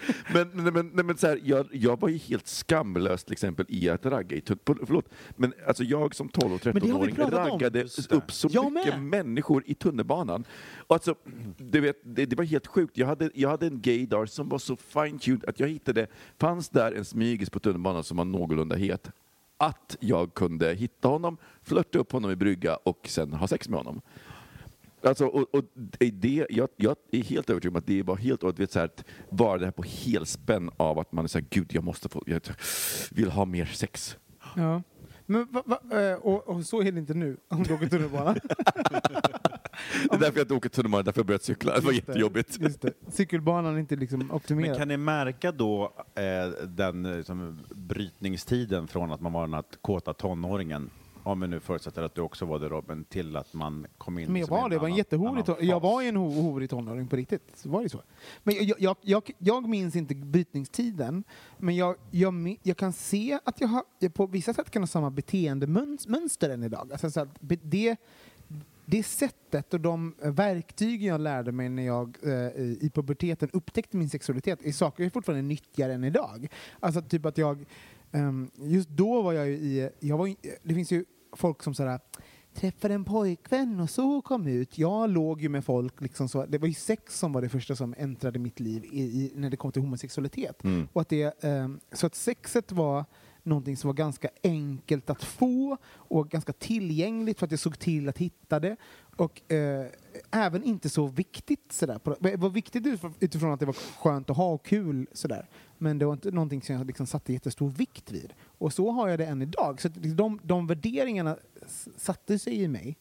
Men, 0.34 0.50
men, 0.74 0.92
nej, 0.94 1.06
men 1.06 1.18
så 1.18 1.28
här, 1.28 1.40
jag, 1.44 1.68
jag 1.72 2.00
var 2.00 2.10
ju 2.10 2.18
helt 2.18 2.48
skamlös 2.48 3.24
till 3.24 3.34
exempel 3.34 3.66
i 3.70 3.90
att 3.90 4.06
ragga 4.06 4.38
i 4.38 4.40
tun- 4.40 4.56
på- 4.64 4.76
Förlåt, 4.86 5.10
men 5.36 5.54
alltså 5.68 5.84
jag 5.84 6.16
som 6.16 6.30
12 6.30 6.54
och 6.54 6.66
Men 6.66 6.74
det 6.74 6.80
har 6.90 7.00
vi 7.00 7.12
13-åring 7.12 7.16
pratat 7.16 7.40
om. 7.52 7.60
raggade 7.60 7.84
upp 8.10 8.32
så 8.32 8.48
Jag 8.52 8.72
mycket 8.74 8.94
med. 9.00 9.04
människor 9.26 9.64
i 9.66 9.74
tunnelbanan. 9.74 10.44
Och 10.78 10.96
alltså, 10.96 11.16
du 11.58 11.80
vet, 11.80 11.98
det, 12.04 12.26
det 12.26 12.36
var 12.36 12.44
helt 12.46 12.68
sjukt. 12.68 12.98
Jag 12.98 13.08
hade, 13.08 13.30
jag 13.34 13.50
hade 13.50 13.68
en 13.68 13.82
gaydar 13.82 14.26
som 14.26 14.50
var 14.50 14.58
så 14.60 14.76
fine-tuned 14.76 15.50
att 15.50 15.60
jag 15.60 15.68
hittade, 15.68 16.08
fanns 16.40 16.70
där 16.70 16.92
en 16.92 17.06
smygis 17.06 17.50
på 17.50 17.60
tunnelbanan 17.60 18.04
som 18.04 18.18
var 18.18 18.26
någorlunda 18.26 18.76
het, 18.76 19.12
att 19.58 19.98
jag 20.00 20.34
kunde 20.34 20.74
hitta 20.74 21.08
honom, 21.08 21.38
flörta 21.64 22.00
upp 22.00 22.12
honom 22.12 22.32
i 22.32 22.36
brygga 22.36 22.76
och 22.76 23.00
sen 23.10 23.34
ha 23.34 23.48
sex 23.48 23.70
med 23.70 23.78
honom. 23.80 24.02
Alltså, 25.04 25.26
och, 25.26 25.56
och 25.56 25.64
det- 26.12 26.46
jag, 26.50 26.70
jag 26.76 26.96
är 27.12 27.24
helt 27.24 27.50
övertygad 27.50 27.74
om 27.74 27.78
att 27.80 27.88
det 27.88 28.04
var 28.04 28.16
helt 28.18 28.44
och 28.44 28.60
vet, 28.60 28.72
så 28.72 28.80
här, 28.80 28.86
att 28.86 29.04
vara 29.30 29.58
det 29.58 29.66
här 29.66 29.72
på 29.72 29.84
helspänn 29.84 30.70
av 30.78 31.00
att 31.00 31.12
man 31.12 31.24
är 31.26 31.28
så 31.30 31.38
här, 31.40 31.46
gud 31.50 31.74
jag 31.74 31.84
måste 31.84 32.10
få, 32.10 32.24
jag 32.26 32.42
vill 33.12 33.32
ha 33.32 33.46
mer 33.46 33.66
sex. 33.66 34.18
Ja. 34.56 34.84
Men 35.26 35.48
va, 35.52 35.64
va, 35.66 36.02
eh, 36.02 36.14
och, 36.16 36.48
och 36.48 36.66
så 36.66 36.82
är 36.82 36.92
det 36.92 37.00
inte 37.00 37.14
nu, 37.14 37.38
om 37.48 37.64
du 37.64 37.74
åker 37.74 37.88
tunnelbana. 37.88 38.36
Det 40.10 40.16
är 40.16 40.20
därför 40.20 40.38
jag 40.38 40.44
inte 40.44 40.54
åker 40.54 40.70
tunnelbana, 40.70 41.04
därför 41.04 41.20
jag 41.20 41.26
börjat 41.26 41.44
cykla. 41.44 41.76
Det 41.76 41.82
var 41.86 41.92
Just 41.92 42.08
jättejobbigt. 42.08 42.60
Just 42.60 42.82
det. 42.82 42.94
Cykelbanan 43.12 43.76
är 43.76 43.80
inte 43.80 43.96
liksom 43.96 44.32
optimerad. 44.32 44.70
Men 44.70 44.78
kan 44.78 44.88
ni 44.88 44.98
märka 44.98 45.52
då 45.52 45.94
eh, 46.16 46.66
den 46.68 47.04
liksom, 47.18 47.60
brytningstiden 47.76 48.88
från 48.88 49.12
att 49.12 49.22
man 49.22 49.34
var 49.34 49.42
den 49.42 49.54
här 49.54 49.64
kåta 49.82 50.14
tonåringen, 50.14 50.90
om 51.28 51.40
vi 51.40 51.48
nu 51.48 51.60
förutsätter 51.60 52.04
att 52.04 52.16
du 52.16 52.22
också 52.22 52.46
var 52.46 52.60
det 52.60 52.70
Robin, 52.70 53.04
till 53.04 53.36
att 53.36 53.54
man 53.54 53.88
kom 53.98 54.20
in 54.20 54.32
Men 54.32 54.42
jag 54.42 54.48
var 54.48 54.70
det, 54.70 54.76
jag 54.76 54.82
var 54.82 54.88
en 54.88 54.96
jättehorig 54.96 55.46
Jag 55.62 55.80
var 55.80 56.02
en 56.02 56.18
ho- 56.18 56.42
horig 56.42 56.70
tonåring 56.70 57.08
på 57.08 57.16
riktigt. 57.16 57.66
Var 57.66 57.84
det 57.84 57.90
så. 57.90 58.02
Men 58.44 58.56
jag, 58.66 58.80
jag, 58.80 58.98
jag, 59.02 59.32
jag 59.38 59.70
minns 59.70 59.96
inte 59.96 60.16
brytningstiden, 60.16 61.24
men 61.58 61.76
jag, 61.76 61.96
jag, 62.12 62.58
jag 62.64 62.78
kan 62.78 62.94
se 62.94 63.40
att 63.44 63.62
jag, 63.62 63.68
har, 63.68 63.84
jag 64.00 64.14
på 64.14 64.26
vissa 64.26 64.54
sätt 64.54 64.70
kan 64.72 64.82
ha 64.82 64.88
samma 64.88 65.10
beteendemönster 65.12 66.50
än 66.50 66.64
idag. 66.64 66.92
Alltså, 66.92 67.12
så 67.12 67.22
att 67.22 67.30
det, 67.40 67.96
det 68.86 69.04
sättet 69.04 69.74
och 69.74 69.82
de 69.82 70.16
verktyg 70.22 71.04
jag 71.04 71.22
lärde 71.22 71.52
mig 71.52 71.70
när 71.70 71.84
jag 71.86 72.18
eh, 72.24 72.62
i 72.62 72.92
puberteten 72.94 73.50
upptäckte 73.54 73.98
min 73.98 74.10
sexualitet 74.10 74.60
är 74.66 74.72
saker 74.72 75.04
jag 75.04 75.14
fortfarande 75.14 75.42
nyttjar 75.42 75.90
än 75.90 76.04
idag. 76.04 76.48
Alltså 76.80 77.02
typ 77.02 77.26
att 77.26 77.38
jag, 77.38 77.66
ehm, 78.12 78.52
just 78.56 78.90
då 78.90 79.22
var 79.22 79.34
jag 79.34 79.48
ju 79.48 79.54
i, 79.54 79.90
jag 80.00 80.18
var, 80.18 80.36
det 80.64 80.74
finns 80.74 80.92
ju 80.92 81.06
folk 81.38 81.64
som 81.64 81.74
sådär 81.74 82.00
träffade 82.54 82.94
en 82.94 83.04
pojkvän 83.04 83.80
och 83.80 83.90
så 83.90 84.22
kom 84.22 84.48
ut. 84.48 84.78
Jag 84.78 85.10
låg 85.10 85.42
ju 85.42 85.50
med 85.50 85.66
folk, 85.66 86.02
liksom 86.02 86.30
så, 86.30 86.46
det 86.46 86.58
var 86.58 86.68
ju 86.68 86.74
sex 86.74 87.20
som 87.20 87.34
var 87.34 87.42
det 87.42 87.50
första 87.50 87.76
som 87.76 87.96
äntrade 87.98 88.40
mitt 88.40 88.60
liv 88.60 88.86
i, 88.86 89.02
i, 89.02 89.32
när 89.36 89.50
det 89.50 89.58
kom 89.58 89.72
till 89.72 89.82
homosexualitet. 89.82 90.64
Mm. 90.64 90.88
Och 90.94 91.02
att 91.02 91.10
det, 91.10 91.44
ehm, 91.44 91.80
så 91.92 92.08
att 92.08 92.16
sexet 92.16 92.72
var 92.72 93.06
någonting 93.48 93.78
som 93.78 93.88
var 93.88 93.94
ganska 93.94 94.30
enkelt 94.44 95.10
att 95.10 95.24
få 95.24 95.78
och 95.86 96.30
ganska 96.30 96.54
tillgängligt 96.54 97.40
för 97.40 97.46
att 97.46 97.52
jag 97.52 97.60
såg 97.60 97.80
till 97.80 98.10
att 98.10 98.18
hitta 98.18 98.60
det. 98.60 98.76
Och 99.16 99.52
eh, 99.52 99.86
även 100.32 100.64
inte 100.64 100.90
så 100.90 101.08
viktigt 101.08 101.72
sådär. 101.72 102.00
Det 102.20 102.36
var 102.36 102.50
viktigt 102.50 102.86
utifrån- 103.20 103.54
att 103.54 103.60
det 103.60 103.66
var 103.66 103.74
skönt 103.74 104.30
att 104.30 104.38
ha 104.38 104.54
och 104.54 104.66
kul 104.66 105.08
sådär. 105.14 105.50
Men 105.78 106.00
det 106.00 106.06
var 106.06 106.14
inte 106.14 106.32
någonting 106.32 106.62
som 106.62 106.76
jag 106.76 106.88
liksom 106.88 107.08
satte 107.08 107.34
jättestor 107.34 107.70
vikt 107.70 108.12
vid. 108.12 108.34
Och 108.44 108.74
så 108.74 108.92
har 108.92 109.08
jag 109.08 109.20
det 109.20 109.26
än 109.26 109.42
idag. 109.42 109.82
Så 109.82 109.88
liksom 109.90 110.16
de, 110.16 110.40
de 110.44 110.68
värderingarna 110.68 111.38
satte 111.98 112.40
sig 112.40 112.62
i 112.62 112.68
mig. 112.68 112.98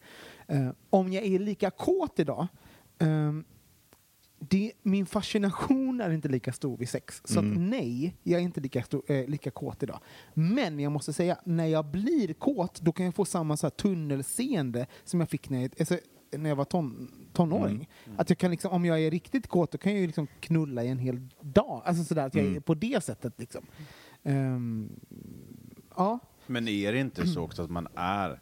Eh, 0.46 0.68
om 0.90 1.12
jag 1.12 1.24
är 1.24 1.38
lika 1.38 1.70
kåt 1.70 2.18
idag 2.18 2.46
ehm, 2.98 3.44
det, 4.38 4.72
min 4.82 5.06
fascination 5.06 6.00
är 6.00 6.10
inte 6.10 6.28
lika 6.28 6.52
stor 6.52 6.76
vid 6.76 6.88
sex. 6.88 7.22
Så 7.24 7.38
att 7.38 7.44
nej, 7.46 8.16
jag 8.22 8.40
är 8.40 8.44
inte 8.44 8.60
lika, 8.60 8.82
stor, 8.82 9.02
eh, 9.06 9.28
lika 9.28 9.50
kåt 9.50 9.82
idag. 9.82 10.00
Men 10.34 10.80
jag 10.80 10.92
måste 10.92 11.12
säga, 11.12 11.38
när 11.44 11.66
jag 11.66 11.86
blir 11.86 12.32
kåt, 12.32 12.80
då 12.80 12.92
kan 12.92 13.06
jag 13.06 13.14
få 13.14 13.24
samma 13.24 13.56
så 13.56 13.66
här, 13.66 13.70
tunnelseende 13.70 14.86
som 15.04 15.20
jag 15.20 15.30
fick 15.30 15.50
när 15.50 15.62
jag, 15.62 15.70
alltså, 15.78 15.98
när 16.30 16.48
jag 16.48 16.56
var 16.56 16.64
ton, 16.64 17.10
tonåring. 17.32 17.88
Att 18.16 18.30
jag 18.30 18.38
kan 18.38 18.50
liksom, 18.50 18.72
om 18.72 18.84
jag 18.84 19.00
är 19.00 19.10
riktigt 19.10 19.46
kåt, 19.46 19.72
då 19.72 19.78
kan 19.78 19.92
jag 19.92 20.00
ju 20.00 20.06
liksom 20.06 20.26
knulla 20.40 20.84
i 20.84 20.88
en 20.88 20.98
hel 20.98 21.28
dag. 21.40 21.82
Alltså 21.84 22.04
sådär, 22.04 22.26
att 22.26 22.34
jag 22.34 22.46
är 22.46 22.60
på 22.60 22.74
det 22.74 23.04
sättet 23.04 23.40
liksom. 23.40 23.66
Ehm, 24.22 25.00
ja. 25.96 26.18
Men 26.46 26.68
är 26.68 26.92
det 26.92 27.00
inte 27.00 27.26
så 27.26 27.42
också 27.42 27.62
att 27.62 27.70
man 27.70 27.88
är 27.94 28.40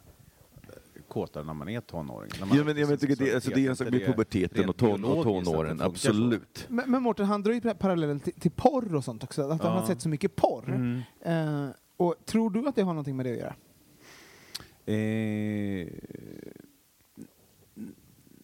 kåtare 1.15 1.43
när 1.43 1.53
man 1.53 1.69
är 1.69 1.81
tonåring? 1.81 2.31
När 2.39 2.45
man 2.45 2.57
Ja, 2.57 2.63
men, 2.63 2.77
jag 2.77 2.89
men, 2.89 2.97
tycker 2.97 3.15
det, 3.15 3.35
alltså, 3.35 3.51
det 3.51 3.65
är 3.65 3.69
en 3.69 3.75
sak 3.75 3.89
med 3.91 4.05
puberteten 4.05 4.69
och, 4.69 4.77
ton, 4.77 5.05
och 5.05 5.23
tonåren, 5.23 5.81
absolut. 5.81 6.65
Men, 6.69 6.91
men 6.91 7.03
Mårten, 7.03 7.25
han 7.25 7.43
drar 7.43 7.53
ju 7.53 7.61
parallellen 7.61 8.19
till, 8.19 8.33
till 8.33 8.51
porr 8.51 8.95
och 8.95 9.03
sånt 9.03 9.23
också. 9.23 9.41
Att 9.49 9.61
han 9.61 9.77
har 9.77 9.85
sett 9.85 10.01
så 10.01 10.09
mycket 10.09 10.35
porr. 10.35 11.03
Eh, 11.21 11.67
och 11.97 12.15
tror 12.25 12.49
du 12.49 12.67
att 12.67 12.75
det 12.75 12.81
har 12.81 12.93
någonting 12.93 13.15
med 13.15 13.25
det 13.25 13.31
att 13.31 13.37
göra? 13.37 13.55
Eh, 14.85 15.87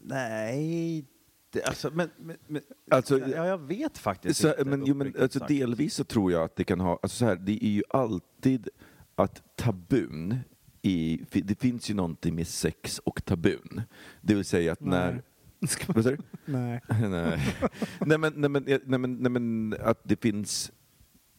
nej, 0.04 1.06
det, 1.52 1.64
alltså, 1.64 1.92
men, 1.94 2.10
men, 2.18 2.38
men 2.48 2.62
Alltså, 2.92 3.20
ja, 3.20 3.46
jag 3.48 3.58
vet 3.58 3.98
faktiskt 3.98 4.42
Så, 4.42 4.48
inte. 4.48 4.66
men, 4.66 4.86
jo, 4.86 4.96
men, 4.96 5.14
alltså, 5.20 5.40
sagt. 5.40 5.50
delvis 5.50 5.94
så 5.96 6.04
tror 6.04 6.32
jag 6.32 6.44
att 6.44 6.56
det 6.56 6.64
kan 6.64 6.80
ha, 6.80 7.00
alltså, 7.02 7.18
så 7.18 7.26
här, 7.26 7.36
det 7.36 7.66
är 7.66 7.70
ju 7.70 7.84
alltid 7.90 8.70
att 9.16 9.56
tabun, 9.56 10.40
i, 10.82 11.22
det 11.32 11.60
finns 11.60 11.90
ju 11.90 11.94
någonting 11.94 12.36
med 12.36 12.48
sex 12.48 13.00
och 13.00 13.26
tabun. 13.26 13.82
Det 14.22 14.36
vill 14.36 14.46
säga 14.46 14.72
att 14.72 14.82
när... 14.82 15.22
Ska 15.68 15.94
Vad 15.94 16.04
sa 16.04 16.10
du? 16.10 16.18
Nej. 16.46 16.82
nej. 16.90 17.56
nej, 18.00 18.18
men, 18.18 18.34
nej, 18.36 18.50
men, 18.50 18.64
nej, 18.86 19.00
men, 19.00 19.14
nej 19.14 19.32
men 19.32 19.76
att 19.82 20.02
det 20.04 20.22
finns 20.22 20.72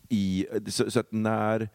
i, 0.08 0.46
så, 0.66 0.90
så 0.90 1.00
att 1.00 1.12
när 1.12 1.68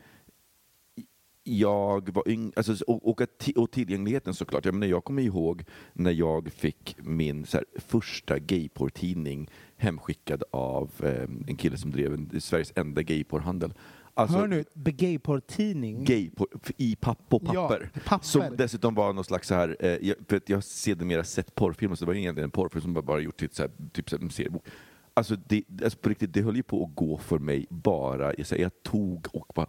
jag 1.47 2.09
var 2.13 2.29
yngre, 2.29 2.51
alltså, 2.55 2.83
och, 2.87 3.09
och, 3.09 3.21
och 3.55 3.71
tillgängligheten 3.71 4.33
såklart. 4.33 4.65
Jag, 4.65 4.73
menar, 4.73 4.87
jag 4.87 5.03
kommer 5.03 5.21
ihåg 5.21 5.63
när 5.93 6.11
jag 6.11 6.51
fick 6.51 6.95
min 6.99 7.45
så 7.45 7.57
här, 7.57 7.65
första 7.75 8.39
gayporrtidning 8.39 9.49
hemskickad 9.77 10.43
av 10.51 10.91
eh, 10.99 11.23
en 11.47 11.55
kille 11.55 11.77
som 11.77 11.91
drev 11.91 12.13
en, 12.13 12.41
Sveriges 12.41 12.73
enda 12.75 13.01
gayporrhandel. 13.01 13.73
Alltså, 14.17 14.37
Hör 14.37 14.47
nu, 14.47 14.63
gayporr-tidning. 14.73 16.03
gay 16.03 16.29
i 16.77 16.95
papp 16.95 17.29
på 17.29 17.41
Ja, 17.53 17.67
papper. 17.67 17.89
papper. 18.05 18.25
Som 18.25 18.43
dessutom 18.57 18.95
var 18.95 19.13
någon 19.13 19.23
slags 19.23 19.47
så 19.47 19.55
här, 19.55 19.77
eh, 19.79 19.89
jag, 20.07 20.15
för 20.27 20.41
jag 20.45 20.57
har 20.57 20.61
sedermera 20.61 21.23
sett 21.23 21.55
porrfilmer, 21.55 21.95
så 21.95 22.05
det 22.05 22.07
var 22.11 22.15
egentligen 22.15 22.47
en 22.47 22.51
porrfilm 22.51 22.81
som 22.81 22.93
bara, 22.93 23.19
gjort 23.19 23.37
till 23.37 23.49
så 23.51 23.61
här, 23.61 23.71
typ 23.93 24.09
så 24.09 24.17
här, 24.17 24.23
en 24.23 24.29
seriebok. 24.29 24.65
Alltså, 25.13 25.35
det, 25.47 25.63
alltså 25.83 25.99
på 25.99 26.09
riktigt, 26.09 26.33
det 26.33 26.41
höll 26.41 26.55
ju 26.55 26.63
på 26.63 26.83
att 26.85 26.95
gå 26.95 27.17
för 27.17 27.39
mig 27.39 27.65
bara, 27.69 28.33
jag, 28.37 28.47
säger, 28.47 28.63
jag 28.63 28.83
tog 28.83 29.27
och 29.33 29.51
bara 29.55 29.67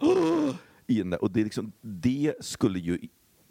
i 0.86 0.98
den 0.98 1.10
där, 1.10 1.22
och 1.22 1.30
det, 1.30 1.44
liksom, 1.44 1.72
det 1.80 2.34
skulle 2.40 2.78
ju 2.78 2.98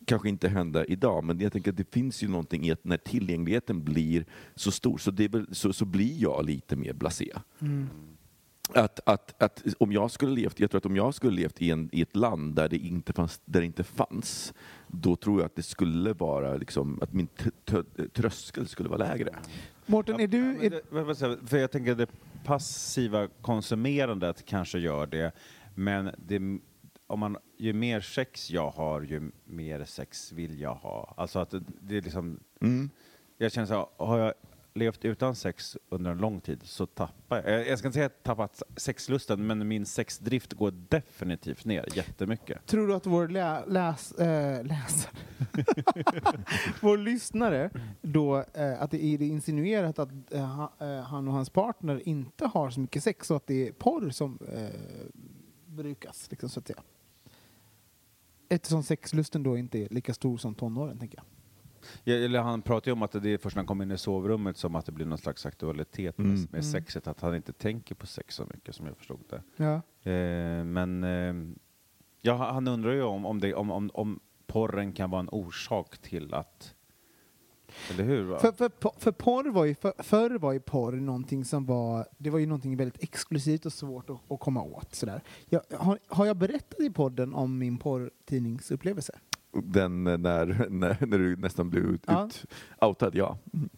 kanske 0.05 0.29
inte 0.29 0.49
hända 0.49 0.85
idag, 0.85 1.23
men 1.23 1.39
jag 1.39 1.51
tänker 1.53 1.71
att 1.71 1.77
det 1.77 1.93
finns 1.93 2.23
ju 2.23 2.27
någonting 2.27 2.65
i 2.67 2.71
att 2.71 2.83
när 2.83 2.97
tillgängligheten 2.97 3.83
blir 3.83 4.25
så 4.55 4.71
stor 4.71 4.97
så, 4.97 5.11
det 5.11 5.45
så, 5.51 5.73
så 5.73 5.85
blir 5.85 6.21
jag 6.21 6.45
lite 6.45 6.75
mer 6.75 6.93
blasé. 6.93 7.33
Att, 8.73 8.99
att, 9.05 9.43
att 9.43 9.63
om 9.77 9.91
jag 9.91 10.11
skulle 10.11 10.31
levt, 10.31 10.59
jag 10.59 10.71
tror 10.71 10.77
att 10.77 10.85
om 10.85 10.95
jag 10.95 11.13
skulle 11.13 11.35
levt 11.35 11.61
i, 11.61 11.71
en, 11.71 11.89
i 11.91 12.01
ett 12.01 12.15
land 12.15 12.55
där 12.55 12.69
det, 12.69 12.77
inte 12.77 13.13
fanns, 13.13 13.41
där 13.45 13.59
det 13.59 13.65
inte 13.65 13.83
fanns, 13.83 14.53
då 14.87 15.15
tror 15.15 15.39
jag 15.39 15.45
att 15.45 15.55
det 15.55 15.63
skulle 15.63 16.13
vara 16.13 16.55
liksom, 16.55 16.99
att 17.01 17.13
min 17.13 17.27
tröskel 18.13 18.67
skulle 18.67 18.89
vara 18.89 19.07
lägre. 19.07 19.29
Mårten, 19.85 20.19
är 20.19 20.27
du... 20.27 20.65
Är, 20.65 20.69
det-? 20.69 21.47
För 21.47 21.57
jag 21.57 21.71
tänker 21.71 21.91
att 21.91 21.97
det 21.97 22.09
passiva 22.45 23.27
konsumerandet 23.41 24.45
kanske 24.45 24.79
gör 24.79 25.07
det, 25.07 25.31
men 25.75 26.11
det, 26.17 26.39
om 27.07 27.19
man, 27.19 27.37
ju 27.57 27.73
mer 27.73 28.01
sex 28.01 28.51
jag 28.51 28.69
har, 28.69 29.01
ju 29.01 29.31
mer 29.45 29.85
sex 29.85 30.31
vill 30.31 30.59
jag 30.59 30.75
ha. 30.75 31.13
Alltså 31.17 31.39
att 31.39 31.49
det, 31.49 31.63
det 31.81 31.97
är 31.97 32.01
liksom... 32.01 32.39
Jag 33.37 33.51
känner 33.51 33.67
så 33.67 33.73
här, 33.73 34.05
har 34.05 34.17
jag 34.17 34.33
levt 34.77 35.05
utan 35.05 35.35
sex 35.35 35.77
under 35.89 36.11
en 36.11 36.17
lång 36.17 36.41
tid 36.41 36.59
så 36.63 36.85
tappar 36.85 37.43
jag... 37.49 37.67
Jag 37.67 37.79
ska 37.79 37.87
inte 37.87 37.93
säga 37.93 38.05
att 38.05 38.11
jag 38.11 38.23
tappat 38.23 38.63
sexlusten, 38.75 39.47
men 39.47 39.67
min 39.67 39.85
sexdrift 39.85 40.53
går 40.53 40.71
definitivt 40.71 41.65
ner 41.65 41.85
jättemycket. 41.93 42.65
tror 42.65 42.87
du 42.87 42.95
att 42.95 43.05
vår 43.05 43.27
lä, 43.27 43.65
läs, 43.65 44.11
äh, 44.11 44.65
läsare, 44.65 45.11
vår 46.81 46.97
lyssnare, 46.97 47.69
då, 48.01 48.37
äh, 48.53 48.81
att 48.81 48.91
det 48.91 49.03
är 49.03 49.21
insinuerat 49.21 49.99
att 49.99 50.09
äh, 50.31 51.01
han 51.01 51.27
och 51.27 51.33
hans 51.33 51.49
partner 51.49 52.07
inte 52.07 52.45
har 52.45 52.69
så 52.69 52.79
mycket 52.79 53.03
sex 53.03 53.31
och 53.31 53.37
att 53.37 53.47
det 53.47 53.67
är 53.67 53.71
porr 53.71 54.09
som 54.09 54.39
brukas, 55.65 56.27
liksom, 56.31 56.49
så 56.49 56.59
att 56.59 56.67
säga. 56.67 56.83
Eftersom 58.49 58.83
sexlusten 58.83 59.43
då 59.43 59.57
inte 59.57 59.79
är 59.79 59.87
lika 59.89 60.13
stor 60.13 60.37
som 60.37 60.55
tonåren, 60.55 60.99
tänker 60.99 61.17
jag. 61.17 61.36
Eller 62.05 62.39
han 62.39 62.61
pratar 62.61 62.87
ju 62.91 62.93
om 62.93 63.01
att 63.03 63.11
det 63.11 63.29
är 63.29 63.37
först 63.37 63.55
när 63.55 63.59
han 63.61 63.67
kommer 63.67 63.85
in 63.85 63.91
i 63.91 63.97
sovrummet 63.97 64.57
som 64.57 64.75
att 64.75 64.85
det 64.85 64.91
blir 64.91 65.05
någon 65.05 65.17
slags 65.17 65.45
aktualitet 65.45 66.17
med, 66.17 66.27
Mm. 66.27 66.47
med 66.51 66.65
sexet, 66.65 67.07
att 67.07 67.21
han 67.21 67.35
inte 67.35 67.53
tänker 67.53 67.95
på 67.95 68.07
sex 68.07 68.35
så 68.35 68.45
mycket 68.53 68.75
som 68.75 68.85
jag 68.85 68.97
förstod 68.97 69.19
det. 69.29 69.41
Ja. 69.55 69.73
Eh, 70.11 70.63
men 70.63 71.03
eh, 71.03 71.33
ja, 72.21 72.51
han 72.51 72.67
undrar 72.67 72.91
ju 72.91 73.03
om, 73.03 73.25
om, 73.25 73.39
det, 73.39 73.53
om, 73.53 73.71
om, 73.71 73.89
om 73.93 74.19
porren 74.47 74.93
kan 74.93 75.09
vara 75.09 75.19
en 75.19 75.29
orsak 75.31 75.97
till 75.97 76.33
att... 76.33 76.73
Eller 77.91 78.03
hur? 78.03 78.37
För, 78.37 78.51
för, 78.51 78.71
för 78.99 79.11
porr 79.11 79.49
var 79.51 79.65
ju, 79.65 79.75
för, 79.75 79.93
förr 79.99 80.37
var 80.37 80.53
ju 80.53 80.59
porr 80.59 80.91
någonting 80.91 81.45
som 81.45 81.65
var, 81.65 82.07
det 82.17 82.29
var 82.29 82.39
ju 82.39 82.45
någonting 82.45 82.77
väldigt 82.77 83.03
exklusivt 83.03 83.65
och 83.65 83.73
svårt 83.73 84.09
att, 84.09 84.31
att 84.31 84.39
komma 84.39 84.61
åt. 84.63 84.95
Sådär. 84.95 85.21
Jag, 85.49 85.61
har, 85.71 85.99
har 86.07 86.25
jag 86.25 86.37
berättat 86.37 86.79
i 86.79 86.89
podden 86.89 87.33
om 87.33 87.57
min 87.57 87.77
porrtidningsupplevelse? 87.77 89.19
Den 89.53 90.03
när, 90.03 90.17
när, 90.69 91.05
när 91.05 91.17
du 91.17 91.35
nästan 91.37 91.69
blev 91.69 91.83
ut, 91.85 92.03
Ja. 92.07 92.25
ut, 92.25 92.45
outad, 92.81 93.15
ja. 93.15 93.37
Mm. 93.53 93.69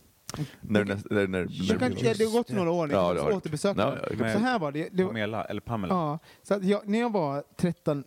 När, 0.62 0.86
när, 0.86 0.98
när, 1.10 1.28
när, 1.28 1.48
Jag 1.50 1.80
kan, 1.80 1.94
ja, 1.98 2.14
det 2.18 2.24
har 2.26 2.32
gått 2.32 2.50
några 2.50 2.72
år 2.72 2.92
Ja, 2.92 3.16
jag 3.16 3.36
återbesöka 3.36 3.82
Ja, 3.82 3.96
ja, 4.20 4.34
Så 4.34 4.40
här 4.40 4.60
var 4.60 4.72
det. 4.72 4.90
det 4.92 5.04
var, 5.04 5.10
Pamela, 5.10 5.46
eller 5.46 5.62
Pamela? 5.62 5.94
ja, 5.94 6.20
så 6.44 6.60
jag, 6.62 6.88
när 6.88 7.00
jag 7.00 7.12
var 7.12 7.44
13, 7.58 8.04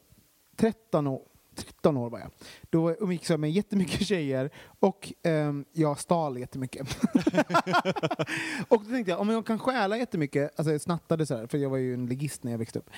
13 0.57 1.07
år 1.07 1.23
13 1.55 1.97
år 1.97 2.11
var 2.11 2.19
jag. 2.19 2.31
Då 2.71 2.95
umgicks 2.95 3.31
jag 3.31 3.41
med 3.41 3.51
jättemycket 3.51 4.07
tjejer 4.07 4.51
och 4.81 5.13
ehm, 5.23 5.65
jag 5.73 5.99
stal 5.99 6.39
jättemycket. 6.39 6.83
och 8.69 8.85
då 8.85 8.91
tänkte 8.91 9.11
jag, 9.11 9.21
om 9.21 9.29
jag 9.29 9.47
kan 9.47 9.59
stjäla 9.59 9.99
jättemycket, 9.99 10.51
alltså 10.57 10.73
jag 10.73 10.81
snattade 10.81 11.27
sådär, 11.27 11.47
för 11.47 11.59
jag 11.59 11.71
var 11.71 11.77
ju 11.77 11.95
en 11.95 12.07
ligist 12.07 12.45
när 12.45 12.51
jag 12.51 12.59
växte 12.59 12.79
upp. 12.79 12.91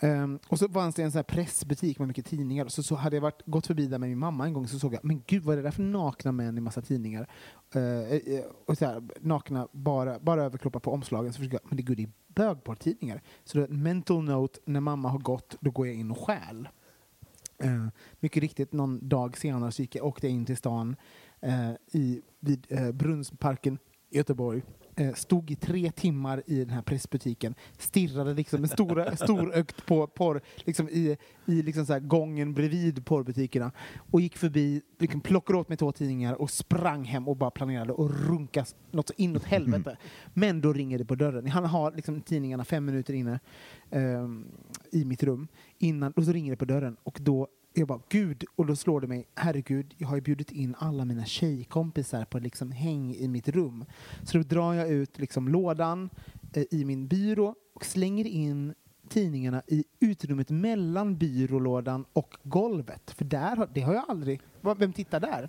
Ehm, 0.00 0.38
och 0.48 0.58
så 0.58 0.68
fanns 0.68 0.94
det 0.94 1.02
en 1.02 1.12
sån 1.12 1.18
här 1.18 1.22
pressbutik 1.22 1.98
med 1.98 2.08
mycket 2.08 2.26
tidningar. 2.26 2.68
Så, 2.68 2.82
så 2.82 2.94
hade 2.94 3.16
jag 3.16 3.20
varit, 3.20 3.42
gått 3.46 3.66
förbi 3.66 3.86
där 3.86 3.98
med 3.98 4.08
min 4.08 4.18
mamma 4.18 4.46
en 4.46 4.52
gång 4.52 4.68
så 4.68 4.78
såg 4.78 4.94
jag, 4.94 5.04
men 5.04 5.22
gud 5.26 5.42
vad 5.42 5.52
är 5.52 5.56
det 5.56 5.62
där 5.62 5.70
för 5.70 5.82
nakna 5.82 6.32
män 6.32 6.58
i 6.58 6.60
massa 6.60 6.82
tidningar? 6.82 7.28
Eh, 7.74 7.82
eh, 7.82 8.16
eh 8.16 8.44
och 8.66 8.78
så 8.78 8.86
här, 8.86 9.02
nakna, 9.20 9.68
bara, 9.72 10.18
bara 10.18 10.44
överkroppar 10.44 10.80
på 10.80 10.92
omslagen. 10.92 11.32
Så 11.32 11.36
försökte 11.36 11.58
jag, 11.62 11.68
men 11.68 11.76
det, 11.76 11.82
gud, 11.82 11.96
det 11.96 12.02
är 12.02 12.10
bögporrtidningar. 12.28 13.22
Så 13.44 13.58
då, 13.58 13.66
mental 13.68 14.24
note, 14.24 14.60
när 14.64 14.80
mamma 14.80 15.08
har 15.08 15.18
gått, 15.18 15.56
då 15.60 15.70
går 15.70 15.86
jag 15.86 15.96
in 15.96 16.10
och 16.10 16.18
stjäl. 16.18 16.68
Eh, 17.62 17.86
mycket 18.20 18.42
riktigt, 18.42 18.72
någon 18.72 19.08
dag 19.08 19.38
senare 19.38 19.72
så 19.72 19.82
gick 19.82 19.94
jag, 19.94 20.06
åkte 20.06 20.26
jag 20.26 20.34
in 20.34 20.46
till 20.46 20.56
stan 20.56 20.96
eh, 21.40 21.72
i, 21.92 22.22
vid 22.40 22.66
eh, 22.68 22.92
Brunnsparken 22.92 23.78
i 24.10 24.16
Göteborg. 24.16 24.62
Eh, 24.96 25.14
stod 25.14 25.50
i 25.50 25.56
tre 25.56 25.90
timmar 25.90 26.42
i 26.46 26.58
den 26.58 26.70
här 26.70 26.82
pressbutiken, 26.82 27.54
stirrade 27.78 28.34
liksom 28.34 28.60
med 28.60 28.70
stora, 28.70 29.16
storögt 29.16 29.86
på 29.86 30.06
porr 30.06 30.40
liksom 30.56 30.88
i, 30.88 31.16
i 31.46 31.62
liksom 31.62 31.86
så 31.86 32.00
gången 32.00 32.54
bredvid 32.54 33.04
porrbutikerna 33.04 33.72
och 33.96 34.20
gick 34.20 34.36
förbi, 34.36 34.82
liksom 34.98 35.20
plockade 35.20 35.58
åt 35.58 35.68
mig 35.68 35.78
två 35.78 35.92
tidningar 35.92 36.34
och 36.34 36.50
sprang 36.50 37.04
hem 37.04 37.28
och 37.28 37.36
bara 37.36 37.50
planerade 37.50 37.92
att 37.92 38.28
runka 38.28 38.64
något 38.90 39.08
så 39.08 39.14
inåt 39.16 39.44
helvete. 39.44 39.96
Men 40.34 40.60
då 40.60 40.72
ringer 40.72 40.98
det 40.98 41.04
på 41.04 41.14
dörren. 41.14 41.46
Han 41.46 41.64
har 41.64 41.92
liksom 41.92 42.20
tidningarna 42.20 42.64
fem 42.64 42.84
minuter 42.84 43.14
inne 43.14 43.40
ehm, 43.90 44.46
i 44.90 45.04
mitt 45.04 45.22
rum 45.22 45.48
innan, 45.78 46.12
och 46.12 46.24
så 46.24 46.32
ringer 46.32 46.52
det 46.52 46.56
på 46.56 46.64
dörren 46.64 46.96
och 47.02 47.18
då 47.20 47.48
jag 47.74 47.88
bara, 47.88 48.00
gud, 48.08 48.44
och 48.56 48.66
då 48.66 48.76
slår 48.76 49.00
det 49.00 49.06
mig, 49.06 49.26
herregud, 49.34 49.94
jag 49.98 50.08
har 50.08 50.14
ju 50.14 50.20
bjudit 50.20 50.52
in 50.52 50.74
alla 50.78 51.04
mina 51.04 51.24
tjejkompisar 51.24 52.24
på 52.24 52.38
liksom 52.38 52.72
häng 52.72 53.14
i 53.14 53.28
mitt 53.28 53.48
rum. 53.48 53.84
Så 54.22 54.38
då 54.38 54.44
drar 54.44 54.74
jag 54.74 54.88
ut 54.88 55.18
liksom 55.18 55.48
lådan 55.48 56.10
eh, 56.52 56.64
i 56.70 56.84
min 56.84 57.08
byrå 57.08 57.54
och 57.74 57.84
slänger 57.84 58.26
in 58.26 58.74
tidningarna 59.08 59.62
i 59.66 59.84
utrymmet 60.00 60.50
mellan 60.50 61.16
byrålådan 61.16 62.04
och 62.12 62.36
golvet. 62.42 63.10
För 63.10 63.24
där 63.24 63.56
har, 63.56 63.68
det 63.74 63.80
har 63.80 63.94
jag 63.94 64.04
aldrig... 64.08 64.40
Vem 64.60 64.92
tittar 64.92 65.20
där? 65.20 65.48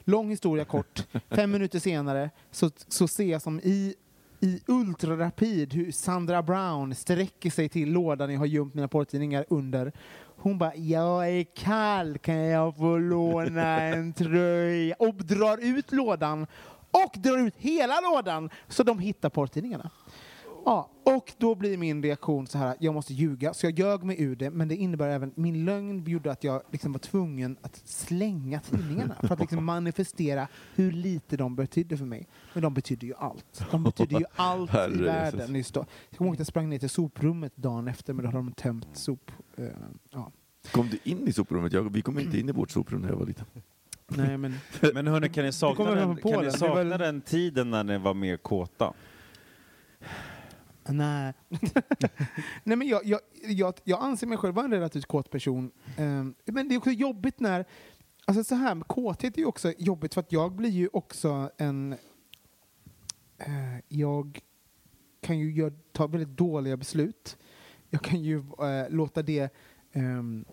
Lång 0.00 0.30
historia 0.30 0.64
kort. 0.64 1.06
Fem 1.30 1.50
minuter 1.50 1.78
senare 1.78 2.30
så, 2.50 2.70
så 2.88 3.08
ser 3.08 3.24
jag 3.24 3.42
som 3.42 3.60
i, 3.60 3.94
i 4.42 4.60
ultrarapid 4.66 5.74
hur 5.74 5.92
Sandra 5.92 6.42
Brown 6.42 6.94
sträcker 6.94 7.50
sig 7.50 7.68
till 7.68 7.92
lådan 7.92 8.32
jag 8.32 8.38
har 8.38 8.46
gömt 8.46 8.74
mina 8.74 8.88
porrtidningar 8.88 9.44
under. 9.48 9.92
Hon 10.36 10.58
bara 10.58 10.74
”Jag 10.74 11.28
är 11.28 11.44
kall, 11.44 12.18
kan 12.18 12.34
jag 12.34 12.76
få 12.76 12.98
låna 12.98 13.80
en 13.80 14.12
tröja?” 14.16 14.96
och 14.98 15.14
drar 15.14 15.58
ut 15.62 15.92
lådan 15.92 16.46
och 16.90 17.12
drar 17.14 17.38
ut 17.38 17.54
hela 17.56 18.00
lådan 18.00 18.50
så 18.68 18.82
de 18.82 18.98
hittar 18.98 19.28
porrtidningarna. 19.28 19.90
Ja, 20.64 20.90
och 21.04 21.32
då 21.38 21.54
blir 21.54 21.76
min 21.78 22.02
reaktion 22.02 22.46
så 22.46 22.58
här, 22.58 22.76
jag 22.80 22.94
måste 22.94 23.14
ljuga. 23.14 23.54
Så 23.54 23.66
jag 23.66 23.78
ljög 23.78 24.02
mig 24.02 24.22
ur 24.22 24.36
det, 24.36 24.50
men 24.50 24.68
det 24.68 24.76
innebär 24.76 25.08
även, 25.08 25.32
min 25.34 25.64
lögn 25.64 26.04
gjorde 26.04 26.32
att 26.32 26.44
jag 26.44 26.62
liksom 26.70 26.92
var 26.92 26.98
tvungen 26.98 27.56
att 27.62 27.82
slänga 27.84 28.60
tidningarna 28.60 29.14
för 29.20 29.32
att 29.32 29.40
liksom 29.40 29.64
manifestera 29.64 30.48
hur 30.74 30.92
lite 30.92 31.36
de 31.36 31.56
betydde 31.56 31.96
för 31.96 32.04
mig. 32.04 32.28
Men 32.54 32.62
de 32.62 32.74
betydde 32.74 33.06
ju 33.06 33.14
allt. 33.14 33.64
De 33.70 33.84
betydde 33.84 34.18
ju 34.18 34.24
allt 34.36 34.74
i 34.74 35.02
världen. 35.02 35.54
Just 35.54 35.74
då. 35.74 35.86
Jag 36.10 36.18
kommer 36.18 36.28
ihåg 36.28 36.34
att 36.34 36.40
jag 36.40 36.46
sprang 36.46 36.68
ner 36.68 36.78
till 36.78 36.90
soprummet 36.90 37.56
dagen 37.56 37.88
efter, 37.88 38.12
men 38.12 38.24
då 38.24 38.28
hade 38.28 38.38
de 38.38 38.52
tömt 38.52 38.88
sop... 38.92 39.30
eh, 39.56 39.64
ja. 40.10 40.32
Kom 40.70 40.88
du 40.88 40.98
in 41.10 41.28
i 41.28 41.32
soprummet? 41.32 41.72
Jag, 41.72 41.92
vi 41.92 42.02
kom 42.02 42.18
inte 42.18 42.38
in 42.40 42.48
i 42.48 42.52
vårt 42.52 42.70
soprum 42.70 43.00
när 43.00 43.08
jag 43.08 43.16
var 43.16 43.26
liten. 43.26 43.46
Nej, 44.08 44.38
men... 44.38 44.54
Men 44.94 45.06
hörni, 45.06 45.28
kan 45.28 45.44
ni 45.44 45.52
sakna, 45.52 45.94
den, 45.94 46.16
kan 46.16 46.44
ni 46.44 46.50
sakna 46.50 46.98
den 46.98 47.20
tiden 47.20 47.70
när 47.70 47.84
ni 47.84 47.98
var 47.98 48.14
mer 48.14 48.36
kåta? 48.36 48.92
Nej. 50.88 51.32
Nej 52.64 52.76
men 52.76 52.88
jag, 52.88 53.04
jag, 53.04 53.20
jag, 53.46 53.74
jag 53.84 54.02
anser 54.02 54.26
mig 54.26 54.38
själv 54.38 54.54
vara 54.54 54.64
en 54.64 54.72
relativt 54.72 55.06
kåt 55.06 55.30
person. 55.30 55.70
Um, 55.98 56.34
men 56.44 56.68
det 56.68 56.74
är 56.74 56.78
också 56.78 56.90
jobbigt 56.90 57.40
när... 57.40 57.64
Alltså 58.24 58.44
så 58.44 58.54
här, 58.54 58.74
med 58.74 58.86
kåthet 58.86 59.36
är 59.36 59.38
ju 59.38 59.46
också 59.46 59.72
jobbigt 59.78 60.14
för 60.14 60.20
att 60.20 60.32
jag 60.32 60.52
blir 60.52 60.70
ju 60.70 60.88
också 60.92 61.50
en... 61.56 61.92
Uh, 63.48 63.78
jag 63.88 64.40
kan 65.20 65.38
ju 65.38 65.52
gör, 65.52 65.72
ta 65.92 66.06
väldigt 66.06 66.36
dåliga 66.36 66.76
beslut. 66.76 67.38
Jag 67.90 68.02
kan 68.02 68.22
ju 68.22 68.38
uh, 68.38 68.44
låta 68.90 69.22
det... 69.22 69.52
Um, 69.92 70.44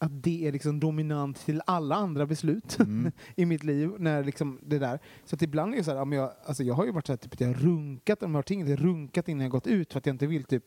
att 0.00 0.22
det 0.22 0.48
är 0.48 0.52
liksom 0.52 0.80
dominant 0.80 1.44
till 1.44 1.62
alla 1.66 1.94
andra 1.94 2.26
beslut 2.26 2.78
i 3.36 3.46
mitt 3.46 3.64
liv. 3.64 3.90
När 3.98 4.24
liksom 4.24 4.58
det 4.62 4.78
där. 4.78 4.98
Så 5.24 5.34
att 5.34 5.42
ibland 5.42 5.72
är 5.72 5.78
det 5.78 5.84
så 5.84 5.90
här, 5.90 5.96
jag, 6.12 6.30
alltså 6.44 6.62
jag 6.62 6.74
har 6.74 6.84
ju 6.84 6.92
varit 6.92 7.06
så 7.06 7.12
här, 7.12 7.16
typ, 7.16 7.32
att 7.32 7.40
jag 7.40 7.48
har 7.48 7.54
runkat, 7.54 8.22
om 8.22 8.30
jag 8.30 8.38
har 8.38 8.42
har 8.42 8.76
runkat 8.76 9.28
innan 9.28 9.42
jag 9.42 9.50
gått 9.50 9.66
ut 9.66 9.92
för 9.92 9.98
att 9.98 10.06
jag 10.06 10.14
inte 10.14 10.26
vill 10.26 10.44
typ 10.44 10.64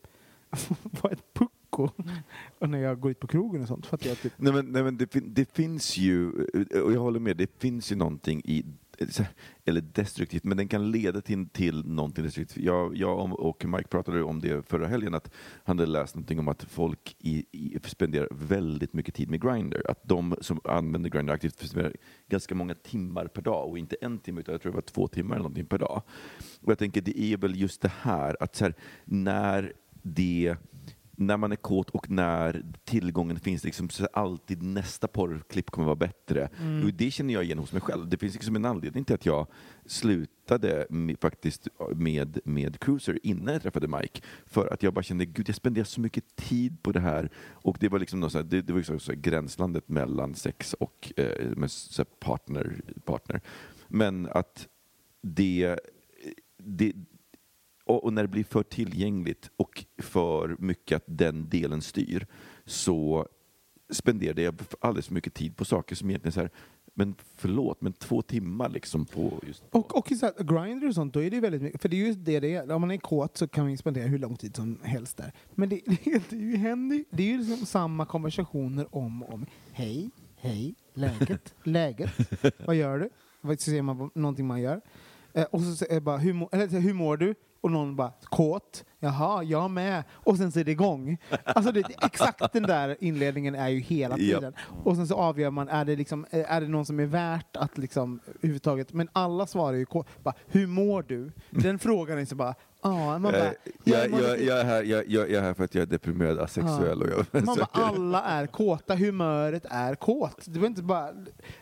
vara 1.02 1.12
ett 1.12 1.34
pucko. 1.34 1.88
Och 2.58 2.68
när 2.68 2.78
jag 2.78 3.00
går 3.00 3.10
ut 3.10 3.20
på 3.20 3.26
krogen 3.26 3.62
och 3.62 3.68
sånt. 3.68 3.86
För 3.86 3.94
att 3.96 4.04
jag 4.04 4.18
typ, 4.18 4.32
Nej 4.36 4.52
men, 4.52 4.66
nej, 4.66 4.82
men 4.82 4.96
det, 4.96 5.12
fin- 5.12 5.34
det 5.34 5.52
finns 5.52 5.96
ju, 5.96 6.30
och 6.84 6.92
jag 6.92 7.00
håller 7.00 7.20
med, 7.20 7.36
det 7.36 7.50
finns 7.60 7.92
ju 7.92 7.96
någonting 7.96 8.42
i 8.44 8.64
här, 8.64 8.64
eller 9.64 9.80
destruktivt, 9.80 10.44
men 10.44 10.56
den 10.56 10.68
kan 10.68 10.90
leda 10.90 11.20
till, 11.20 11.48
till 11.48 11.86
någonting 11.86 12.24
destruktivt. 12.24 12.64
Jag, 12.64 12.96
jag 12.96 13.40
och 13.40 13.64
Mike 13.64 13.88
pratade 13.88 14.22
om 14.22 14.40
det 14.40 14.68
förra 14.68 14.86
helgen, 14.86 15.14
att 15.14 15.30
han 15.64 15.78
hade 15.78 15.90
läst 15.90 16.14
någonting 16.14 16.38
om 16.38 16.48
att 16.48 16.62
folk 16.64 17.16
i, 17.18 17.44
i, 17.52 17.78
spenderar 17.84 18.28
väldigt 18.30 18.92
mycket 18.92 19.14
tid 19.14 19.30
med 19.30 19.42
Grindr. 19.42 19.90
Att 19.90 20.00
de 20.02 20.36
som 20.40 20.60
använder 20.64 21.10
Grindr 21.10 21.32
aktivt 21.32 21.58
spenderar 21.58 21.96
ganska 22.28 22.54
många 22.54 22.74
timmar 22.74 23.26
per 23.26 23.42
dag, 23.42 23.68
och 23.68 23.78
inte 23.78 23.96
en 24.00 24.18
timme, 24.18 24.40
utan 24.40 24.52
jag 24.52 24.62
tror 24.62 24.72
det 24.72 24.76
var 24.76 24.82
två 24.82 25.08
timmar 25.08 25.34
eller 25.34 25.42
någonting 25.42 25.66
per 25.66 25.78
dag. 25.78 26.02
Och 26.60 26.70
jag 26.70 26.78
tänker, 26.78 27.00
det 27.00 27.20
är 27.20 27.36
väl 27.36 27.60
just 27.60 27.80
det 27.80 27.92
här, 28.00 28.36
att 28.40 28.56
så 28.56 28.64
här, 28.64 28.74
när 29.04 29.72
det 30.02 30.56
när 31.16 31.36
man 31.36 31.52
är 31.52 31.56
kåt 31.56 31.90
och 31.90 32.10
när 32.10 32.64
tillgången 32.84 33.40
finns, 33.40 33.64
liksom, 33.64 33.90
så 33.90 34.06
alltid 34.12 34.62
nästa 34.62 35.08
porrklipp 35.08 35.70
kommer 35.70 35.86
vara 35.86 35.96
bättre. 35.96 36.48
Och 36.84 36.94
det 36.94 37.10
känner 37.10 37.34
jag 37.34 37.44
igen 37.44 37.58
hos 37.58 37.72
mig 37.72 37.82
själv. 37.82 38.08
Det 38.08 38.16
finns 38.16 38.34
liksom 38.34 38.56
en 38.56 38.64
anledning 38.64 39.04
till 39.04 39.14
att 39.14 39.26
jag 39.26 39.46
slutade 39.86 40.86
med, 40.90 41.18
faktiskt 41.20 41.68
med, 41.94 42.38
med 42.44 42.80
Cruiser 42.80 43.18
innan 43.22 43.52
jag 43.52 43.62
träffade 43.62 43.88
Mike. 43.88 44.20
För 44.46 44.72
att 44.72 44.82
jag 44.82 44.94
bara 44.94 45.02
kände, 45.02 45.24
gud 45.24 45.48
jag 45.48 45.56
spenderar 45.56 45.84
så 45.84 46.00
mycket 46.00 46.36
tid 46.36 46.82
på 46.82 46.92
det 46.92 47.00
här. 47.00 47.30
Och 47.52 47.76
det 47.80 47.88
var 47.88 47.98
liksom 47.98 48.20
något 48.20 48.32
så 48.32 48.38
här, 48.38 48.44
det, 48.44 48.62
det 48.62 48.72
var 48.72 48.80
ju 48.80 48.98
så 48.98 49.12
gränslandet 49.12 49.88
mellan 49.88 50.34
sex 50.34 50.74
och 50.74 51.12
eh, 51.16 51.50
med 51.56 51.70
partner, 52.20 52.80
partner. 53.04 53.40
Men 53.88 54.26
att 54.26 54.68
det, 55.22 55.78
det, 56.58 56.92
och, 57.84 58.04
och 58.04 58.12
när 58.12 58.22
det 58.22 58.28
blir 58.28 58.44
för 58.44 58.62
tillgängligt 58.62 59.50
och 59.56 59.84
för 59.98 60.56
mycket 60.58 60.96
att 60.96 61.04
den 61.06 61.48
delen 61.48 61.82
styr 61.82 62.26
så 62.64 63.28
spenderade 63.92 64.42
jag 64.42 64.54
alldeles 64.80 65.06
för 65.06 65.14
mycket 65.14 65.34
tid 65.34 65.56
på 65.56 65.64
saker 65.64 65.96
som 65.96 66.10
egentligen 66.10 66.32
så 66.32 66.40
här, 66.40 66.50
men 66.94 67.14
förlåt, 67.36 67.80
men 67.80 67.92
två 67.92 68.22
timmar 68.22 68.68
liksom 68.68 69.06
på 69.06 69.40
just... 69.46 69.62
och, 69.70 69.98
och 69.98 70.12
i 70.12 70.16
så 70.16 70.26
här, 70.26 70.44
Grindr 70.44 70.88
och 70.88 70.94
sånt, 70.94 71.14
då 71.14 71.22
är 71.22 71.30
det 71.30 71.36
ju 71.36 71.40
väldigt 71.40 71.62
mycket, 71.62 71.82
för 71.82 71.88
det 71.88 71.96
är 71.96 72.06
ju 72.06 72.14
det 72.14 72.40
det 72.40 72.54
är. 72.54 72.72
Om 72.72 72.80
man 72.80 72.90
är 72.90 72.96
kåt 72.96 73.36
så 73.36 73.48
kan 73.48 73.66
man 73.66 73.78
spendera 73.78 74.06
hur 74.06 74.18
lång 74.18 74.36
tid 74.36 74.56
som 74.56 74.80
helst 74.82 75.16
där. 75.16 75.32
Men 75.54 75.68
det, 75.68 75.80
det, 75.86 76.30
det, 76.30 76.36
är 76.36 76.40
ju 76.40 76.56
händer, 76.56 77.04
det 77.10 77.22
är 77.22 77.26
ju 77.26 77.38
liksom 77.38 77.66
samma 77.66 78.06
konversationer 78.06 78.96
om 78.96 79.22
och 79.22 79.34
om. 79.34 79.46
Hej, 79.72 80.10
hej, 80.36 80.74
läget, 80.94 81.54
läget, 81.62 82.10
vad 82.66 82.76
gör 82.76 82.98
du? 82.98 83.08
Vad 83.40 83.60
ser 83.60 83.82
man 83.82 83.98
på 83.98 84.10
någonting 84.14 84.46
man 84.46 84.60
gör? 84.60 84.80
Eh, 85.32 85.44
och 85.44 85.60
så 85.60 85.76
säger 85.76 85.94
jag 85.94 86.02
bara, 86.02 86.18
hur, 86.18 86.48
eller, 86.52 86.80
hur 86.80 86.94
mår 86.94 87.16
du? 87.16 87.34
Och 87.64 87.70
någon 87.70 87.96
bara, 87.96 88.12
kåt? 88.24 88.84
Jaha, 89.00 89.42
jag 89.42 89.70
med. 89.70 90.02
Och 90.12 90.36
sen 90.36 90.52
så 90.52 90.60
är 90.60 90.64
det 90.64 90.70
igång. 90.70 91.18
Alltså 91.44 91.72
det, 91.72 91.82
exakt 92.02 92.52
den 92.52 92.62
där 92.62 92.96
inledningen 93.00 93.54
är 93.54 93.68
ju 93.68 93.78
hela 93.80 94.18
Ja. 94.18 94.36
tiden. 94.36 94.54
Och 94.84 94.96
sen 94.96 95.06
så 95.08 95.14
avgör 95.14 95.50
man, 95.50 95.68
är 95.68 95.84
det, 95.84 95.96
liksom, 95.96 96.26
är 96.30 96.60
det 96.60 96.68
någon 96.68 96.86
som 96.86 97.00
är 97.00 97.06
värt 97.06 97.56
att 97.56 97.78
liksom 97.78 98.20
överhuvudtaget, 98.26 98.92
men 98.92 99.08
alla 99.12 99.46
svarar 99.46 99.76
ju 99.76 99.86
kåt. 99.86 100.06
Bara, 100.22 100.34
hur 100.46 100.66
mår 100.66 101.02
du? 101.02 101.32
Den 101.50 101.78
frågan 101.78 102.18
är 102.18 102.24
så 102.24 102.34
bara, 102.34 102.54
ja, 102.82 103.18
man 103.18 103.22
bara, 103.22 103.36
Eh, 103.46 103.52
jag, 103.84 104.04
är 104.60 104.64
här, 104.64 104.82
jag, 104.82 105.30
är 105.30 105.40
här 105.42 105.54
för 105.54 105.64
att 105.64 105.74
jag 105.74 105.82
är 105.82 105.86
deprimerad, 105.86 106.38
asexuell 106.38 107.02
och 107.02 107.08
jag 107.08 107.44
man 107.44 107.56
bara, 107.56 107.68
alla 107.72 108.22
är 108.22 108.46
kåta, 108.46 108.94
humöret 108.94 109.66
är 109.70 109.94
kåt. 109.94 110.42
Det 110.44 110.58
var 110.58 110.66
inte 110.66 110.82
bara, 110.82 111.10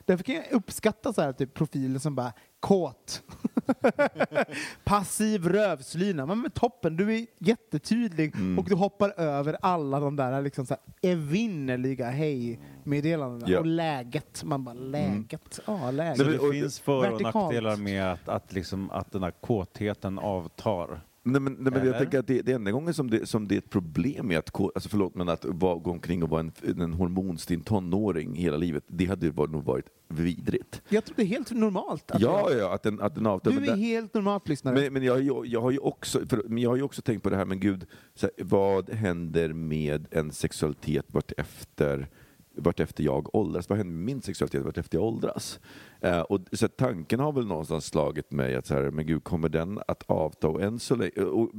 därför 0.05 0.24
kan 0.24 0.34
jag 0.34 0.44
uppskatta 0.53 1.12
så 1.12 1.22
här, 1.22 1.32
typ, 1.32 1.55
profiler 1.55 1.98
som 1.98 2.14
bara 2.14 2.32
kåt. 2.61 3.22
Passiv 4.85 5.49
rövslyna. 5.49 6.27
Men, 6.27 6.41
men 6.41 6.51
toppen, 6.51 6.97
du 6.97 7.15
är 7.17 7.27
jättetydlig 7.39 8.35
Mm. 8.35 8.59
och 8.59 8.65
du 8.69 8.75
hoppar 8.75 9.21
över 9.21 9.57
alla 9.63 10.01
de 10.01 10.17
där 10.17 10.43
liksom, 10.43 10.67
så 10.67 10.75
här, 10.75 11.11
evinnerliga 11.13 12.11
hej-meddelandena. 12.11 13.53
Ja. 13.53 13.59
Och 13.59 13.67
läget. 13.67 14.45
Man 14.45 14.65
bara, 14.65 14.75
läget. 14.75 15.61
Ja, 15.67 15.91
läget. 15.91 16.17
Så 16.19 16.25
det 16.25 16.39
och- 16.39 16.53
finns 16.53 16.81
för 16.81 17.13
och 17.13 17.23
nackdelar 17.23 17.77
med 17.77 18.13
att, 18.13 18.29
att, 18.29 18.53
liksom, 18.53 18.91
att 18.91 19.13
den 19.13 19.23
här 19.23 19.31
kåtheten 19.31 20.19
avtar. 20.19 21.01
Nej, 21.25 21.41
men, 21.41 21.53
nej, 21.59 21.73
men 21.73 21.87
jag 21.87 21.99
tänker 21.99 22.18
att 22.18 22.27
det, 22.27 22.43
det 22.43 22.53
enda 22.53 22.70
gången 22.70 22.95
som 22.95 23.11
det, 23.11 23.27
som 23.29 23.49
det 23.49 23.55
är 23.55 23.59
ett 23.59 23.70
problem 23.70 24.27
med 24.27 24.39
att, 24.39 24.61
alltså 24.61 24.89
förlåt, 24.89 25.14
men 25.14 25.29
att 25.29 25.45
vara, 25.45 25.75
gå 25.79 25.91
omkring 25.91 26.23
och 26.23 26.29
vara 26.29 26.41
en, 26.41 26.53
en 26.83 26.93
hormonstinn 26.93 27.61
tonåring 27.61 28.35
hela 28.35 28.57
livet, 28.57 28.85
det 28.87 29.05
hade 29.07 29.31
varit, 29.31 29.51
nog 29.51 29.64
varit 29.64 29.87
vidrigt. 30.09 30.83
Jag 30.89 31.05
tror 31.05 31.16
det 31.16 31.23
är 31.23 31.27
helt 31.27 31.51
normalt. 31.53 32.11
Att 32.11 32.20
Ja, 32.20 32.51
jag, 32.51 32.61
ja, 32.61 32.75
att 32.75 32.83
den, 32.83 33.01
att 33.01 33.14
den 33.14 33.27
avtar. 33.27 33.51
du 33.51 33.57
är 33.57 33.61
där- 33.66 33.77
helt 33.77 34.14
normalt 34.14 34.49
lyssnare. 34.49 34.75
Men, 34.81 34.93
men 34.93 35.03
jag, 35.03 35.23
ju- 35.23 35.43
jag, 35.47 35.61
har 35.61 35.70
ju 35.70 35.79
också, 35.79 36.27
för, 36.27 36.43
men 36.49 36.62
jag 36.62 36.70
har 36.70 36.77
ju 36.77 36.83
också 36.83 37.03
tänkt 37.03 37.23
på 37.23 37.31
det 37.31 37.37
här, 37.37 37.45
men 37.45 37.61
gud, 37.61 37.87
här, 38.23 38.31
vad 38.39 38.91
händer 38.91 39.53
med 39.53 40.07
en 40.11 40.33
sexualitet 40.33 41.07
vart 41.09 41.33
efter, 41.37 42.09
vart 42.55 42.80
efter 42.80 43.05
jag 43.05 43.34
åldras? 43.34 43.68
Vad 43.68 43.78
händer 43.78 43.94
med 43.94 44.05
min 44.05 44.22
sexualitet 44.22 44.62
vart 44.62 44.78
efter 44.78 44.98
jag 44.98 45.05
åldras? 45.05 45.61
Eh, 46.00 46.20
och, 46.20 46.40
så 46.53 46.66
att 46.66 46.76
tanken 46.76 47.20
har 47.20 47.32
väl 47.32 47.46
någonstans 47.46 47.86
slagit 47.86 48.32
mig 48.32 48.55
att 48.57 48.66
så 48.66 48.74
här, 48.74 48.90
men 48.90 49.07
gud, 49.07 49.24
kommer 49.24 49.48
den 49.48 49.80
att 49.88 50.03
avta? 50.07 50.48
Och 50.48 50.62
än 50.62 50.78
så 50.78 50.96
länge, 50.96 51.11
och, 51.11 51.50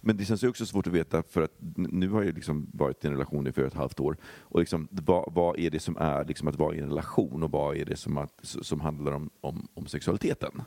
men 0.00 0.16
det 0.16 0.24
känns 0.24 0.44
ju 0.44 0.48
också 0.48 0.66
svårt 0.66 0.86
att 0.86 0.92
veta, 0.92 1.22
för 1.22 1.42
att 1.42 1.54
nu 1.76 2.08
har 2.08 2.22
jag 2.22 2.34
liksom 2.34 2.70
varit 2.72 3.04
i 3.04 3.08
en 3.08 3.12
relation 3.12 3.46
i 3.46 3.52
fyra 3.52 3.66
och 3.66 3.72
ett 3.72 3.78
halvt 3.78 4.00
år. 4.00 4.16
Och 4.38 4.60
liksom, 4.60 4.88
vad, 4.90 5.32
vad 5.34 5.58
är 5.58 5.70
det 5.70 5.80
som 5.80 5.96
är 5.96 6.24
liksom 6.24 6.48
att 6.48 6.56
vara 6.56 6.74
i 6.74 6.78
en 6.78 6.88
relation 6.88 7.42
och 7.42 7.50
vad 7.50 7.76
är 7.76 7.84
det 7.84 7.96
som, 7.96 8.18
att, 8.18 8.40
som 8.42 8.80
handlar 8.80 9.12
om, 9.12 9.30
om, 9.40 9.68
om 9.74 9.86
sexualiteten? 9.86 10.62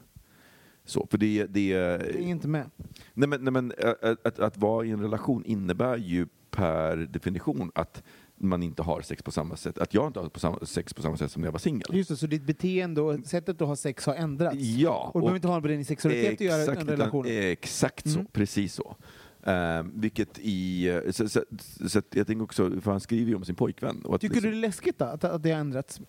Så, 0.86 1.08
för 1.12 1.18
det, 1.18 1.46
det, 1.46 1.68
Jag 1.68 2.02
är 2.02 2.20
inte 2.20 2.48
med. 2.48 2.70
Nej 3.14 3.30
men, 3.30 3.44
nej, 3.44 3.54
men 3.54 3.72
ä- 3.72 4.16
att, 4.24 4.40
att 4.40 4.58
vara 4.58 4.86
i 4.86 4.92
en 4.92 5.02
relation 5.02 5.46
innebär 5.46 5.98
ju 5.98 6.28
per 6.52 6.98
definition 6.98 7.72
att 7.76 8.04
man 8.38 8.64
inte 8.64 8.82
har 8.84 9.02
sex 9.02 9.24
på 9.24 9.32
samma 9.32 9.56
sätt. 9.56 9.78
Att 9.78 9.94
jag 9.94 10.08
inte 10.08 10.20
har 10.20 10.30
på 10.30 10.40
samma, 10.40 10.60
sex 10.66 10.94
på 10.94 11.02
samma 11.02 11.18
sätt 11.18 11.32
som 11.32 11.42
när 11.42 11.48
jag 11.48 11.52
var 11.54 11.60
singel. 11.60 11.88
Just 11.92 12.10
det, 12.10 12.16
så 12.18 12.28
ditt 12.28 12.44
beteende 12.44 13.02
och 13.02 13.20
sättet 13.26 13.62
att 13.62 13.68
ha 13.68 13.76
sex 13.76 14.06
har 14.06 14.16
ändrats? 14.16 14.58
Ja. 14.60 15.12
Och 15.14 15.20
du 15.22 15.24
behöver 15.24 15.36
inte 15.36 15.48
ha 15.48 15.60
med 15.60 15.70
din 15.70 15.86
sexualitet 15.86 16.34
att 16.34 16.42
göra 16.42 16.62
exakt, 16.62 16.82
en 16.82 16.88
relation? 16.88 17.26
Utan, 17.26 17.44
exakt 17.52 18.10
så, 18.10 18.20
Mm. 18.20 18.28
precis 18.32 18.74
så. 18.74 18.96
Eh, 19.44 19.84
vilket 19.94 20.40
i... 20.40 20.88
eh, 20.90 21.12
Så, 21.12 21.30
så, 21.30 21.44
så 21.88 22.00
att 22.00 22.06
jag 22.16 22.28
tänker 22.28 22.44
också, 22.44 22.82
för 22.82 22.92
han 22.92 23.00
skriver 23.00 23.30
ju 23.30 23.36
om 23.36 23.46
sin 23.46 23.56
pojkvän. 23.56 24.04
Att 24.10 24.22
Tycker 24.22 24.36
liksom- 24.36 24.52
du 24.52 24.52
det 24.52 24.58
är 24.58 24.68
läskigt 24.68 25.00
då, 25.00 25.06
att, 25.06 25.24
att 25.24 25.44
det 25.44 25.52
har 25.52 25.60
ändrats? 25.60 26.02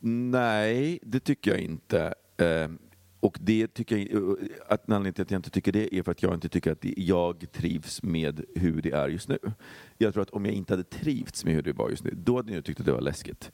Nej, 0.00 0.98
det 1.02 1.20
tycker 1.20 1.50
jag 1.50 1.60
inte. 1.60 2.14
Eh, 2.36 2.68
och 3.20 3.38
det 3.40 3.74
tycker 3.74 3.96
jag, 3.96 4.10
eh, 4.12 4.18
eh, 4.18 4.48
att 4.68 4.82
anledningen 4.82 5.14
till 5.14 5.22
att 5.22 5.30
jag 5.30 5.38
inte 5.38 5.50
tycker 5.50 5.72
det 5.72 5.94
är 5.94 6.02
för 6.02 6.12
att 6.12 6.22
jag 6.22 6.34
inte 6.34 6.48
tycker 6.48 6.72
att 6.72 6.84
jag 6.96 7.52
trivs 7.52 8.02
med 8.02 8.44
hur 8.54 8.82
det 8.82 8.90
är 8.90 9.08
just 9.08 9.28
nu. 9.28 9.38
Jag 9.98 10.12
tror 10.12 10.22
att 10.22 10.30
om 10.30 10.44
jag 10.44 10.54
inte 10.54 10.72
hade 10.72 10.84
trivts 10.84 11.44
med 11.44 11.54
hur 11.54 11.62
det 11.62 11.72
var 11.72 11.90
just 11.90 12.04
nu, 12.04 12.14
då 12.16 12.36
hade 12.36 12.54
jag 12.54 12.64
tyckt 12.64 12.80
att 12.80 12.86
det 12.86 12.92
var 12.92 13.00
läskigt. 13.00 13.50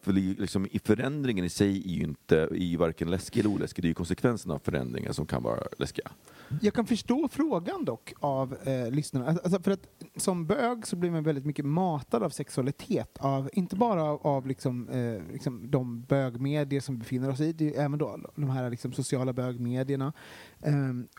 För- 0.00 0.12
liksom, 0.12 0.66
i 0.70 0.78
förändringen 0.78 1.44
i 1.44 1.48
sig 1.48 1.82
är 1.84 1.90
ju 1.90 2.02
inte 2.02 2.48
i 2.52 2.76
varken 2.76 3.10
läskig 3.10 3.40
eller 3.40 3.50
oläskig, 3.50 3.82
det 3.82 3.86
är 3.86 3.90
ju 3.90 3.94
konsekvenserna 3.94 4.54
av 4.54 4.58
förändringen 4.58 5.14
som 5.14 5.26
kan 5.26 5.42
vara 5.42 5.60
läskiga. 5.78 6.10
Jag 6.62 6.74
kan 6.74 6.86
förstå 6.86 7.28
frågan 7.28 7.84
dock 7.84 8.12
av 8.20 8.56
eh, 8.64 8.90
lyssnarna. 8.90 9.26
Alltså, 9.26 9.44
alltså, 9.44 9.62
för 9.62 9.70
att 9.70 9.86
som 10.16 10.46
bög 10.46 10.86
så 10.86 10.96
blir 10.96 11.10
man 11.10 11.22
väldigt 11.22 11.46
mycket 11.46 11.64
matad 11.64 12.22
av 12.22 12.30
sexualitet. 12.30 13.18
Av, 13.20 13.50
inte 13.52 13.76
bara 13.76 14.02
av, 14.04 14.26
av 14.26 14.46
liksom, 14.46 14.88
eh, 14.88 15.32
liksom 15.32 15.70
de 15.70 16.02
bögmedier 16.02 16.80
som 16.80 16.94
vi 16.94 16.98
befinner 16.98 17.30
oss 17.30 17.40
i, 17.40 17.52
det 17.52 17.64
är 17.64 17.68
ju 17.68 17.74
även 17.74 17.98
då 17.98 18.20
de 18.34 18.50
här 18.50 18.70
liksom, 18.70 18.92
sociala 18.92 19.32
bögmedierna. 19.32 20.12
Eh, 20.62 20.72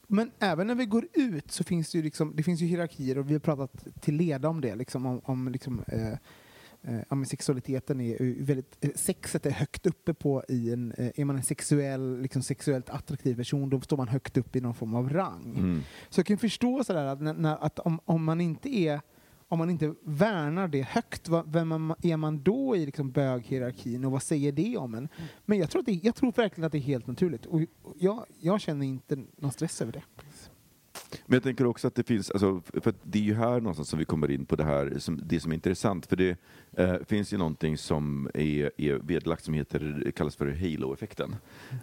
men 0.07 0.31
även 0.39 0.67
när 0.67 0.75
vi 0.75 0.85
går 0.85 1.07
ut 1.13 1.51
så 1.51 1.63
finns 1.63 1.91
det 1.91 1.97
ju, 1.97 2.03
liksom, 2.03 2.35
det 2.35 2.43
finns 2.43 2.61
ju 2.61 2.65
hierarkier 2.65 3.17
och 3.17 3.29
vi 3.29 3.33
har 3.33 3.39
pratat 3.39 3.87
till 4.01 4.15
leda 4.15 4.49
om 4.49 4.61
det. 4.61 4.75
Liksom, 4.75 5.05
om, 5.05 5.21
om 5.23 5.49
liksom, 5.49 5.83
eh, 5.87 6.17
Eh, 6.81 6.99
ja, 7.09 7.15
men 7.15 7.25
sexualiteten 7.25 8.01
är 8.01 8.43
väldigt, 8.43 8.77
eh, 8.81 8.89
sexet 8.95 9.45
är 9.45 9.51
högt 9.51 9.85
uppe 9.85 10.13
på 10.13 10.43
i 10.47 10.73
en, 10.73 10.91
eh, 10.91 11.11
är 11.15 11.25
man 11.25 11.35
en 11.35 11.43
sexuell, 11.43 12.21
liksom 12.21 12.43
sexuellt 12.43 12.89
attraktiv 12.89 13.35
person 13.35 13.69
då 13.69 13.81
står 13.81 13.97
man 13.97 14.07
högt 14.07 14.37
upp 14.37 14.55
i 14.55 14.61
någon 14.61 14.73
form 14.73 14.95
av 14.95 15.09
rang. 15.09 15.55
Mm. 15.57 15.81
Så 16.09 16.19
jag 16.19 16.25
kan 16.25 16.37
förstå 16.37 16.83
sådär 16.83 17.05
att, 17.05 17.21
när, 17.21 17.63
att 17.63 17.79
om, 17.79 17.99
om 18.05 18.23
man 18.23 18.41
inte 18.41 18.69
är 18.69 19.01
om 19.51 19.59
man 19.59 19.69
inte 19.69 19.93
värnar 20.03 20.67
det 20.67 20.81
högt, 20.81 21.29
vad, 21.29 21.53
vem 21.53 21.67
man, 21.67 21.95
är 22.01 22.17
man 22.17 22.43
då 22.43 22.75
i 22.75 22.85
liksom 22.85 23.11
böghierarkin 23.11 24.05
och 24.05 24.11
vad 24.11 24.23
säger 24.23 24.51
det 24.51 24.77
om 24.77 24.93
en? 24.93 25.09
Men 25.45 25.57
jag 25.57 25.69
tror, 25.69 25.79
att 25.79 25.85
det, 25.85 25.99
jag 26.03 26.15
tror 26.15 26.31
verkligen 26.31 26.65
att 26.65 26.71
det 26.71 26.77
är 26.77 26.81
helt 26.81 27.07
naturligt 27.07 27.45
och 27.45 27.61
jag, 27.99 28.25
jag 28.39 28.61
känner 28.61 28.85
inte 28.85 29.17
någon 29.37 29.51
stress 29.51 29.81
över 29.81 29.91
det. 29.91 30.03
Men 31.25 31.33
jag 31.35 31.43
tänker 31.43 31.65
också 31.65 31.87
att 31.87 31.95
det 31.95 32.03
finns, 32.03 32.31
alltså, 32.31 32.61
för 32.81 32.93
det 33.03 33.19
är 33.19 33.23
ju 33.23 33.33
här 33.33 33.59
någonstans 33.61 33.89
som 33.89 33.99
vi 33.99 34.05
kommer 34.05 34.31
in 34.31 34.45
på 34.45 34.55
det 34.55 34.63
här, 34.63 34.93
som, 34.97 35.19
det 35.23 35.39
som 35.39 35.51
är 35.51 35.55
intressant, 35.55 36.05
för 36.05 36.15
det 36.15 36.37
eh, 36.77 36.95
finns 37.07 37.33
ju 37.33 37.37
någonting 37.37 37.77
som 37.77 38.29
är, 38.33 38.71
är 38.77 38.95
vedlagt 39.03 39.43
som 39.43 39.53
heter, 39.53 40.11
kallas 40.15 40.35
för 40.35 40.47
halo-effekten. 40.47 41.35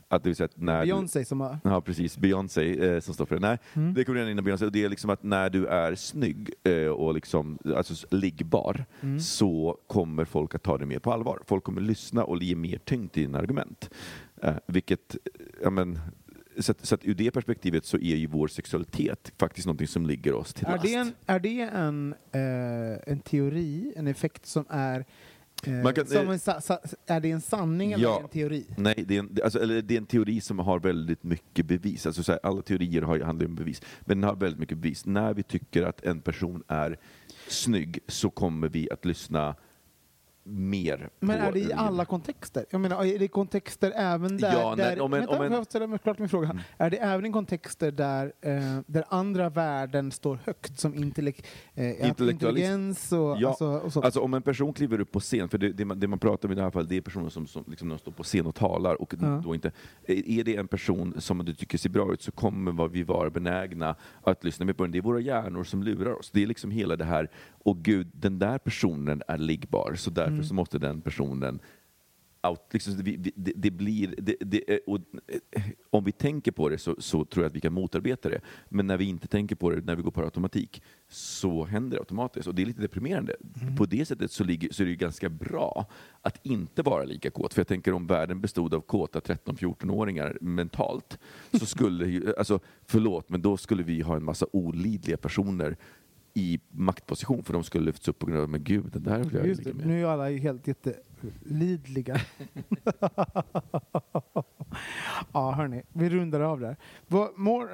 Att 0.09 0.23
det 0.23 0.29
vill 0.29 0.37
säga 0.37 0.45
att 0.45 0.57
när 0.61 0.81
du- 0.81 0.87
Beyoncé 0.87 1.25
som 1.25 1.41
har... 1.41 1.59
Ja, 1.65 1.81
precis. 1.81 2.19
Beyoncé 2.19 2.87
eh, 2.95 3.01
som 3.01 3.15
står 3.15 3.27
för 3.27 3.35
det. 3.35 3.41
Nej, 3.41 3.59
Mm. 3.75 3.95
det 3.95 4.05
kommer 4.05 4.19
redan 4.19 4.31
innan 4.31 4.45
Beyoncé. 4.45 4.65
Och 4.67 4.73
det 4.73 4.85
är 4.85 4.89
liksom 4.89 5.11
att 5.11 5.23
när 5.23 5.51
du 5.51 5.67
är 5.67 5.95
snygg 5.95 6.51
eh, 6.65 6.87
och 6.89 7.15
liksom, 7.15 7.59
alltså 7.77 8.07
liggbar 8.17 8.85
Mm. 9.01 9.21
så 9.21 9.79
kommer 9.87 10.25
folk 10.25 10.55
att 10.55 10.63
ta 10.63 10.79
det 10.79 10.87
mer 10.87 10.99
på 10.99 11.13
allvar. 11.13 11.43
Folk 11.47 11.65
kommer 11.65 11.81
lyssna 11.81 12.25
och 12.25 12.43
ge 12.43 12.55
mer 12.57 12.79
tyngd 12.85 13.13
till 13.13 13.23
dina 13.23 13.39
argument. 13.39 13.91
Eh, 14.43 14.55
vilket, 14.67 15.17
ja 15.63 15.71
men, 15.71 15.99
så 16.59 16.73
att, 16.73 16.87
så 16.87 16.95
att 16.95 17.05
ur 17.05 17.15
det 17.15 17.31
perspektivet 17.31 17.85
så 17.85 17.97
är 17.97 18.17
ju 18.17 18.27
vår 18.27 18.49
sexualitet 18.49 19.33
faktiskt 19.39 19.67
någonting 19.67 19.89
som 19.89 20.07
ligger 20.07 20.35
oss 20.35 20.55
till 20.55 20.67
Är 20.67 20.71
last. 20.71 20.83
det 20.85 20.95
en, 20.95 21.13
är 21.27 21.39
det 21.39 21.61
en, 21.61 22.15
eh, 22.33 23.13
en 23.13 23.21
teori, 23.21 23.93
en 23.97 24.07
effekt 24.07 24.47
som 24.47 24.65
är 24.69 25.05
eh, 25.67 25.93
kan- 25.93 26.07
som 26.07 26.17
eh, 26.17 26.31
en, 26.31 26.39
sa, 26.39 26.61
sa, 26.61 26.79
är 27.07 27.21
det 27.21 27.31
en 27.31 27.41
sanning 27.41 27.93
eller 27.93 28.05
Ja. 28.05 28.19
är 28.19 28.23
en 28.23 28.29
teori? 28.29 28.67
Nej, 28.77 29.05
det 29.09 29.15
är, 29.17 29.19
en, 29.19 29.39
alltså, 29.45 29.59
eller 29.63 29.83
det 29.83 29.95
är 29.95 29.99
en 29.99 30.07
teori 30.07 30.41
som 30.41 30.59
har 30.59 30.81
väldigt 30.81 31.23
mycket 31.25 31.67
bevis. 31.67 32.07
Alltså, 32.07 32.23
så 32.23 32.33
här, 32.33 32.41
alla 32.43 32.63
teorier 32.63 33.03
har, 33.03 33.21
handlar 33.21 33.47
om 33.47 33.55
bevis, 33.55 33.83
men 34.01 34.21
den 34.21 34.29
har 34.29 34.37
väldigt 34.37 34.61
mycket 34.61 34.79
bevis. 34.79 35.07
När 35.07 35.35
vi 35.35 35.43
tycker 35.43 35.83
att 35.83 36.05
en 36.05 36.21
person 36.21 36.63
är 36.69 36.99
snygg 37.49 37.99
så 38.09 38.31
kommer 38.31 38.69
vi 38.69 38.91
att 38.91 39.05
lyssna 39.05 39.55
mer 40.49 41.09
Men 41.21 41.41
är 41.41 41.53
det 41.53 41.59
i 41.59 41.73
alla 41.73 42.05
kontexter? 42.05 42.65
Jag 42.71 42.81
menar, 42.81 43.05
är 43.05 43.19
det 43.19 43.29
kontexter 43.29 43.93
även 43.97 44.37
där... 44.37 44.53
Ja, 44.53 44.75
nej, 44.79 44.87
där 44.97 45.03
om 45.03 45.13
en- 45.13 45.21
vänta, 45.21 45.37
om 45.37 45.43
en- 45.43 45.49
får 45.51 45.57
jag 45.59 45.67
ställa 45.67 45.87
mig 45.87 45.99
klart 45.99 46.19
min 46.19 46.29
fråga? 46.29 46.49
Mm. 46.51 46.63
Är 46.79 46.91
det 46.91 46.97
även 46.97 47.27
i 47.27 47.33
kontexter 47.33 47.91
där, 47.91 48.33
eh, 48.41 48.53
där 48.87 49.05
andra 49.09 49.49
värden 49.51 50.13
står 50.13 50.39
högt, 50.45 50.81
som 50.81 50.95
intellek, 50.95 51.47
eh, 51.75 52.09
intelligens 52.09 53.13
och, 53.13 53.19
Ja, 53.41 53.49
alltså, 53.49 53.67
och 53.67 53.93
sånt? 53.93 54.05
Alltså 54.05 54.21
om 54.21 54.35
en 54.35 54.43
person 54.43 54.73
kliver 54.73 55.01
upp 55.01 55.13
på 55.13 55.21
scen, 55.21 55.49
för 55.49 55.59
det, 55.59 55.73
det, 55.73 55.85
man, 55.85 56.01
det 56.01 56.07
man 56.09 56.19
pratar 56.19 56.49
om 56.49 56.53
i 56.53 56.55
det 56.55 56.63
här 56.63 56.71
fallet, 56.71 56.89
det 56.89 56.97
är 56.97 57.01
personer 57.01 57.29
som, 57.29 57.47
som 57.47 57.65
liksom, 57.69 57.99
står 57.99 58.13
på 58.13 58.23
scen 58.23 58.47
och 58.47 58.55
talar. 58.55 59.03
Och 59.03 59.15
Ja. 59.21 59.41
då 59.45 59.55
inte, 59.55 59.73
är 60.07 60.45
det 60.45 60.57
en 60.57 60.69
person 60.69 61.15
som 61.19 61.45
du 61.45 61.55
tycker 61.55 61.79
ser 61.79 61.91
bra 61.91 62.13
ut 62.13 62.23
så 62.23 62.33
kommer 62.33 62.73
vad 62.73 62.91
vi 62.91 63.03
vara 63.03 63.31
benägna 63.31 63.95
att 64.23 64.45
lyssna 64.45 64.67
mer 64.67 64.73
på 64.73 64.83
den. 64.85 64.93
Det 64.93 64.99
är 64.99 65.03
våra 65.03 65.21
hjärnor 65.21 65.65
som 65.65 65.83
lurar 65.83 66.13
oss. 66.19 66.31
Det 66.31 66.43
är 66.43 66.47
liksom 66.47 66.71
hela 66.71 66.97
det 66.97 67.05
här, 67.05 67.31
och 67.65 67.77
gud, 67.79 68.11
den 68.13 68.39
där 68.39 68.59
personen 68.59 69.23
är 69.29 69.39
liggbar, 69.39 69.95
så 69.97 70.11
därför 70.11 70.36
Mm. 70.36 70.36
Så 70.45 70.55
måste 70.55 70.79
den 70.79 71.01
personen 71.01 71.61
out, 72.49 72.61
liksom, 72.73 72.97
vi, 72.97 73.17
vi, 73.17 73.33
det, 73.37 73.53
det 73.57 73.71
blir, 73.71 74.15
det, 74.19 74.37
det, 74.41 74.71
är- 74.75 74.81
och, 74.87 74.99
eh, 75.53 75.63
om 75.91 76.05
vi 76.05 76.13
tänker 76.13 76.53
på 76.53 76.69
det 76.69 76.79
så, 76.79 76.97
så 76.99 77.25
tror 77.25 77.45
jag 77.45 77.51
att 77.51 77.57
vi 77.57 77.61
kan 77.61 77.73
motarbeta 77.73 78.29
det. 78.29 78.41
Men 78.69 78.87
när 78.87 78.97
vi 78.97 79.05
inte 79.05 79.27
tänker 79.29 79.57
på 79.57 79.71
det, 79.71 79.81
när 79.85 79.97
vi 79.97 80.03
går 80.03 80.11
på 80.11 80.23
automatik, 80.23 80.83
så 81.09 81.65
händer 81.65 81.97
det 81.97 82.01
automatiskt. 82.01 82.47
Och 82.49 82.55
det 82.55 82.63
är 82.63 82.67
lite 82.67 82.81
deprimerande. 82.83 83.37
På 83.79 83.85
det 83.87 84.05
sättet 84.05 84.31
så, 84.33 84.45
ligger, 84.45 84.73
så 84.73 84.83
är 84.83 84.85
det 84.85 84.91
ju 84.91 84.97
ganska 84.97 85.29
bra 85.29 85.87
att 86.23 86.47
inte 86.47 86.83
vara 86.83 87.05
lika 87.05 87.31
kåt. 87.31 87.55
För 87.55 87.61
jag 87.61 87.69
tänker 87.69 87.93
om 87.93 88.07
världen 88.07 88.41
bestod 88.41 88.75
av 88.75 88.81
kåta 88.81 89.21
13-14-åringar 89.21 90.39
mentalt, 90.41 91.19
så 91.53 91.67
skulle 91.77 92.07
ju, 92.07 92.35
alltså 92.37 92.61
förlåt, 92.85 93.29
men 93.29 93.43
då 93.43 93.57
skulle 93.57 93.83
vi 93.83 94.01
ha 94.01 94.17
en 94.17 94.25
massa 94.25 94.47
olidliga 94.53 95.17
personer 95.17 95.77
i 96.37 96.61
maktposition, 96.71 97.45
för 97.45 97.53
de 97.53 97.65
skulle 97.65 97.85
lyfts 97.85 98.09
upp 98.09 98.19
på 98.19 98.27
grund 98.27 98.43
av, 98.43 98.49
men 98.49 98.65
gud, 98.65 98.91
där 98.93 99.19
vill 99.19 99.35
jag 99.35 99.47
Just 99.47 99.65
det, 99.65 99.75
med. 99.75 99.87
nu 99.87 100.03
är 100.03 100.07
alla 100.07 100.31
helt 100.31 100.69
jättelidliga. 100.69 102.17
ja, 105.33 105.53
hörni, 105.53 105.83
vi 105.93 106.09
rundar 106.11 106.41
av 106.41 106.61
där. 106.61 106.77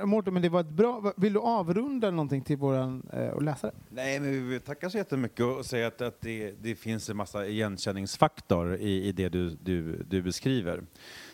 Mårten, 0.04 0.34
men 0.34 0.42
det 0.42 0.48
var 0.48 0.60
ett 0.60 0.70
bra... 0.70 1.12
Vill 1.16 1.32
du 1.32 1.38
avrunda 1.40 2.10
någonting 2.10 2.42
till 2.42 2.56
våran 2.56 3.02
eh, 3.12 3.40
läsare? 3.42 3.72
Nej, 3.88 4.20
men 4.20 4.30
vi 4.30 4.38
vill 4.40 4.60
tacka 4.60 4.90
så 4.90 4.98
jättemycket 4.98 5.40
och 5.40 5.66
säga 5.66 5.86
att, 5.86 6.00
att 6.00 6.20
det, 6.20 6.54
det 6.62 6.74
finns 6.74 7.10
en 7.10 7.16
massa 7.16 7.46
igenkänningsfaktor 7.46 8.74
i, 8.76 9.08
i 9.08 9.12
det 9.12 9.28
du, 9.28 9.50
du, 9.50 10.02
du 10.02 10.22
beskriver. 10.22 10.82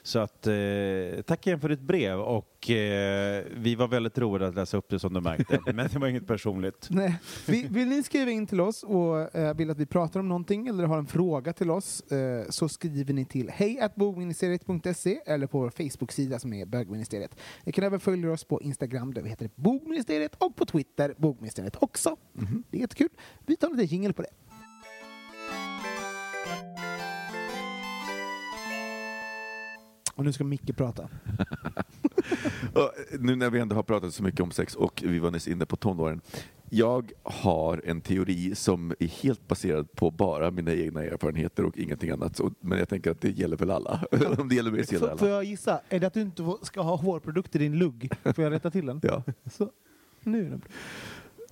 Så 0.08 0.18
att, 0.18 0.46
eh, 0.46 1.22
tack 1.26 1.46
igen 1.46 1.60
för 1.60 1.68
ditt 1.68 1.80
brev 1.80 2.20
och 2.20 2.70
eh, 2.70 3.44
vi 3.56 3.74
var 3.74 3.88
väldigt 3.88 4.18
roliga 4.18 4.48
att 4.48 4.54
läsa 4.54 4.76
upp 4.76 4.88
det 4.88 4.98
som 4.98 5.14
du 5.14 5.20
märkte, 5.20 5.60
men 5.74 5.88
det 5.92 5.98
var 5.98 6.08
inget 6.08 6.26
personligt. 6.26 6.86
Nej. 6.90 7.18
Vi, 7.46 7.66
vill 7.70 7.88
ni 7.88 8.02
skriva 8.02 8.30
in 8.30 8.46
till 8.46 8.60
oss 8.60 8.82
och 8.82 9.36
eh, 9.36 9.56
vill 9.56 9.70
att 9.70 9.78
vi 9.78 9.86
pratar 9.86 10.20
om 10.20 10.28
någonting 10.28 10.66
eller 10.66 10.84
har 10.84 10.98
en 10.98 11.06
fråga 11.06 11.52
till 11.52 11.70
oss 11.70 12.00
eh, 12.12 12.48
så 12.48 12.68
skriver 12.68 13.14
ni 13.14 13.24
till 13.24 13.50
hejatbogministeriet.se 13.50 15.20
eller 15.26 15.46
på 15.46 15.58
vår 15.58 15.70
Facebook-sida 15.70 16.38
som 16.38 16.52
är 16.52 16.66
bögministeriet. 16.66 17.36
Ni 17.64 17.72
kan 17.72 17.84
även 17.84 18.00
följa 18.00 18.32
oss 18.32 18.44
på 18.44 18.62
Instagram 18.62 19.14
där 19.14 19.22
vi 19.22 19.28
heter 19.28 19.50
bogministeriet 19.54 20.34
och 20.38 20.56
på 20.56 20.66
Twitter 20.66 21.14
bogministeriet 21.18 21.76
också. 21.82 22.16
Det 22.70 22.76
är 22.76 22.80
jättekul. 22.80 23.08
Vi 23.46 23.56
tar 23.56 23.70
lite 23.70 23.94
jingel 23.94 24.12
på 24.12 24.22
det. 24.22 24.47
Och 30.18 30.24
nu 30.24 30.32
ska 30.32 30.44
Micke 30.44 30.76
prata. 30.76 31.02
Och 32.74 32.92
nu 33.20 33.36
när 33.36 33.50
vi 33.50 33.60
ändå 33.60 33.76
har 33.76 33.82
pratat 33.82 34.14
så 34.14 34.22
mycket 34.22 34.40
om 34.40 34.50
sex 34.50 34.74
och 34.74 35.02
vi 35.06 35.18
var 35.18 35.30
nyss 35.30 35.48
inne 35.48 35.66
på 35.66 35.76
tonåren. 35.76 36.20
Jag 36.70 37.12
har 37.22 37.82
en 37.84 38.00
teori 38.00 38.54
som 38.54 38.94
är 38.98 39.06
helt 39.06 39.48
baserad 39.48 39.92
på 39.92 40.10
bara 40.10 40.50
mina 40.50 40.72
egna 40.72 41.04
erfarenheter 41.04 41.64
och 41.64 41.78
ingenting 41.78 42.10
annat. 42.10 42.40
Men 42.60 42.78
jag 42.78 42.88
tänker 42.88 43.10
att 43.10 43.20
det 43.20 43.30
gäller 43.30 43.56
väl 43.56 43.70
alla. 43.70 44.04
Om 44.38 44.48
det 44.48 44.54
gäller 44.54 44.70
mig 44.70 44.86
så 44.86 44.94
gäller 44.94 45.08
det 45.08 45.18
Får, 45.18 45.26
alla. 45.26 45.34
jag 45.34 45.44
gissa? 45.44 45.80
Är 45.88 46.00
det 46.00 46.06
att 46.06 46.14
du 46.14 46.20
inte 46.20 46.54
ska 46.62 46.80
ha 46.80 46.96
hårprodukt 46.96 47.56
i 47.56 47.58
din 47.58 47.78
lugg? 47.78 48.12
Får 48.24 48.44
jag 48.44 48.52
rätta 48.52 48.70
till 48.70 48.86
den? 48.86 49.00
Ja. 49.02 49.22
Så, 49.52 49.70
nu 50.22 50.46
är 50.46 50.50
den 50.50 50.58
bra. 50.58 50.68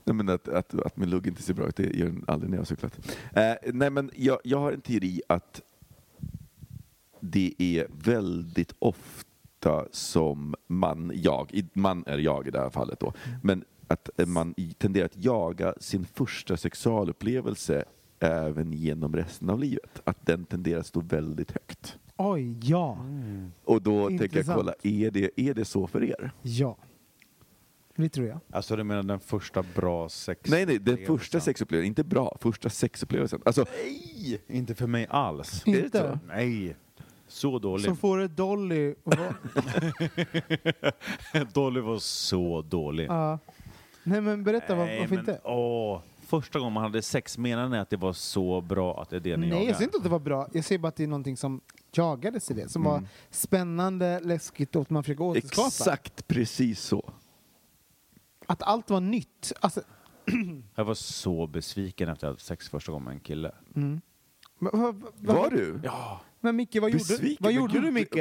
Nej, 0.05 0.14
men 0.17 0.29
att, 0.29 0.49
att, 0.49 0.75
att 0.75 0.97
min 0.97 1.11
lugg 1.11 1.27
inte 1.27 1.43
ser 1.43 1.55
bra 1.55 1.69
ut, 1.69 1.77
det 1.77 1.97
gör 1.97 2.07
den 2.07 2.25
aldrig 2.27 2.51
när 2.51 2.57
jag 2.57 2.61
har 2.61 2.67
cyklat. 2.67 2.99
Eh, 3.33 3.73
nej, 3.73 3.91
men 3.91 4.11
jag, 4.14 4.39
jag 4.45 4.59
har 4.59 4.73
en 4.73 4.81
teori 4.81 5.23
att 5.29 5.62
det 7.31 7.55
är 7.59 7.87
väldigt 8.05 8.74
ofta 8.79 9.87
som 9.91 10.55
man, 10.66 11.12
jag, 11.14 11.55
i- 11.55 11.68
man 11.72 12.05
är 12.07 12.18
jag 12.18 12.47
i 12.47 12.51
det 12.51 12.59
här 12.61 12.70
fallet 12.70 13.01
då, 13.01 13.12
men 13.43 13.64
att 13.89 14.11
man 14.27 14.55
tenderar 14.79 15.05
att 15.07 15.24
jaga 15.24 15.74
sin 15.81 16.05
första 16.05 16.57
sexualupplevelse 16.57 17.85
även 18.18 18.72
genom 18.72 19.16
resten 19.16 19.51
av 19.51 19.61
livet. 19.61 20.01
Att 20.05 20.27
den 20.27 20.45
tenderar 20.45 20.81
att 20.81 20.87
stå 20.87 21.01
väldigt 21.01 21.51
högt. 21.51 21.99
Oj, 22.16 22.59
ja. 22.62 22.99
Och 23.64 23.83
då 23.83 24.09
tänker 24.09 24.24
jag 24.24 24.33
Intressant. 24.33 24.57
kolla, 24.59 24.74
är 24.83 25.11
det, 25.11 25.31
är 25.41 25.55
det 25.55 25.64
så 25.64 25.87
för 25.87 26.05
er? 26.05 26.31
Ja. 26.43 26.77
Det 27.97 28.09
tror 28.09 28.27
jag. 28.27 28.41
Alltså 28.51 28.77
du 28.77 28.85
menar 28.85 29.03
den 29.03 29.20
första 29.20 29.64
bra 29.74 30.09
sex... 30.09 30.51
Nej, 30.51 30.66
nej, 30.66 30.79
den 30.79 30.99
första 31.07 31.41
sexupplevelsen, 31.41 31.87
inte 31.89 32.05
bra, 32.05 32.37
första 32.41 32.70
sexupplevelsen. 32.70 33.41
Alltså, 33.45 33.64
Nej, 33.85 34.41
inte 34.49 34.74
för 34.74 34.87
mig 34.87 35.07
alls. 35.11 35.62
Inte? 35.66 36.18
Nej, 36.29 36.77
så 37.29 37.59
dålig. 37.59 37.85
Så 37.85 37.95
får 37.97 38.18
du 38.18 38.29
Dolly. 38.29 38.95
och 39.05 39.14
vad- 39.16 39.35
Dolly 41.53 41.81
var 41.81 41.99
så 41.99 42.62
dålig. 42.62 43.07
Ja. 43.09 43.39
Nej 44.03 44.20
men 44.20 44.45
berätta, 44.45 44.74
var, 44.74 44.85
Nej, 44.87 44.99
varför 45.01 45.14
men, 45.14 45.20
inte? 45.20 45.41
Åh, 45.45 46.01
första 46.27 46.59
gången 46.59 46.72
man 46.72 46.83
hade 46.83 47.03
sex, 47.03 47.39
menar 47.39 47.68
ni 47.68 47.79
att 47.79 47.91
det 47.91 47.97
var 47.97 48.12
så 48.12 48.61
bra 48.61 49.03
att 49.03 49.11
det 49.11 49.16
är 49.16 49.20
det 49.20 49.37
ni 49.37 49.47
Nej, 49.47 49.49
jagar? 49.59 49.66
jag 49.68 49.77
säger 49.77 49.87
inte 49.89 49.97
att 49.97 50.03
det 50.05 50.09
var 50.11 50.18
bra. 50.18 50.49
Jag 50.53 50.64
säger 50.64 50.79
bara 50.79 50.89
att 50.89 50.97
det 50.97 51.03
är 51.03 51.07
någonting 51.09 51.37
som 51.37 51.61
jagades 51.93 52.51
i 52.51 52.55
det. 52.55 52.68
Som 52.68 52.83
var 52.83 53.03
spännande, 53.31 54.20
läskigt 54.20 54.77
och 54.77 54.83
att 54.83 54.91
man 54.91 55.03
försöker 55.05 55.24
återskapa. 55.24 55.66
Exakt 55.66 56.29
precis 56.29 56.81
så. 56.81 57.12
Att 58.47 58.62
allt 58.62 58.91
var 58.91 59.01
nytt. 59.01 59.53
Alltså, 59.61 59.81
Jag 60.74 60.85
var 60.85 60.95
så 60.95 61.47
besviken 61.47 62.09
efter 62.09 62.12
att 62.18 62.22
jag 62.22 62.29
hade 62.29 62.41
sex 62.41 62.68
första 62.68 62.93
gången 62.93 63.05
med 63.05 63.14
en 63.14 63.20
kille. 63.20 63.53
men, 63.72 64.01
vad- 64.59 64.72
vad- 64.81 64.95
vad- 65.16 65.37
Var 65.37 65.51
du? 65.51 65.81
Ja. 65.85 66.20
Men 66.41 66.57
Micke, 66.57 66.76
vad 66.80 66.91
gjorde, 66.91 67.05
Besviken? 67.09 67.37
vad 67.41 67.55
Men 67.55 67.62
gjorde 67.62 67.80
du 67.80 67.91
Micke? 67.91 68.14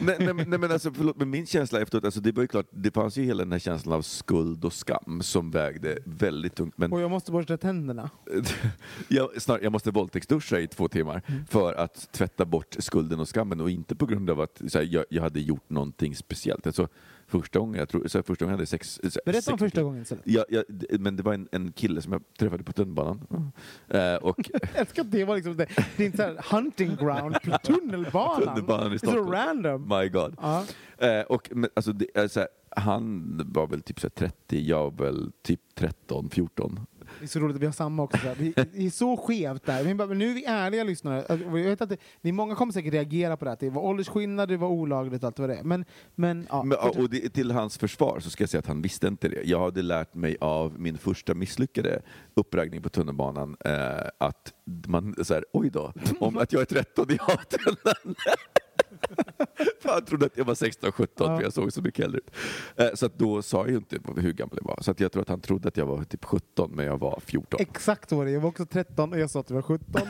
nej, 0.00 0.16
nej, 0.18 0.34
nej, 0.34 0.58
men 0.58 0.72
alltså, 0.72 0.92
förlåt, 0.92 1.16
men 1.16 1.30
min 1.30 1.46
känsla 1.46 1.80
efteråt, 1.80 2.04
alltså, 2.04 2.20
det 2.20 2.32
var 2.32 2.42
ju 2.42 2.48
klart, 2.48 2.66
det 2.70 2.90
fanns 2.94 3.16
ju 3.16 3.22
hela 3.22 3.42
den 3.44 3.52
här 3.52 3.58
känslan 3.58 3.94
av 3.98 4.02
skuld 4.02 4.64
och 4.64 4.72
skam 4.72 5.20
som 5.22 5.50
vägde 5.50 5.98
väldigt 6.04 6.54
tungt. 6.54 6.78
Men 6.78 6.92
Och 6.92 7.00
jag 7.00 7.10
måste 7.10 7.32
borsta 7.32 7.56
tänderna. 7.56 8.10
jag, 9.08 9.42
snar, 9.42 9.60
jag 9.62 9.72
måste 9.72 9.90
våldtäktsduscha 9.90 10.60
i 10.60 10.66
två 10.66 10.88
timmar 10.88 11.22
för 11.48 11.74
att 11.74 12.12
tvätta 12.12 12.44
bort 12.44 12.76
skulden 12.78 13.20
och 13.20 13.28
skammen 13.28 13.60
och 13.60 13.70
inte 13.70 13.96
på 13.96 14.06
grund 14.06 14.30
av 14.30 14.40
att 14.40 14.62
här, 14.74 14.88
jag, 14.90 15.04
jag 15.10 15.22
hade 15.22 15.40
gjort 15.40 15.70
någonting 15.70 16.16
speciellt. 16.16 16.66
Alltså, 16.66 16.88
första 17.26 17.58
gången 17.58 17.78
jag, 17.78 17.88
tror, 17.88 18.08
så 18.08 18.22
första 18.22 18.44
gången 18.44 18.52
jag 18.52 18.58
hade 18.58 18.66
sex... 18.66 18.94
Så 18.94 19.00
här, 19.02 19.32
Berätta 19.32 19.52
om 19.52 19.58
första 19.58 19.82
gången 19.82 20.02
istället. 20.02 20.24
Ja, 20.26 20.44
ja, 20.48 20.62
men 20.90 21.16
det 21.16 21.22
var 21.22 21.34
en, 21.34 21.48
en 21.52 21.72
kille 21.72 22.02
som 22.02 22.12
jag 22.12 22.22
träffade 22.38 22.64
på 22.64 22.72
tunnelbanan. 22.72 23.52
Eh, 23.88 24.14
och 24.14 24.36
Jag 24.52 24.62
älskar 24.74 25.04
det 25.04 25.24
var 25.24 25.34
liksom 25.36 25.56
det, 25.56 25.66
din 25.96 26.12
hunting 26.50 26.96
ground 26.96 27.36
på 27.42 27.58
tunnelbanan. 27.64 28.42
Tunnelbanan 28.44 28.92
i 28.92 28.94
är 28.94 28.98
så 28.98 29.06
Stockholm. 29.06 29.30
random. 29.30 29.88
My 29.88 30.08
God. 30.08 30.36
Ja. 30.40 30.64
Eh, 30.98 31.20
och, 31.20 31.48
men, 31.52 31.70
alltså, 31.74 31.92
det, 31.92 32.06
är 32.14 32.28
så 32.28 32.40
här, 32.40 32.48
han 32.76 33.40
var 33.54 33.66
väl 33.66 33.82
typ 33.82 34.00
så 34.00 34.04
här, 34.06 34.10
30, 34.28 34.60
jag 34.68 34.98
var 34.98 35.06
väl 35.06 35.32
typ 35.42 35.60
13, 35.74 36.30
14. 36.30 36.80
Det 37.24 37.26
är 37.26 37.30
så 37.30 37.38
roligt 37.40 37.56
att 37.56 37.62
vi 37.62 37.66
har 37.66 37.72
samma 37.72 38.02
också. 38.02 38.18
Så 38.18 38.26
här. 38.26 38.34
Vi, 38.34 38.52
det 38.52 38.86
är 38.86 38.90
så 38.90 39.16
skevt 39.16 39.66
där. 39.66 39.84
Men 39.84 39.96
bara, 39.96 40.08
men 40.08 40.18
nu 40.18 40.30
är 40.30 40.34
vi 40.34 40.44
ärliga 40.44 40.84
lyssnare. 40.84 41.24
Alltså, 41.28 41.46
Jag 41.46 41.52
vet 41.52 41.80
att 41.80 41.88
det, 41.88 41.96
det 42.20 42.28
är 42.28 42.32
många 42.32 42.54
kommer 42.54 42.72
säkert 42.72 42.92
reagera 42.92 43.36
på 43.36 43.44
det. 43.44 43.52
Att 43.52 43.60
det 43.60 43.70
var 43.70 43.82
åldersskillnad, 43.82 44.48
det 44.48 44.56
var 44.56 44.68
olagligt 44.68 45.22
och 45.22 45.26
allt 45.26 45.38
vad 45.38 45.48
det 45.48 45.56
är. 45.56 45.62
Men, 45.62 45.84
men, 46.14 46.46
ja, 46.50 46.62
Men, 46.62 46.78
och 46.78 47.10
det, 47.10 47.28
till 47.28 47.50
hans 47.50 47.78
försvar 47.78 48.20
så 48.20 48.30
ska 48.30 48.42
jag 48.42 48.50
säga 48.50 48.58
att 48.58 48.66
han 48.66 48.82
visste 48.82 49.06
inte 49.06 49.28
det. 49.28 49.42
Jag 49.44 49.60
hade 49.60 49.82
lärt 49.82 50.14
mig 50.14 50.36
av 50.40 50.80
min 50.80 50.98
första 50.98 51.34
misslyckade 51.34 52.02
uppraggning 52.34 52.82
på 52.82 52.88
tunnelbanan 52.88 53.56
eh, 53.64 54.08
att 54.18 54.52
man, 54.86 55.14
så 55.22 55.34
här, 55.34 55.44
oj 55.52 55.70
då, 55.70 55.92
om 56.20 56.38
att 56.38 56.52
jag 56.52 56.62
är 56.62 56.66
13 56.66 57.10
i 57.10 57.18
tunneln. 57.18 58.14
Han 59.82 60.04
trodde 60.04 60.26
att 60.26 60.36
jag 60.36 60.44
var 60.44 60.54
16, 60.54 60.92
17 60.92 61.30
Ja. 61.30 61.36
för 61.36 61.42
jag 61.42 61.52
såg 61.52 61.72
så 61.72 61.82
mycket 61.82 62.04
äldre 62.04 62.18
ut. 62.20 62.30
Eh, 62.76 62.88
så 62.94 63.06
att 63.06 63.18
då 63.18 63.42
sa 63.42 63.58
jag 63.58 63.70
ju 63.70 63.76
inte 63.76 63.98
hur 64.16 64.32
gammal 64.32 64.58
jag 64.60 64.68
var. 64.68 64.78
Så 64.80 64.90
att 64.90 65.00
jag 65.00 65.12
tror 65.12 65.22
att 65.22 65.28
han 65.28 65.40
trodde 65.40 65.68
att 65.68 65.76
jag 65.76 65.86
var 65.86 66.04
typ 66.04 66.24
17 66.24 66.70
men 66.74 66.86
jag 66.86 66.98
var 66.98 67.20
14. 67.26 67.60
Exakt 67.60 68.08
så 68.10 68.16
var 68.16 68.24
det. 68.24 68.30
Jag 68.30 68.40
var 68.40 68.48
också 68.48 68.66
13 68.66 69.12
och 69.12 69.18
jag 69.18 69.30
sa 69.30 69.40
att 69.40 69.50
jag 69.50 69.54
var 69.54 69.62
17. 69.62 70.00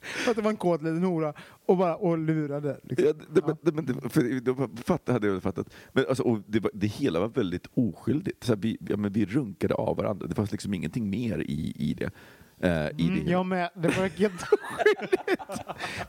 För 0.00 0.30
att 0.30 0.36
det 0.36 0.42
var 0.42 0.50
en 0.50 0.56
kåt 0.56 0.82
liten 0.82 1.02
hora 1.04 1.34
och 1.66 1.76
bara 1.76 1.96
och 1.96 2.18
lurade. 2.18 2.80
Liksom. 2.82 3.06
Ja, 3.06 3.12
det, 3.30 3.56
det, 3.62 3.72
men, 3.72 3.86
det, 3.86 4.08
för, 4.08 4.40
då 4.40 4.68
fatt, 4.84 5.08
hade 5.08 5.26
jag 5.26 5.42
fattat. 5.42 5.70
Men 5.92 6.04
alltså, 6.08 6.22
och 6.22 6.38
det, 6.46 6.60
var, 6.60 6.70
det 6.74 6.86
hela 6.86 7.20
var 7.20 7.28
väldigt 7.28 7.66
oskyldigt. 7.74 8.44
Så 8.44 8.52
här, 8.52 8.60
vi, 8.60 8.78
ja, 8.80 8.96
men 8.96 9.12
vi 9.12 9.24
runkade 9.26 9.74
av 9.74 9.96
varandra. 9.96 10.26
Det 10.26 10.34
fanns 10.34 10.52
liksom 10.52 10.74
ingenting 10.74 11.10
mer 11.10 11.38
i, 11.38 11.74
i 11.76 11.94
det. 11.94 12.10
Eh, 12.62 12.70
i 12.70 12.92
det 12.96 13.02
Mm, 13.02 13.14
hela. 13.18 13.30
jag 13.30 13.46
med. 13.46 13.70
Det 13.74 13.88
var 13.88 14.08
helt 14.18 14.42
oskyldigt. 14.42 15.22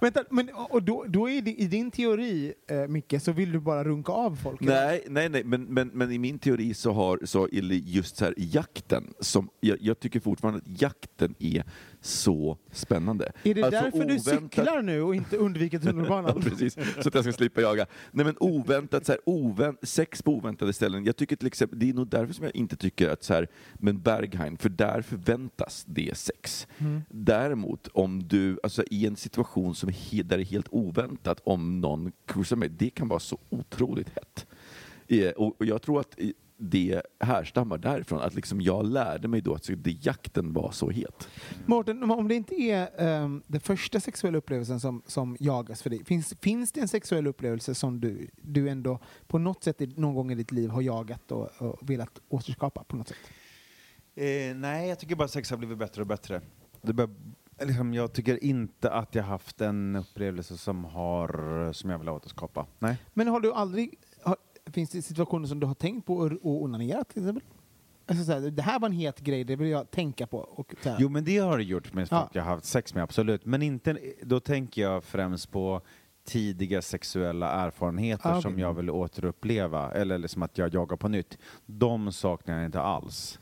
Vänta, 0.01 0.23
men 0.29 0.49
och 0.53 0.83
då, 0.83 1.05
då 1.07 1.29
är 1.29 1.41
det, 1.41 1.51
i 1.53 1.67
din 1.67 1.91
teori, 1.91 2.53
eh, 2.69 2.87
Micke, 2.87 3.15
så 3.21 3.31
vill 3.31 3.51
du 3.51 3.59
bara 3.59 3.83
runka 3.83 4.11
av 4.11 4.35
folk? 4.35 4.61
eller? 4.61 4.85
Nej, 4.85 5.03
nej, 5.09 5.29
nej. 5.29 5.43
Men, 5.43 5.63
men, 5.63 5.87
men 5.93 6.11
i 6.11 6.17
min 6.17 6.39
teori 6.39 6.73
så 6.73 6.91
har 6.91 7.19
så 7.23 7.47
just 7.51 8.15
så 8.17 8.25
här, 8.25 8.33
jakten, 8.37 9.13
som, 9.19 9.49
jag, 9.59 9.77
jag 9.81 9.99
tycker 9.99 10.19
fortfarande 10.19 10.59
att 10.65 10.81
jakten 10.81 11.35
är 11.39 11.63
så 12.05 12.57
spännande. 12.71 13.31
Är 13.43 13.53
det 13.53 13.63
Alltså, 13.63 13.81
därför 13.81 13.97
du 14.05 14.15
oväntat- 14.15 14.41
cyklar 14.41 14.81
nu 14.81 15.01
och 15.01 15.15
inte 15.15 15.37
undviker 15.37 15.77
Ja, 15.83 15.91
tunnelbanan? 15.91 16.41
precis, 16.41 16.73
så 16.73 17.07
att 17.07 17.13
jag 17.15 17.23
ska 17.23 17.33
slippa 17.33 17.61
jaga. 17.61 17.85
Nej 18.11 18.25
men 18.25 18.35
oväntat, 18.39 19.05
så 19.05 19.11
här, 19.11 19.21
ovänt, 19.25 19.79
sex 19.87 20.21
på 20.21 20.31
oväntade 20.31 20.73
ställen. 20.73 21.05
Jag 21.05 21.15
tycker 21.15 21.35
till 21.35 21.47
exempel, 21.47 21.79
det 21.79 21.89
är 21.89 21.93
nog 21.93 22.07
därför 22.07 22.33
som 22.33 22.43
jag 22.45 22.55
inte 22.55 22.75
tycker 22.75 23.09
att 23.09 23.23
så 23.23 23.33
här, 23.33 23.47
men 23.73 24.01
Berghain, 24.01 24.57
för 24.57 24.69
där 24.69 25.01
förväntas 25.01 25.83
det 25.87 26.17
sex. 26.17 26.67
Däremot 27.09 27.87
om 27.93 28.27
du, 28.27 28.59
alltså 28.63 28.83
i 28.89 29.05
en 29.07 29.15
situation 29.15 29.75
som 29.75 29.89
he, 29.89 30.23
där 30.23 30.37
det 30.37 30.43
är 30.43 30.45
helt 30.45 30.67
oväntat, 30.71 31.41
om 31.43 31.81
någon 31.81 32.11
kursar 32.25 32.55
mig, 32.55 32.69
det 32.69 32.89
kan 32.89 33.07
vara 33.07 33.19
så 33.19 33.37
otroligt 33.49 34.09
hett. 34.09 34.45
Eh, 35.07 35.29
Och, 35.31 35.65
jag 35.65 35.81
tror 35.81 35.99
att 35.99 36.19
det 36.57 37.01
härstammar 37.19 37.77
därifrån, 37.77 38.21
att 38.21 38.35
liksom 38.35 38.61
jag 38.61 38.85
lärde 38.85 39.27
mig 39.27 39.41
då 39.41 39.53
att 39.53 39.69
jakten 40.05 40.53
var 40.53 40.71
så 40.71 40.89
het. 40.89 41.29
Mårten, 41.65 42.11
om- 42.11 42.27
det 42.27 42.35
inte 42.35 42.55
är 42.55 42.89
ehm, 42.97 43.43
den 43.47 43.61
första 43.61 43.99
sexuella 43.99 44.37
upplevelsen 44.37 44.79
som, 44.79 45.01
som 45.05 45.37
jagas 45.39 45.81
för 45.81 45.89
dig, 45.89 46.05
finns, 46.05 46.33
finns 46.41 46.71
det 46.71 46.81
en 46.81 46.87
sexuell 46.87 47.27
upplevelse 47.27 47.75
som 47.75 47.99
du, 48.01 48.29
du 48.41 48.69
ändå 48.69 48.99
på 49.27 49.37
något 49.37 49.63
sätt 49.63 49.97
någon 49.97 50.15
gång 50.15 50.31
i 50.31 50.35
ditt 50.35 50.51
liv 50.51 50.69
har 50.69 50.81
jagat 50.81 51.31
och, 51.31 51.49
och 51.57 51.89
velat 51.89 52.19
återskapa 52.29 52.83
på 52.83 52.95
något 52.95 53.07
sätt? 53.07 53.17
Eh, 54.15 54.55
nej, 54.55 54.89
jag 54.89 54.99
tycker 54.99 55.15
bara 55.15 55.27
sex 55.27 55.49
har 55.49 55.57
blivit 55.57 55.77
bättre 55.77 56.01
och 56.01 56.07
bättre. 56.07 56.41
Det 56.81 56.93
bör, 56.93 57.09
liksom, 57.61 57.93
jag 57.93 58.13
tycker 58.13 58.43
inte 58.43 58.91
att 58.91 59.15
jag 59.15 59.23
haft 59.23 59.61
en 59.61 59.95
upplevelse 59.95 60.57
som, 60.57 60.83
har, 60.85 61.69
som 61.73 61.89
jag 61.89 61.99
vill 61.99 62.09
återskapa. 62.09 62.65
Nej. 62.79 62.97
Men 63.13 63.27
har 63.27 63.39
du 63.39 63.53
aldrig, 63.53 63.95
finns 64.71 64.89
det 64.89 65.01
situationer 65.01 65.47
som 65.47 65.59
du 65.59 65.67
har 65.67 65.73
tänkt 65.73 66.05
på 66.05 66.15
och 66.15 66.61
onanera 66.63 67.03
till 67.03 67.21
exempel? 67.21 67.43
Alltså, 68.05 68.25
så 68.25 68.31
här, 68.31 68.39
det 68.39 68.61
här 68.61 68.79
var 68.79 68.89
en 68.89 68.93
het 68.95 69.19
grej, 69.19 69.43
det 69.43 69.55
vill 69.55 69.67
jag 69.69 69.91
tänka 69.91 70.27
på. 70.27 70.37
Och, 70.37 70.73
så 70.83 70.89
här. 70.89 70.97
Jo, 70.99 71.09
men 71.09 71.23
det 71.23 71.37
har 71.37 71.57
det 71.57 71.63
gjort 71.63 71.93
med 71.93 72.09
folk 72.09 72.21
Ja. 72.21 72.29
jag 72.33 72.43
har 72.43 72.51
haft 72.51 72.65
sex 72.65 72.93
med, 72.93 73.03
absolut. 73.03 73.45
Men 73.45 73.61
inte, 73.61 73.97
då 74.21 74.39
tänker 74.39 74.81
jag 74.81 75.03
främst 75.03 75.51
på 75.51 75.81
tidiga 76.25 76.81
sexuella 76.81 77.51
erfarenheter 77.51 78.29
Ah, 78.29 78.31
okej. 78.31 78.41
som 78.41 78.59
jag 78.59 78.73
vill 78.73 78.89
återuppleva, 78.89 79.91
eller 79.91 80.17
liksom 80.17 80.43
att 80.43 80.57
jag 80.57 80.73
jagar 80.73 80.97
på 80.97 81.07
nytt. 81.07 81.37
De 81.65 82.11
saknar 82.11 82.55
jag 82.55 82.65
inte 82.65 82.81
alls. 82.81 83.39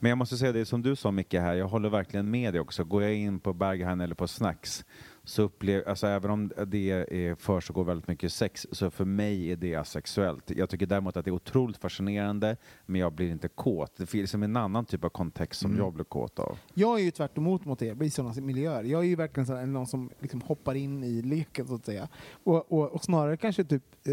Men 0.00 0.08
jag 0.08 0.18
måste 0.18 0.36
säga 0.36 0.52
det 0.52 0.64
som 0.66 0.82
du 0.82 0.96
sa 0.96 1.10
Micke 1.10 1.34
här, 1.34 1.54
jag 1.54 1.68
håller 1.68 1.88
verkligen 1.88 2.30
med 2.30 2.54
dig 2.54 2.60
också. 2.60 2.84
Går 2.84 3.02
jag 3.02 3.14
in 3.14 3.40
på 3.40 3.52
Berghain 3.52 4.00
eller 4.00 4.14
på 4.14 4.28
Snacks 4.28 4.84
så 5.24 5.42
upplever, 5.42 5.88
alltså 5.88 6.06
även 6.06 6.30
om 6.30 6.52
det 6.66 6.90
är 6.90 7.34
försiggår 7.34 7.84
väldigt 7.84 8.08
mycket 8.08 8.32
sex, 8.32 8.66
så 8.72 8.90
för 8.90 9.04
mig 9.04 9.52
är 9.52 9.56
det 9.56 9.74
asexuellt. 9.74 10.50
Jag 10.50 10.70
tycker 10.70 10.86
däremot 10.86 11.16
att 11.16 11.24
det 11.24 11.30
är 11.30 11.32
otroligt 11.32 11.76
fascinerande, 11.76 12.56
men 12.86 13.00
jag 13.00 13.12
blir 13.12 13.30
inte 13.30 13.48
kåt. 13.48 13.96
Det 13.96 14.06
finns 14.06 14.22
liksom 14.22 14.42
en 14.42 14.56
annan 14.56 14.84
typ 14.84 15.04
av 15.04 15.08
kontext 15.08 15.60
som 15.60 15.76
jag 15.76 15.92
blir 15.92 16.04
kåt 16.04 16.38
av. 16.38 16.58
Jag 16.74 17.00
är 17.00 17.04
ju 17.04 17.10
tvärt 17.10 17.38
emot 17.38 17.64
mot 17.64 17.82
er 17.82 18.02
i 18.02 18.10
sådana 18.10 18.40
miljöer. 18.40 18.84
Jag 18.84 19.00
är 19.00 19.06
ju 19.06 19.16
verkligen 19.16 19.46
sån 19.46 19.72
någon 19.72 19.86
som 19.86 20.10
liksom 20.18 20.40
hoppar 20.40 20.74
in 20.74 21.04
i 21.04 21.22
leken 21.22 21.68
så 21.68 21.74
att 21.74 21.86
säga. 21.86 22.08
Och, 22.44 22.72
och, 22.72 22.90
och 22.90 23.04
snarare 23.04 23.36
kanske 23.36 23.64
typ 23.64 23.82
eh, 24.06 24.12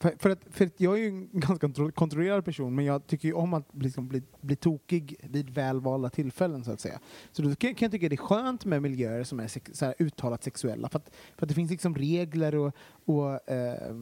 för, 0.00 0.14
för, 0.18 0.30
att, 0.30 0.40
för 0.50 0.66
att 0.66 0.80
jag 0.80 0.94
är 0.98 0.98
ju 1.02 1.08
en 1.08 1.28
ganska 1.32 1.66
kontro- 1.66 1.90
kontrollerad 1.92 2.44
person 2.44 2.74
men 2.74 2.84
jag 2.84 3.06
tycker 3.06 3.28
ju 3.28 3.34
om 3.34 3.54
att 3.54 3.68
liksom 3.72 4.08
bli, 4.08 4.22
bli 4.40 4.56
tokig 4.56 5.16
vid 5.22 5.50
välvalda 5.50 6.10
tillfällen 6.10 6.64
så 6.64 6.72
att 6.72 6.80
säga. 6.80 7.00
Så 7.32 7.42
då 7.42 7.48
kan, 7.54 7.74
kan 7.74 7.86
jag 7.86 7.92
tycka 7.92 8.08
det 8.08 8.14
är 8.14 8.16
skönt 8.16 8.64
med 8.64 8.82
miljöer 8.82 9.24
som 9.24 9.40
är 9.40 9.46
sex, 9.48 9.70
så 9.74 9.84
här, 9.84 9.94
uttalat 9.98 10.44
sexuella 10.44 10.88
för 10.88 10.98
att, 10.98 11.10
för 11.36 11.44
att 11.46 11.48
det 11.48 11.54
finns 11.54 11.70
liksom 11.70 11.94
regler 11.94 12.54
och, 12.54 12.74
och 13.04 13.50
eh, 13.50 13.94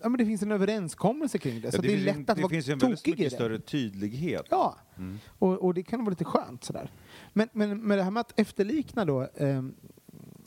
ja, 0.00 0.08
men 0.08 0.18
det 0.18 0.26
finns 0.26 0.42
en 0.42 0.52
överenskommelse 0.52 1.38
kring 1.38 1.60
det. 1.60 1.70
Så 1.72 1.76
Ja, 1.78 1.82
det, 1.82 1.94
är 1.94 1.98
lätt 1.98 2.16
en, 2.16 2.20
att 2.28 2.36
det 2.36 2.42
vara 2.42 2.50
finns 2.50 2.68
en 2.68 2.78
väldigt 2.78 3.06
mycket 3.06 3.30
det. 3.30 3.34
större 3.36 3.58
tydlighet. 3.60 4.46
Ja, 4.50 4.78
Mm. 4.96 5.18
och, 5.38 5.64
och 5.64 5.74
det 5.74 5.82
kan 5.82 6.00
vara 6.00 6.10
lite 6.10 6.24
skönt 6.24 6.64
sådär. 6.64 6.90
Men, 7.32 7.48
men 7.52 7.82
med 7.82 7.98
det 7.98 8.02
här 8.04 8.10
med 8.10 8.20
att 8.20 8.40
efterlikna 8.40 9.04
då 9.04 9.28
ehm, 9.36 9.74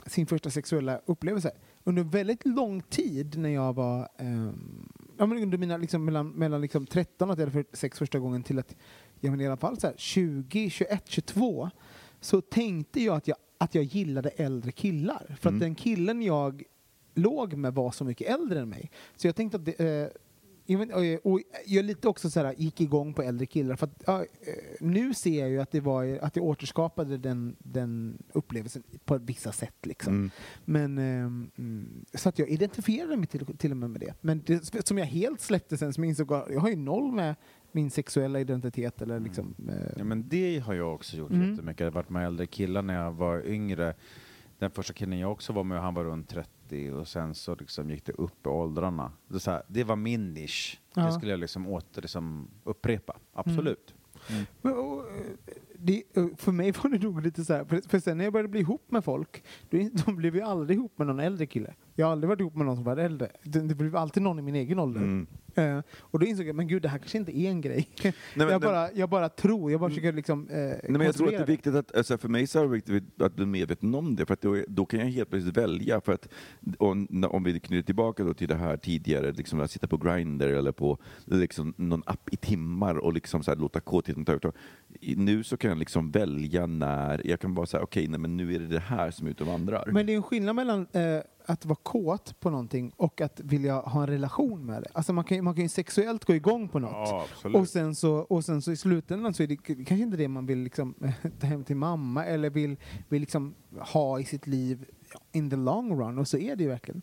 sin 0.06 0.26
första 0.28 0.50
sexuella 0.50 1.02
upplevelse. 1.06 1.52
Under 1.84 2.04
väldigt 2.04 2.46
lång 2.46 2.82
tid 2.82 3.38
när 3.38 3.50
jag 3.50 3.74
var 3.74 4.10
ehm, 4.18 4.90
ja, 5.18 5.26
men 5.26 5.44
under 5.44 5.58
mina 5.58 5.78
liksom, 5.78 6.06
mellan, 6.06 6.30
mellan 6.30 6.62
liksom 6.62 6.86
13 6.86 7.30
och 7.30 7.34
att 7.34 7.40
jag 7.40 7.48
hade 7.48 7.64
för- 7.64 7.78
sex 7.78 8.00
första 8.00 8.20
gången 8.20 8.44
till 8.44 8.60
att 8.60 8.76
ja, 9.20 9.32
men 9.32 9.42
i 9.42 9.48
alla 9.48 9.58
fall 9.58 9.80
så 9.80 9.88
här, 9.88 9.96
20, 9.98 10.70
21, 10.70 11.04
22 11.08 11.70
så 12.20 12.42
tänkte 12.42 13.02
jag 13.04 13.16
att 13.16 13.28
jag, 13.28 13.38
att 13.58 13.76
jag 13.76 13.84
gillade 13.84 14.30
äldre 14.30 14.72
killar. 14.72 15.36
För 15.40 15.50
att 15.50 15.60
den 15.60 15.76
killen 15.76 16.22
jag 16.22 16.64
låg 17.14 17.54
med 17.54 17.74
var 17.74 17.92
så 17.92 18.04
mycket 18.06 18.28
äldre 18.40 18.60
än 18.60 18.70
mig. 18.70 18.92
Så 19.16 19.28
jag 19.28 19.36
tänkte 19.36 19.58
att 19.58 19.66
det, 19.66 19.80
eh, 19.80 20.08
och, 20.94 21.32
och 21.32 21.42
jag 21.66 21.86
lite 21.86 22.08
också 22.08 22.30
så 22.30 22.40
här, 22.40 22.54
gick 22.58 22.82
igång 22.82 23.14
på 23.14 23.22
äldre 23.22 23.46
killar. 23.46 23.76
För 23.76 23.88
att, 23.88 24.04
ja, 24.08 24.22
eh, 24.22 24.28
nu 24.80 25.14
ser 25.14 25.40
jag 25.40 25.50
ju 25.50 25.62
att, 25.62 25.72
det 25.72 25.80
var, 25.80 26.20
att 26.22 26.36
jag 26.36 26.46
återskapade 26.46 27.18
den, 27.18 27.56
den 27.60 28.18
upplevelsen 28.34 28.84
på 29.06 29.18
vissa 29.18 29.52
sätt. 29.52 29.76
Liksom. 29.86 30.32
Men, 30.66 30.98
ehm, 30.98 31.52
mm, 31.58 32.06
så 32.14 32.30
att 32.30 32.40
jag 32.40 32.50
identifierade 32.50 33.18
mig 33.18 33.28
till, 33.28 33.58
till 33.58 33.72
och 33.72 33.78
med 33.78 33.90
med 33.90 34.02
det. 34.02 34.14
Men 34.22 34.42
det 34.46 34.88
som 34.88 34.98
jag 34.98 35.06
helt 35.06 35.42
släppte 35.42 35.78
sen, 35.78 35.94
som 35.94 36.04
jag 36.04 36.10
insåg 36.10 36.34
att 36.34 36.50
jag 36.50 36.60
har 36.60 36.70
ju 36.70 36.76
noll 36.76 37.12
med 37.12 37.36
min 37.72 37.92
sexuella 37.92 38.40
identitet. 38.40 39.02
Eller 39.02 39.20
liksom, 39.20 39.56
eh, 39.70 39.76
Ja, 39.98 40.04
men 40.04 40.30
det 40.30 40.60
har 40.60 40.74
jag 40.74 40.94
också 40.96 41.18
gjort 41.18 41.32
Mm. 41.32 41.52
jättemycket. 41.52 41.80
Jag 41.80 41.88
har 41.88 41.92
varit 41.92 42.10
med 42.10 42.26
äldre 42.26 42.46
killar 42.46 42.82
när 42.82 43.04
jag 43.04 43.12
var 43.12 43.48
yngre. 43.48 43.94
Den 44.62 44.72
första 44.72 44.94
killen 44.94 45.20
jag 45.20 45.32
också 45.32 45.54
var 45.54 45.64
med, 45.64 45.82
han 45.82 45.94
var 45.94 46.04
runt 46.04 46.30
30 46.30 46.92
och 46.92 47.08
sen 47.08 47.36
så 47.36 47.56
liksom 47.56 47.90
gick 47.90 48.06
det 48.06 48.12
upp 48.12 48.46
i 48.46 48.50
åldrarna. 48.50 49.12
Det, 49.28 49.40
så 49.40 49.52
här, 49.52 49.64
det 49.68 49.84
var 49.84 49.96
min 49.96 50.34
nisch. 50.34 50.82
Ja. 50.94 51.06
Det 51.06 51.12
skulle 51.12 51.32
jag 51.32 51.40
liksom 51.40 51.68
åter 51.68 52.02
liksom 52.02 52.48
upprepa, 52.64 53.18
absolut. 53.34 53.94
Men, 54.62 54.74
och, 54.74 55.00
eh, 55.00 55.24
det, 55.76 56.04
eh, 56.14 56.28
för 56.38 56.52
mig 56.52 56.72
var 56.72 56.90
det 56.90 57.04
nog 57.04 57.22
lite 57.22 57.46
så 57.46 57.54
här, 57.54 57.66
för, 57.66 57.82
för 57.90 58.00
sen 58.00 58.18
när 58.18 58.24
jag 58.24 58.34
började 58.34 58.50
bli 58.50 58.60
ihop 58.60 58.92
med 58.92 59.04
folk, 59.04 59.44
då, 59.70 59.90
då 60.06 60.12
blev 60.12 60.36
jag 60.36 60.50
aldrig 60.50 60.80
ihop 60.80 60.98
med 60.98 61.08
någon 61.08 61.20
äldre 61.20 61.46
kille. 61.46 61.74
Jag 62.02 62.08
har 62.08 62.12
aldrig 62.12 62.28
varit 62.30 62.40
ihop 62.40 62.56
med 62.56 62.66
någon 62.66 62.76
som 62.76 62.84
var 62.84 62.98
äldre. 62.98 63.30
Det, 63.44 63.60
det 63.60 63.76
blev 63.76 63.96
alltid 63.96 64.24
någon 64.24 64.40
i 64.40 64.42
min 64.42 64.56
egen 64.56 64.80
ålder. 64.80 65.02
Mm. 65.02 65.28
Eh, 65.56 65.80
och 66.00 66.20
då 66.20 66.26
insåg 66.26 66.46
jag, 66.46 66.56
men 66.56 66.68
gud 66.68 66.82
det 66.82 66.90
här 66.90 66.98
kanske 66.98 67.18
inte 67.18 67.38
är 67.40 67.50
en 67.50 67.62
grej. 67.62 67.90
men 68.36 68.48
jag, 68.50 68.62
bara, 68.62 68.92
jag 68.92 69.10
bara 69.10 69.30
tror, 69.30 69.72
jag 69.72 69.80
bara 69.80 69.90
försöker 69.90 70.14
liksom 70.14 70.48
eh, 70.50 70.56
Nej, 70.58 70.82
men 70.88 71.02
jag 71.02 71.16
tror 71.16 71.28
att 71.28 71.34
det 71.34 71.38
är 71.38 71.46
viktigt 71.46 71.76
att, 71.76 71.96
alltså 71.96 72.18
för 72.18 72.30
mig 72.30 72.48
så 72.48 72.60
är 72.60 72.64
det 72.64 72.70
viktigt 72.70 73.22
att 73.22 73.36
bli 73.36 73.46
medveten 73.46 73.96
om 73.96 74.16
det, 74.16 74.26
för 74.26 74.34
att 74.34 74.42
då, 74.42 74.58
då 74.68 74.86
kan 74.86 75.00
jag 75.00 75.08
helt 75.08 75.30
plötsligt 75.30 75.58
välja. 75.58 76.02
För 76.02 76.14
att, 76.14 76.28
n- 76.82 77.26
om 77.30 77.44
vi 77.44 77.60
knyter 77.60 77.86
tillbaka 77.86 78.24
då 78.24 78.34
till 78.34 78.48
det 78.48 78.56
här 78.56 78.78
tidigare, 78.78 79.32
liksom 79.32 79.60
att 79.60 79.72
sitta 79.72 79.88
på 79.88 79.98
Grindr 79.98 80.48
eller 80.48 80.72
på 80.72 80.98
liksom, 81.26 81.74
någon 81.78 82.04
app 82.06 82.30
i 82.34 82.38
timmar 82.38 82.96
och 82.96 83.14
liksom 83.14 83.44
så 83.44 83.52
här, 83.52 83.58
låta 83.58 83.80
kåtheten 83.80 84.26
ta 84.26 84.32
över. 84.32 84.52
Nu 85.16 85.44
så 85.44 85.58
kan 85.58 85.70
jag 85.70 85.78
liksom 85.78 86.12
välja 86.12 86.66
när, 86.66 87.28
jag 87.28 87.40
kan 87.40 87.54
bara 87.56 87.66
säga 87.66 87.84
okej, 87.84 88.08
nej, 88.08 88.20
men 88.20 88.38
nu 88.38 88.56
är 88.56 88.60
det 88.60 88.68
det 88.68 88.80
här 88.80 89.12
som 89.12 89.28
är 89.28 89.32
ute 89.32 89.44
och 89.44 89.50
vandrar. 89.50 89.90
Men 89.92 90.06
det 90.06 90.14
är 90.14 90.18
en 90.18 90.24
skillnad 90.24 90.56
mellan 90.56 90.88
eh, 90.92 91.02
att 91.52 91.66
vara 91.66 91.80
kåt 91.84 92.40
på 92.40 92.50
någonting 92.50 92.92
och 92.98 93.22
att 93.22 93.40
vilja 93.40 93.80
ha 93.80 94.02
en 94.02 94.08
relation 94.08 94.66
med 94.66 94.82
det. 94.84 94.88
Alltså 94.94 95.14
man 95.14 95.24
kan, 95.24 95.36
ju- 95.38 95.42
man 95.42 95.56
kan 95.56 95.64
ju 95.64 95.70
sexuellt 95.70 96.26
gå 96.26 96.36
igång 96.36 96.68
på 96.70 96.80
något. 96.80 96.92
Ja, 96.92 97.26
och, 97.60 97.68
sen 97.68 97.96
så, 97.96 98.14
och 98.16 98.46
sen 98.46 98.62
så 98.62 98.72
i 98.72 98.78
slutändan 98.78 99.34
så 99.34 99.44
är 99.44 99.48
det 99.48 99.56
kanske 99.58 99.96
inte 99.98 100.18
det 100.18 100.28
man 100.28 100.46
vill 100.46 100.60
liksom, 100.60 100.96
ta 101.40 101.48
hem 101.48 101.64
till 101.64 101.76
mamma 101.76 102.26
eller 102.26 102.50
vill, 102.50 102.76
vill 103.10 103.20
liksom 103.22 103.54
ha 103.80 104.20
i 104.20 104.26
sitt 104.26 104.48
liv 104.48 104.86
in 105.32 105.50
the 105.50 105.56
long 105.56 106.00
run. 106.02 106.18
Och 106.18 106.28
så 106.28 106.38
är 106.38 106.56
det 106.56 106.64
ju 106.64 106.70
verkligen. 106.70 107.02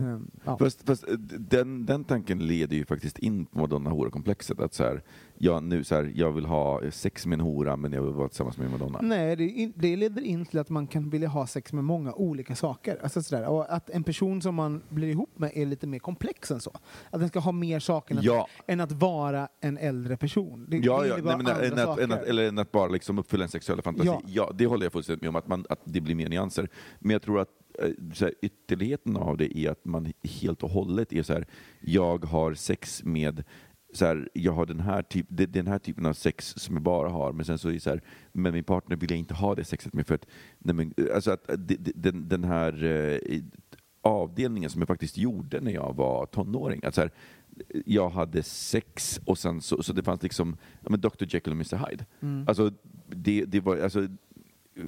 Ehm, 0.00 0.30
ja. 0.44 0.58
Fast, 0.58 0.86
fast 0.86 1.08
eh, 1.08 1.14
den, 1.38 1.86
den 1.86 2.04
tanken 2.04 2.46
leder 2.46 2.76
ju 2.76 2.84
faktiskt 2.84 3.18
in 3.18 3.44
på 3.46 3.58
madonna 3.58 3.90
hora-komplexet. 3.90 4.60
Att 4.60 4.74
så 4.74 4.84
här, 4.84 5.02
jag, 5.38 5.62
nu, 5.62 5.84
så 5.84 5.94
här, 5.94 6.12
jag 6.14 6.32
vill 6.32 6.44
ha 6.44 6.90
sex 6.90 7.26
med 7.26 7.36
en 7.36 7.40
hora, 7.40 7.76
men 7.76 7.92
jag 7.92 8.02
vill 8.02 8.12
vara 8.12 8.28
tillsammans 8.28 8.58
med 8.58 8.70
madonna. 8.70 8.98
Nej, 9.02 9.36
det, 9.36 9.44
in, 9.48 9.72
det 9.76 9.96
leder 9.96 10.22
in 10.22 10.46
till 10.46 10.58
att 10.58 10.68
man 10.70 10.86
kan 10.86 11.10
vilja 11.10 11.28
ha 11.28 11.46
sex 11.46 11.72
med 11.72 11.84
många 11.84 12.12
olika 12.12 12.54
saker. 12.56 12.98
Alltså 13.02 13.22
sådär. 13.22 13.48
Och 13.48 13.74
att 13.74 13.90
en 13.90 14.04
person 14.04 14.42
som 14.42 14.54
man 14.54 14.82
blir 14.88 15.08
ihop 15.08 15.38
med 15.38 15.50
är 15.54 15.66
lite 15.66 15.86
mer 15.86 15.98
komplex 15.98 16.50
än 16.50 16.60
så. 16.60 16.70
Att 17.10 17.20
den 17.20 17.28
ska 17.28 17.40
ha 17.40 17.52
mer 17.52 17.80
saker 17.80 18.14
än, 18.14 18.18
att, 18.18 18.24
Ja. 18.24 18.48
än 18.66 18.80
att 18.80 18.92
vara 18.92 19.48
en 19.60 19.78
äldre 19.78 20.16
person. 20.16 20.66
Det, 20.68 20.76
Ja, 20.76 21.00
det 21.02 21.08
ja 21.08 21.18
är 21.18 21.22
bara 21.22 21.36
nej, 21.36 21.44
men, 21.44 21.54
andra 21.54 21.66
än 21.66 21.72
att, 21.72 21.78
saker. 21.78 22.02
än 22.04 22.12
att, 22.12 22.22
eller 22.22 22.48
än 22.48 22.58
att 22.58 22.72
bara 22.72 22.88
liksom 22.88 23.18
uppfylla 23.18 23.44
en 23.44 23.50
sexuell 23.50 23.82
fantasi. 23.82 24.06
Ja. 24.08 24.22
Ja. 24.26 24.50
det 24.54 24.66
håller 24.66 24.84
jag 24.84 24.92
fullständigt 24.92 25.22
med 25.22 25.28
om, 25.28 25.36
att, 25.36 25.48
man, 25.48 25.64
att 25.68 25.80
det 25.84 26.00
blir 26.00 26.14
mer 26.14 26.28
nyanser. 26.28 26.68
Men 26.98 27.10
jag 27.10 27.22
tror 27.22 27.40
att 27.40 27.48
eh, 27.48 27.51
så 28.14 28.24
här, 28.24 28.34
ytterligheten 28.42 29.16
av 29.16 29.36
det 29.36 29.58
är 29.58 29.70
att 29.70 29.84
man 29.84 30.12
helt 30.22 30.62
och 30.62 30.70
hållet 30.70 31.12
är 31.12 31.22
så 31.22 31.32
här, 31.32 31.46
jag 31.80 32.24
har 32.24 32.54
sex 32.54 33.04
med 33.04 33.44
så 33.94 34.04
här, 34.06 34.28
jag 34.32 34.52
har 34.52 34.66
den 34.66 34.80
här, 34.80 35.02
typ, 35.02 35.26
de- 35.28 35.46
den 35.46 35.66
här 35.66 35.78
typen 35.78 36.06
av 36.06 36.12
sex 36.12 36.54
som 36.56 36.74
jag 36.74 36.82
bara 36.82 37.08
har, 37.08 37.32
men 37.32 37.44
sen 37.44 37.58
så 37.58 37.68
är 37.68 37.72
det 37.72 37.80
så 37.80 37.90
här, 37.90 38.02
med 38.32 38.52
min 38.52 38.64
partner 38.64 38.96
vill 38.96 39.10
jag 39.10 39.18
inte 39.18 39.34
ha 39.34 39.54
det 39.54 39.64
sexet 39.64 39.92
med 39.92 40.06
för 40.06 40.14
att, 40.14 40.26
nej 40.58 40.74
men, 40.74 40.94
alltså 41.14 41.30
att 41.30 41.50
eh, 41.50 41.56
den, 41.94 42.28
den 42.28 42.44
här 42.44 42.84
eh, 42.84 43.40
avdelningen 44.02 44.70
som 44.70 44.80
jag 44.80 44.88
faktiskt 44.88 45.18
gjorde 45.18 45.60
när 45.60 45.72
jag 45.72 45.96
var 45.96 46.26
tonåring, 46.26 46.80
att 46.84 46.94
så 46.94 47.00
här, 47.00 47.10
jag 47.86 48.10
hade 48.10 48.42
sex 48.42 49.20
och 49.24 49.38
sen 49.38 49.60
så, 49.60 49.82
så 49.82 49.92
det 49.92 50.02
fanns 50.02 50.22
liksom 50.22 50.56
ja, 50.80 50.90
men 50.90 51.00
Dr 51.00 51.24
Jekyll 51.28 51.52
och 51.52 51.72
Mr 51.72 51.90
Hyde. 51.90 52.06
Mm. 52.20 52.48
Alltså, 52.48 52.72
det, 53.08 53.44
det 53.44 53.60
var, 53.60 53.76
alltså, 53.76 54.06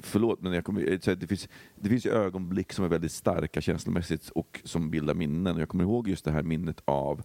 förlåt, 0.02 0.42
men 0.42 0.52
jag 0.52 0.64
kommer, 0.64 0.98
det, 1.16 1.26
finns, 1.26 1.48
det 1.74 1.88
finns 1.88 2.06
ögonblick 2.06 2.72
som 2.72 2.84
är 2.84 2.88
väldigt 2.88 3.12
starka 3.12 3.60
känslomässigt 3.60 4.28
och 4.28 4.60
som 4.64 4.90
bildar 4.90 5.14
minnen. 5.14 5.58
Jag 5.58 5.68
kommer 5.68 5.84
ihåg 5.84 6.08
just 6.08 6.24
det 6.24 6.30
här 6.30 6.42
minnet 6.42 6.82
av 6.84 7.22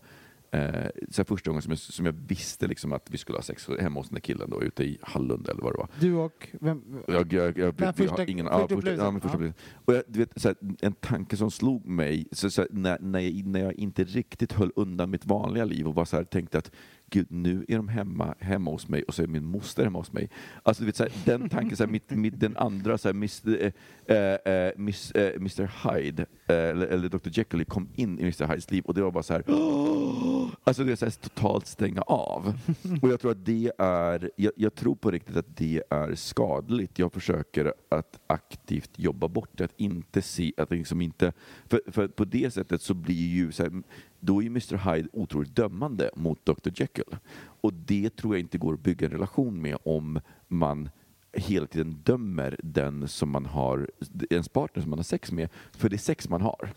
eh, 0.51 0.85
så 1.09 1.23
första 1.23 1.49
gången 1.49 1.61
som 1.61 1.71
jag, 1.71 1.79
som 1.79 2.05
jag 2.05 2.13
visste 2.13 2.67
liksom 2.67 2.93
att 2.93 3.09
vi 3.11 3.17
skulle 3.17 3.37
ha 3.37 3.43
sex 3.43 3.69
hemma 3.79 3.99
hos 3.99 4.09
den 4.09 4.13
där 4.15 4.21
killen 4.21 4.49
då, 4.49 4.63
ute 4.63 4.83
i 4.83 4.97
Hallunda 5.01 5.51
eller 5.51 5.61
vad 5.61 5.73
det 5.73 5.77
var. 5.77 5.89
Du 5.99 6.13
och 6.13 6.47
vem? 6.61 6.83
Jag, 7.07 7.33
jag, 7.33 7.57
jag, 7.57 7.73
jag 7.77 7.95
första- 7.95 8.15
har 8.15 8.29
ingen, 8.29 8.45
första 8.45 8.59
ja, 8.59 8.67
första, 8.67 8.95
ja, 8.95 9.11
men 9.11 9.21
första 9.21 9.43
Ja. 9.43 9.51
Och 9.85 9.93
jag, 9.93 10.03
du 10.07 10.19
vet, 10.19 10.41
så 10.41 10.47
här, 10.47 10.57
en 10.81 10.93
tanke 10.93 11.37
som 11.37 11.51
slog 11.51 11.85
mig 11.85 12.27
så, 12.31 12.49
så 12.49 12.61
här, 12.61 12.69
när, 12.71 12.99
när, 12.99 13.19
jag, 13.19 13.47
när 13.47 13.59
jag 13.59 13.73
inte 13.73 14.03
riktigt 14.03 14.53
höll 14.53 14.71
undan 14.75 15.09
mitt 15.09 15.25
vanliga 15.25 15.65
liv 15.65 15.87
och 15.87 15.93
bara 15.93 16.05
så 16.05 16.17
här, 16.17 16.23
tänkte 16.23 16.57
att 16.57 16.71
Gud, 17.11 17.27
nu 17.29 17.65
är 17.67 17.75
de 17.75 17.87
hemma, 17.87 18.35
hemma 18.39 18.71
hos 18.71 18.87
mig 18.87 19.03
och 19.03 19.13
så 19.13 19.23
är 19.23 19.27
min 19.27 19.45
moster 19.45 19.83
hemma 19.83 19.99
hos 19.99 20.13
mig. 20.13 20.29
Alltså, 20.63 20.83
du 20.83 20.85
vet, 20.85 20.95
så 20.95 21.03
här, 21.03 21.11
den 21.25 21.49
tanken, 21.49 21.77
så 21.77 21.83
här, 21.83 21.91
mitt, 21.91 22.09
mitt, 22.09 22.39
den 22.39 22.57
andra, 22.57 22.97
så 22.97 23.07
här, 23.07 23.13
Mr, 23.13 23.71
äh, 24.05 24.15
äh, 24.15 24.71
miss, 24.77 25.11
eh, 25.11 25.21
eh, 25.21 25.27
eh, 25.27 25.35
Mr 25.35 25.69
Hyde, 25.83 26.25
eller, 26.47 26.87
eller 26.87 27.09
Dr 27.09 27.29
Jekyll, 27.31 27.65
kom 27.65 27.89
in 27.95 28.19
i 28.19 28.21
Mr 28.21 28.47
Hydes 28.47 28.71
liv 28.71 28.83
och 28.85 28.93
det 28.93 29.01
var 29.01 29.11
bara 29.11 29.23
så 29.23 29.33
här, 29.33 29.43
alltså 30.63 30.83
det 30.83 30.91
är 30.91 30.95
så 30.95 31.05
här, 31.05 31.11
totalt 31.11 31.67
stänga 31.67 32.01
av. 32.01 32.53
Och 33.01 33.09
jag 33.09 33.19
tror 33.19 33.31
att 33.31 33.45
det 33.45 33.71
är, 33.77 34.31
jag, 34.35 34.53
jag 34.55 34.75
tror 34.75 34.95
på 34.95 35.11
riktigt 35.11 35.37
att 35.37 35.57
det 35.57 35.83
är 35.89 36.15
skadligt. 36.15 36.99
Jag 36.99 37.13
försöker 37.13 37.73
att 37.89 38.19
aktivt 38.27 38.91
jobba 38.95 39.27
bort 39.27 39.49
det, 39.51 39.63
att 39.63 39.73
inte 39.77 40.21
se, 40.21 40.53
att 40.57 40.71
liksom 40.71 41.01
inte, 41.01 41.33
för, 41.67 41.81
för 41.87 42.07
på 42.07 42.25
det 42.25 42.51
sättet 42.51 42.81
så 42.81 42.93
blir 42.93 43.27
ju 43.27 43.51
så 43.51 43.63
här, 43.63 43.83
då 44.19 44.39
är 44.39 44.43
ju 44.43 44.47
Mr 44.47 44.93
Hyde 44.93 45.09
otroligt 45.13 45.55
dömande 45.55 46.09
mot 46.15 46.45
Dr 46.45 46.71
Jekyll. 46.75 47.15
Och 47.61 47.73
det 47.73 48.15
tror 48.15 48.35
jag 48.35 48.39
inte 48.39 48.57
går 48.57 48.73
att 48.73 48.79
bygga 48.79 49.05
en 49.05 49.11
relation 49.13 49.61
med 49.61 49.77
om 49.83 50.19
man 50.47 50.89
hela 51.33 51.67
tiden 51.67 52.01
dömer 52.03 52.59
den 52.63 53.07
som 53.07 53.29
man 53.29 53.45
har, 53.45 53.89
ens 54.29 54.49
partner 54.49 54.81
som 54.81 54.89
man 54.89 54.99
har 54.99 55.03
sex 55.03 55.31
med, 55.31 55.49
för 55.71 55.89
det 55.89 55.95
är 55.95 55.97
sex 55.97 56.29
man 56.29 56.41
har. 56.41 56.73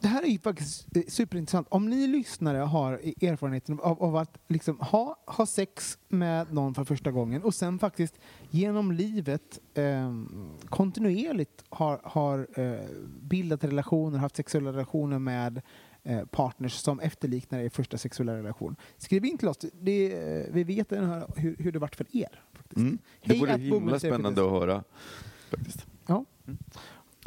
Det 0.00 0.08
här 0.08 0.22
är 0.22 0.26
ju 0.28 0.38
faktiskt 0.38 0.96
eh, 0.96 1.02
superintressant. 1.08 1.66
Om 1.70 1.90
ni 1.90 2.06
lyssnare 2.06 2.58
har 2.58 3.00
e- 3.02 3.26
erfarenheten 3.26 3.80
av, 3.80 4.02
av 4.02 4.16
att 4.16 4.38
liksom 4.48 4.80
ha, 4.80 5.16
ha 5.26 5.46
sex 5.46 5.98
med 6.08 6.52
någon 6.52 6.74
för 6.74 6.84
första 6.84 7.10
gången 7.10 7.42
och 7.42 7.54
sen 7.54 7.78
faktiskt 7.78 8.18
genom 8.50 8.92
livet 8.92 9.60
eh, 9.74 10.14
kontinuerligt 10.68 11.64
har, 11.68 12.00
har 12.04 12.46
eh, 12.60 12.88
bildat 13.20 13.64
relationer, 13.64 14.18
haft 14.18 14.36
sexuella 14.36 14.72
relationer 14.72 15.18
med 15.18 15.62
partners 16.30 16.72
som 16.72 17.00
efterliknar 17.00 17.58
er 17.58 17.68
första 17.68 17.98
sexuella 17.98 18.36
relation. 18.36 18.76
Skriv 18.98 19.24
in 19.24 19.38
till 19.38 19.48
oss. 19.48 19.58
Det, 19.80 20.12
eh, 20.12 20.46
vi 20.52 20.64
vet 20.64 20.92
hur, 20.92 21.40
hur, 21.40 21.56
hur 21.58 21.72
det 21.72 21.78
varit 21.78 21.96
för 21.96 22.16
er. 22.16 22.42
Faktiskt. 22.52 22.76
Mm. 22.76 22.98
Det 23.24 23.40
vore 23.40 23.54
att 23.54 23.60
himla 23.60 23.98
spännande 23.98 24.44
att 24.44 24.50
höra. 24.50 24.84
Faktiskt. 25.50 25.86
Ja. 26.06 26.24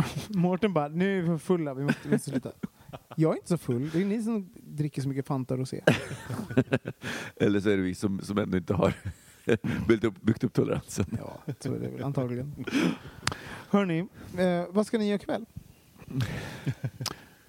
Mårten 0.28 0.74
bara, 0.74 0.88
nu 0.88 1.18
är 1.18 1.22
vi 1.22 1.28
för 1.28 1.38
fulla, 1.38 1.74
vi 1.74 1.84
måste, 1.84 2.00
vi 2.04 2.12
måste 2.12 2.30
sluta. 2.30 2.52
Jag 3.16 3.32
är 3.32 3.36
inte 3.36 3.48
så 3.48 3.58
full, 3.58 3.90
det 3.90 4.02
är 4.02 4.06
ni 4.06 4.24
som 4.24 4.50
dricker 4.56 5.02
så 5.02 5.10
mycket 5.10 5.28
Fanta 5.28 5.54
och 5.54 5.60
Rosé. 5.60 5.82
Eller 7.36 7.60
så 7.60 7.70
är 7.70 7.78
det 7.78 7.84
vi 7.84 7.96
som, 7.96 8.20
som 8.20 8.38
ändå 8.38 8.58
inte 8.58 8.74
har 8.74 8.94
byggt 9.88 10.04
upp, 10.04 10.22
byggt 10.22 10.44
upp 10.44 10.54
toleransen. 10.54 11.06
Ja, 11.18 11.54
så 11.60 11.74
är 11.74 11.80
det 11.80 11.88
väl 11.88 12.04
antagligen. 12.04 12.66
Hörni, 13.70 14.00
eh, 14.38 14.66
vad 14.70 14.88
ska 14.88 14.98
ni 14.98 15.08
göra 15.08 15.16
ikväll? 15.16 15.46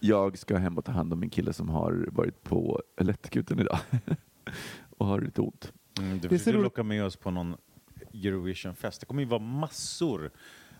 Jag 0.00 0.38
ska 0.38 0.56
hem 0.56 0.78
och 0.78 0.84
ta 0.84 0.92
hand 0.92 1.12
om 1.12 1.20
min 1.20 1.30
kille 1.30 1.52
som 1.52 1.68
har 1.68 2.08
varit 2.12 2.42
på 2.42 2.82
lättkuten 3.00 3.60
idag 3.60 3.78
och 4.98 5.06
har 5.06 5.20
lite 5.20 5.40
ont. 5.40 5.72
Mm, 5.98 6.18
du 6.18 6.28
Det 6.28 6.34
är 6.34 6.38
så 6.38 6.44
försöker 6.44 6.62
locka 6.62 6.82
med 6.82 7.04
oss 7.04 7.16
på 7.16 7.30
någon 7.30 7.56
Eurovision-fest. 8.14 9.00
Det 9.00 9.06
kommer 9.06 9.22
ju 9.22 9.28
vara 9.28 9.40
massor 9.40 10.30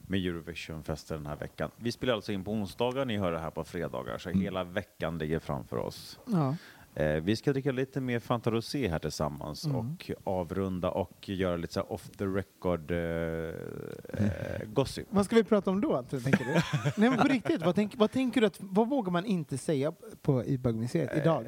med 0.01 0.21
Eurovision-fester 0.27 1.15
den 1.15 1.27
här 1.27 1.37
veckan. 1.37 1.71
Vi 1.77 1.93
spelar 1.93 2.15
alltså 2.15 2.33
in 2.33 2.45
på 2.45 2.53
onsdagar, 2.53 3.05
ni 3.05 3.17
hör 3.19 3.33
det 3.33 3.39
här 3.39 3.51
på 3.51 3.65
fredagar, 3.65 4.19
så 4.19 4.29
Mm. 4.29 4.41
hela 4.41 4.65
veckan 4.65 5.19
ligger 5.19 5.39
framför 5.39 5.77
oss. 5.77 6.19
Ja. 6.27 6.57
Eh, 6.95 7.07
vi 7.15 7.37
ska 7.37 7.53
dricka 7.53 7.73
lite 7.73 8.01
mer 8.01 8.19
Fanta 8.19 8.51
Rosé 8.51 8.89
här 8.89 8.99
tillsammans 8.99 9.65
Mm. 9.65 9.77
och 9.77 10.11
avrunda 10.25 10.91
och 10.91 11.29
göra 11.29 11.57
lite 11.57 11.73
så 11.73 11.81
off 11.83 12.11
the 12.19 12.25
record 12.25 12.91
eh, 12.91 12.99
eh, 12.99 14.63
gossip. 14.67 15.07
Vad 15.11 15.25
ska 15.25 15.37
vi 15.37 15.45
prata 15.45 15.71
om 15.71 15.81
då, 15.81 16.03
tänker 16.03 16.45
du? 16.45 16.53
Nej 16.97 17.11
men 17.11 17.19
på 17.19 17.29
riktigt, 17.29 17.63
vad, 17.63 17.75
tänk, 17.75 17.93
vad 17.97 18.11
tänker 18.11 18.41
du 18.41 18.47
att, 18.47 18.57
vad 18.61 18.89
vågar 18.89 19.13
man 19.13 19.25
inte 19.25 19.59
säga 19.59 19.93
på 20.23 20.45
i 20.45 20.59
bögmuseet 20.59 21.17
idag? 21.17 21.45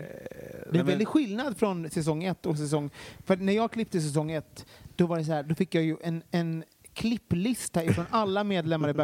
Det 0.72 0.78
är 0.78 0.84
väldigt 0.84 1.08
skillnad 1.08 1.56
från 1.56 1.90
säsong 1.90 2.24
ett 2.24 2.46
och 2.46 2.58
säsong... 2.58 2.90
För 3.24 3.36
när 3.36 3.52
jag 3.52 3.72
klippte 3.72 4.00
säsong 4.00 4.30
ett, 4.32 4.66
då 4.96 5.06
var 5.06 5.18
det 5.18 5.24
så 5.24 5.32
här, 5.32 5.42
då 5.42 5.54
fick 5.54 5.74
jag 5.74 5.84
ju 5.84 5.96
en, 6.02 6.22
en 6.30 6.64
klipplista 6.94 7.84
ifrån 7.84 8.04
alla 8.10 8.44
medlemmar 8.44 8.88
i 8.88 8.94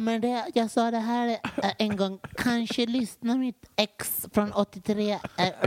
men 0.00 0.20
det, 0.20 0.44
jag 0.54 0.70
sa 0.70 0.90
det 0.90 0.98
här 0.98 1.28
eh, 1.28 1.70
en 1.78 1.96
gång, 1.96 2.18
kanske 2.36 2.86
lyssna 2.86 3.36
mitt 3.36 3.70
ex 3.76 4.26
från 4.32 4.52
83, 4.52 5.10
eh, 5.12 5.18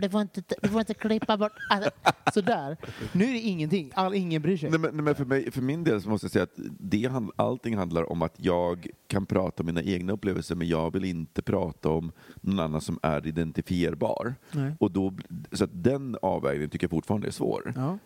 det 0.02 0.10
får 0.10 0.22
inte, 0.22 0.44
du 0.62 0.70
får 0.70 0.80
inte 0.80 0.94
klippa 0.94 1.38
bort... 1.38 1.52
Alltså, 1.70 1.92
sådär. 2.34 2.78
Nu 3.12 3.26
är 3.26 3.32
det 3.34 3.40
ingenting, 3.40 3.92
all, 3.96 4.14
ingen 4.14 4.42
bryr 4.42 4.58
sig. 4.58 4.70
Nej, 4.70 4.80
men, 4.80 4.96
nej, 4.96 5.04
men 5.04 5.16
för, 5.16 5.26
mig, 5.26 5.52
för 5.52 5.62
min 5.62 5.84
del 5.84 6.02
så 6.02 6.10
måste 6.10 6.26
jag 6.26 6.32
säga 6.32 6.44
att 6.44 6.54
det, 6.80 7.06
hand- 7.06 7.32
allting 7.36 7.78
handlar 7.78 8.12
om 8.12 8.22
att 8.22 8.36
jag 8.38 8.88
kan 9.08 9.26
prata 9.26 9.64
om 9.64 9.68
mina 9.68 9.84
egna 9.84 10.14
upplevelser 10.14 10.56
men 10.56 10.68
jag 10.68 10.94
vill 10.94 11.06
inte 11.06 11.42
prata 11.42 11.90
om 11.90 12.12
någon 12.42 12.60
annan 12.60 12.82
som 12.82 13.00
är 13.02 13.28
identifierbar. 13.28 14.36
Nej. 14.52 14.72
Och 14.80 14.92
då, 14.92 15.14
så 15.52 15.66
den 15.72 16.18
avvägningen 16.22 16.70
tycker 16.70 16.86
jag 16.86 16.92
fortfarande 16.92 17.28
är 17.28 17.32
svår. 17.32 17.74
Ja. 17.76 17.98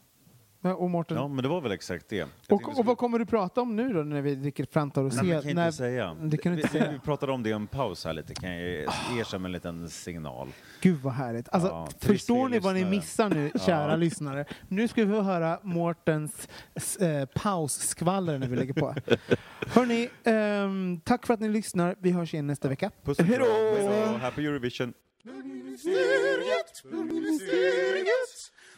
Ja, 0.61 0.73
Och 0.75 0.89
Mårten, 0.89 1.17
Ja, 1.17 1.27
men 1.27 1.43
det 1.43 1.49
var 1.49 1.61
väl 1.61 1.71
exakt 1.71 2.09
det. 2.09 2.23
Och, 2.49 2.79
och 2.79 2.85
vad 2.85 2.97
kommer 2.97 3.19
du 3.19 3.25
prata 3.25 3.61
om 3.61 3.75
nu 3.75 3.93
då 3.93 3.99
när 4.03 4.21
vi 4.21 4.35
dricker 4.35 4.65
Fanta 4.71 5.01
Rosé? 5.01 5.15
Nej, 5.17 5.25
men 5.25 5.35
jag 5.35 5.43
kan 5.43 5.55
När- 5.55 5.65
inte 5.65 5.77
säga. 5.77 6.17
Det 6.21 6.37
kan 6.37 6.51
du 6.51 6.61
inte 6.61 6.73
vi, 6.73 6.79
säga. 6.79 6.91
vi 6.91 6.99
pratade 6.99 7.31
om 7.31 7.43
det 7.43 7.49
i 7.49 7.51
en 7.51 7.67
paus 7.67 8.05
här 8.05 8.13
lite, 8.13 8.33
kan 8.35 8.51
jag 8.51 8.93
ge 9.17 9.25
som 9.25 9.45
en 9.45 9.51
liten 9.51 9.89
signal. 9.89 10.47
Gud 10.81 10.99
vad 11.01 11.13
härligt. 11.13 11.49
Alltså, 11.49 11.69
Ja, 11.69 11.87
förstår 11.99 12.43
för 12.47 12.49
ni 12.49 12.59
vad 12.59 12.73
ni 12.75 12.85
missar 12.85 13.29
nu, 13.29 13.51
kära 13.65 13.95
lyssnare? 13.95 14.45
Nu 14.67 14.87
ska 14.87 15.05
vi 15.05 15.11
få 15.13 15.21
höra 15.21 15.59
Mårtens 15.63 16.47
eh, 17.01 17.25
pausskvaller 17.25 18.37
när 18.37 18.47
vi 18.47 18.55
lägger 18.55 18.73
på. 18.73 18.95
Hörni, 19.67 20.09
ehm, 20.23 20.99
tack 21.03 21.25
för 21.27 21.33
att 21.33 21.39
ni 21.39 21.49
lyssnar. 21.49 21.95
Vi 21.99 22.11
hörs 22.11 22.33
igen 22.33 22.47
nästa 22.47 22.67
vecka. 22.69 22.91
Puss 23.03 23.19
och 23.19 23.25
Hej 23.25 23.35
kram. 23.37 23.47
då! 24.11 24.17
Happy 24.17 24.45
Eurovision! 24.45 24.93
Bögministeriet, 25.23 26.83
bögministeriet. 26.91 28.51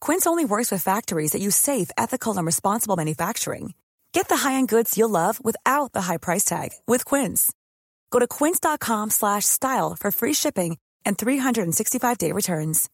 Quince 0.00 0.26
only 0.26 0.44
works 0.44 0.72
with 0.72 0.82
factories 0.82 1.32
that 1.32 1.40
use 1.40 1.56
safe, 1.56 1.90
ethical, 1.96 2.36
and 2.36 2.44
responsible 2.44 2.96
manufacturing. 2.96 3.74
Get 4.12 4.28
the 4.28 4.48
high-end 4.48 4.68
goods 4.68 4.96
you'll 4.96 5.10
love 5.10 5.44
without 5.44 5.92
the 5.92 6.02
high 6.02 6.16
price 6.16 6.44
tag 6.44 6.70
with 6.86 7.04
Quince. 7.04 7.52
Go 8.10 8.18
to 8.18 8.26
quince.com 8.26 9.10
slash 9.10 9.44
style 9.44 9.94
for 9.94 10.10
free 10.10 10.32
shipping 10.32 10.78
and 11.04 11.18
365-day 11.18 12.32
returns. 12.32 12.88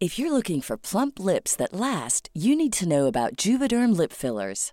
If 0.00 0.18
you're 0.18 0.32
looking 0.32 0.62
for 0.62 0.76
plump 0.76 1.20
lips 1.20 1.54
that 1.56 1.74
last, 1.74 2.30
you 2.34 2.56
need 2.56 2.72
to 2.74 2.88
know 2.88 3.06
about 3.06 3.36
Juvederm 3.36 3.96
lip 3.96 4.12
fillers. 4.12 4.72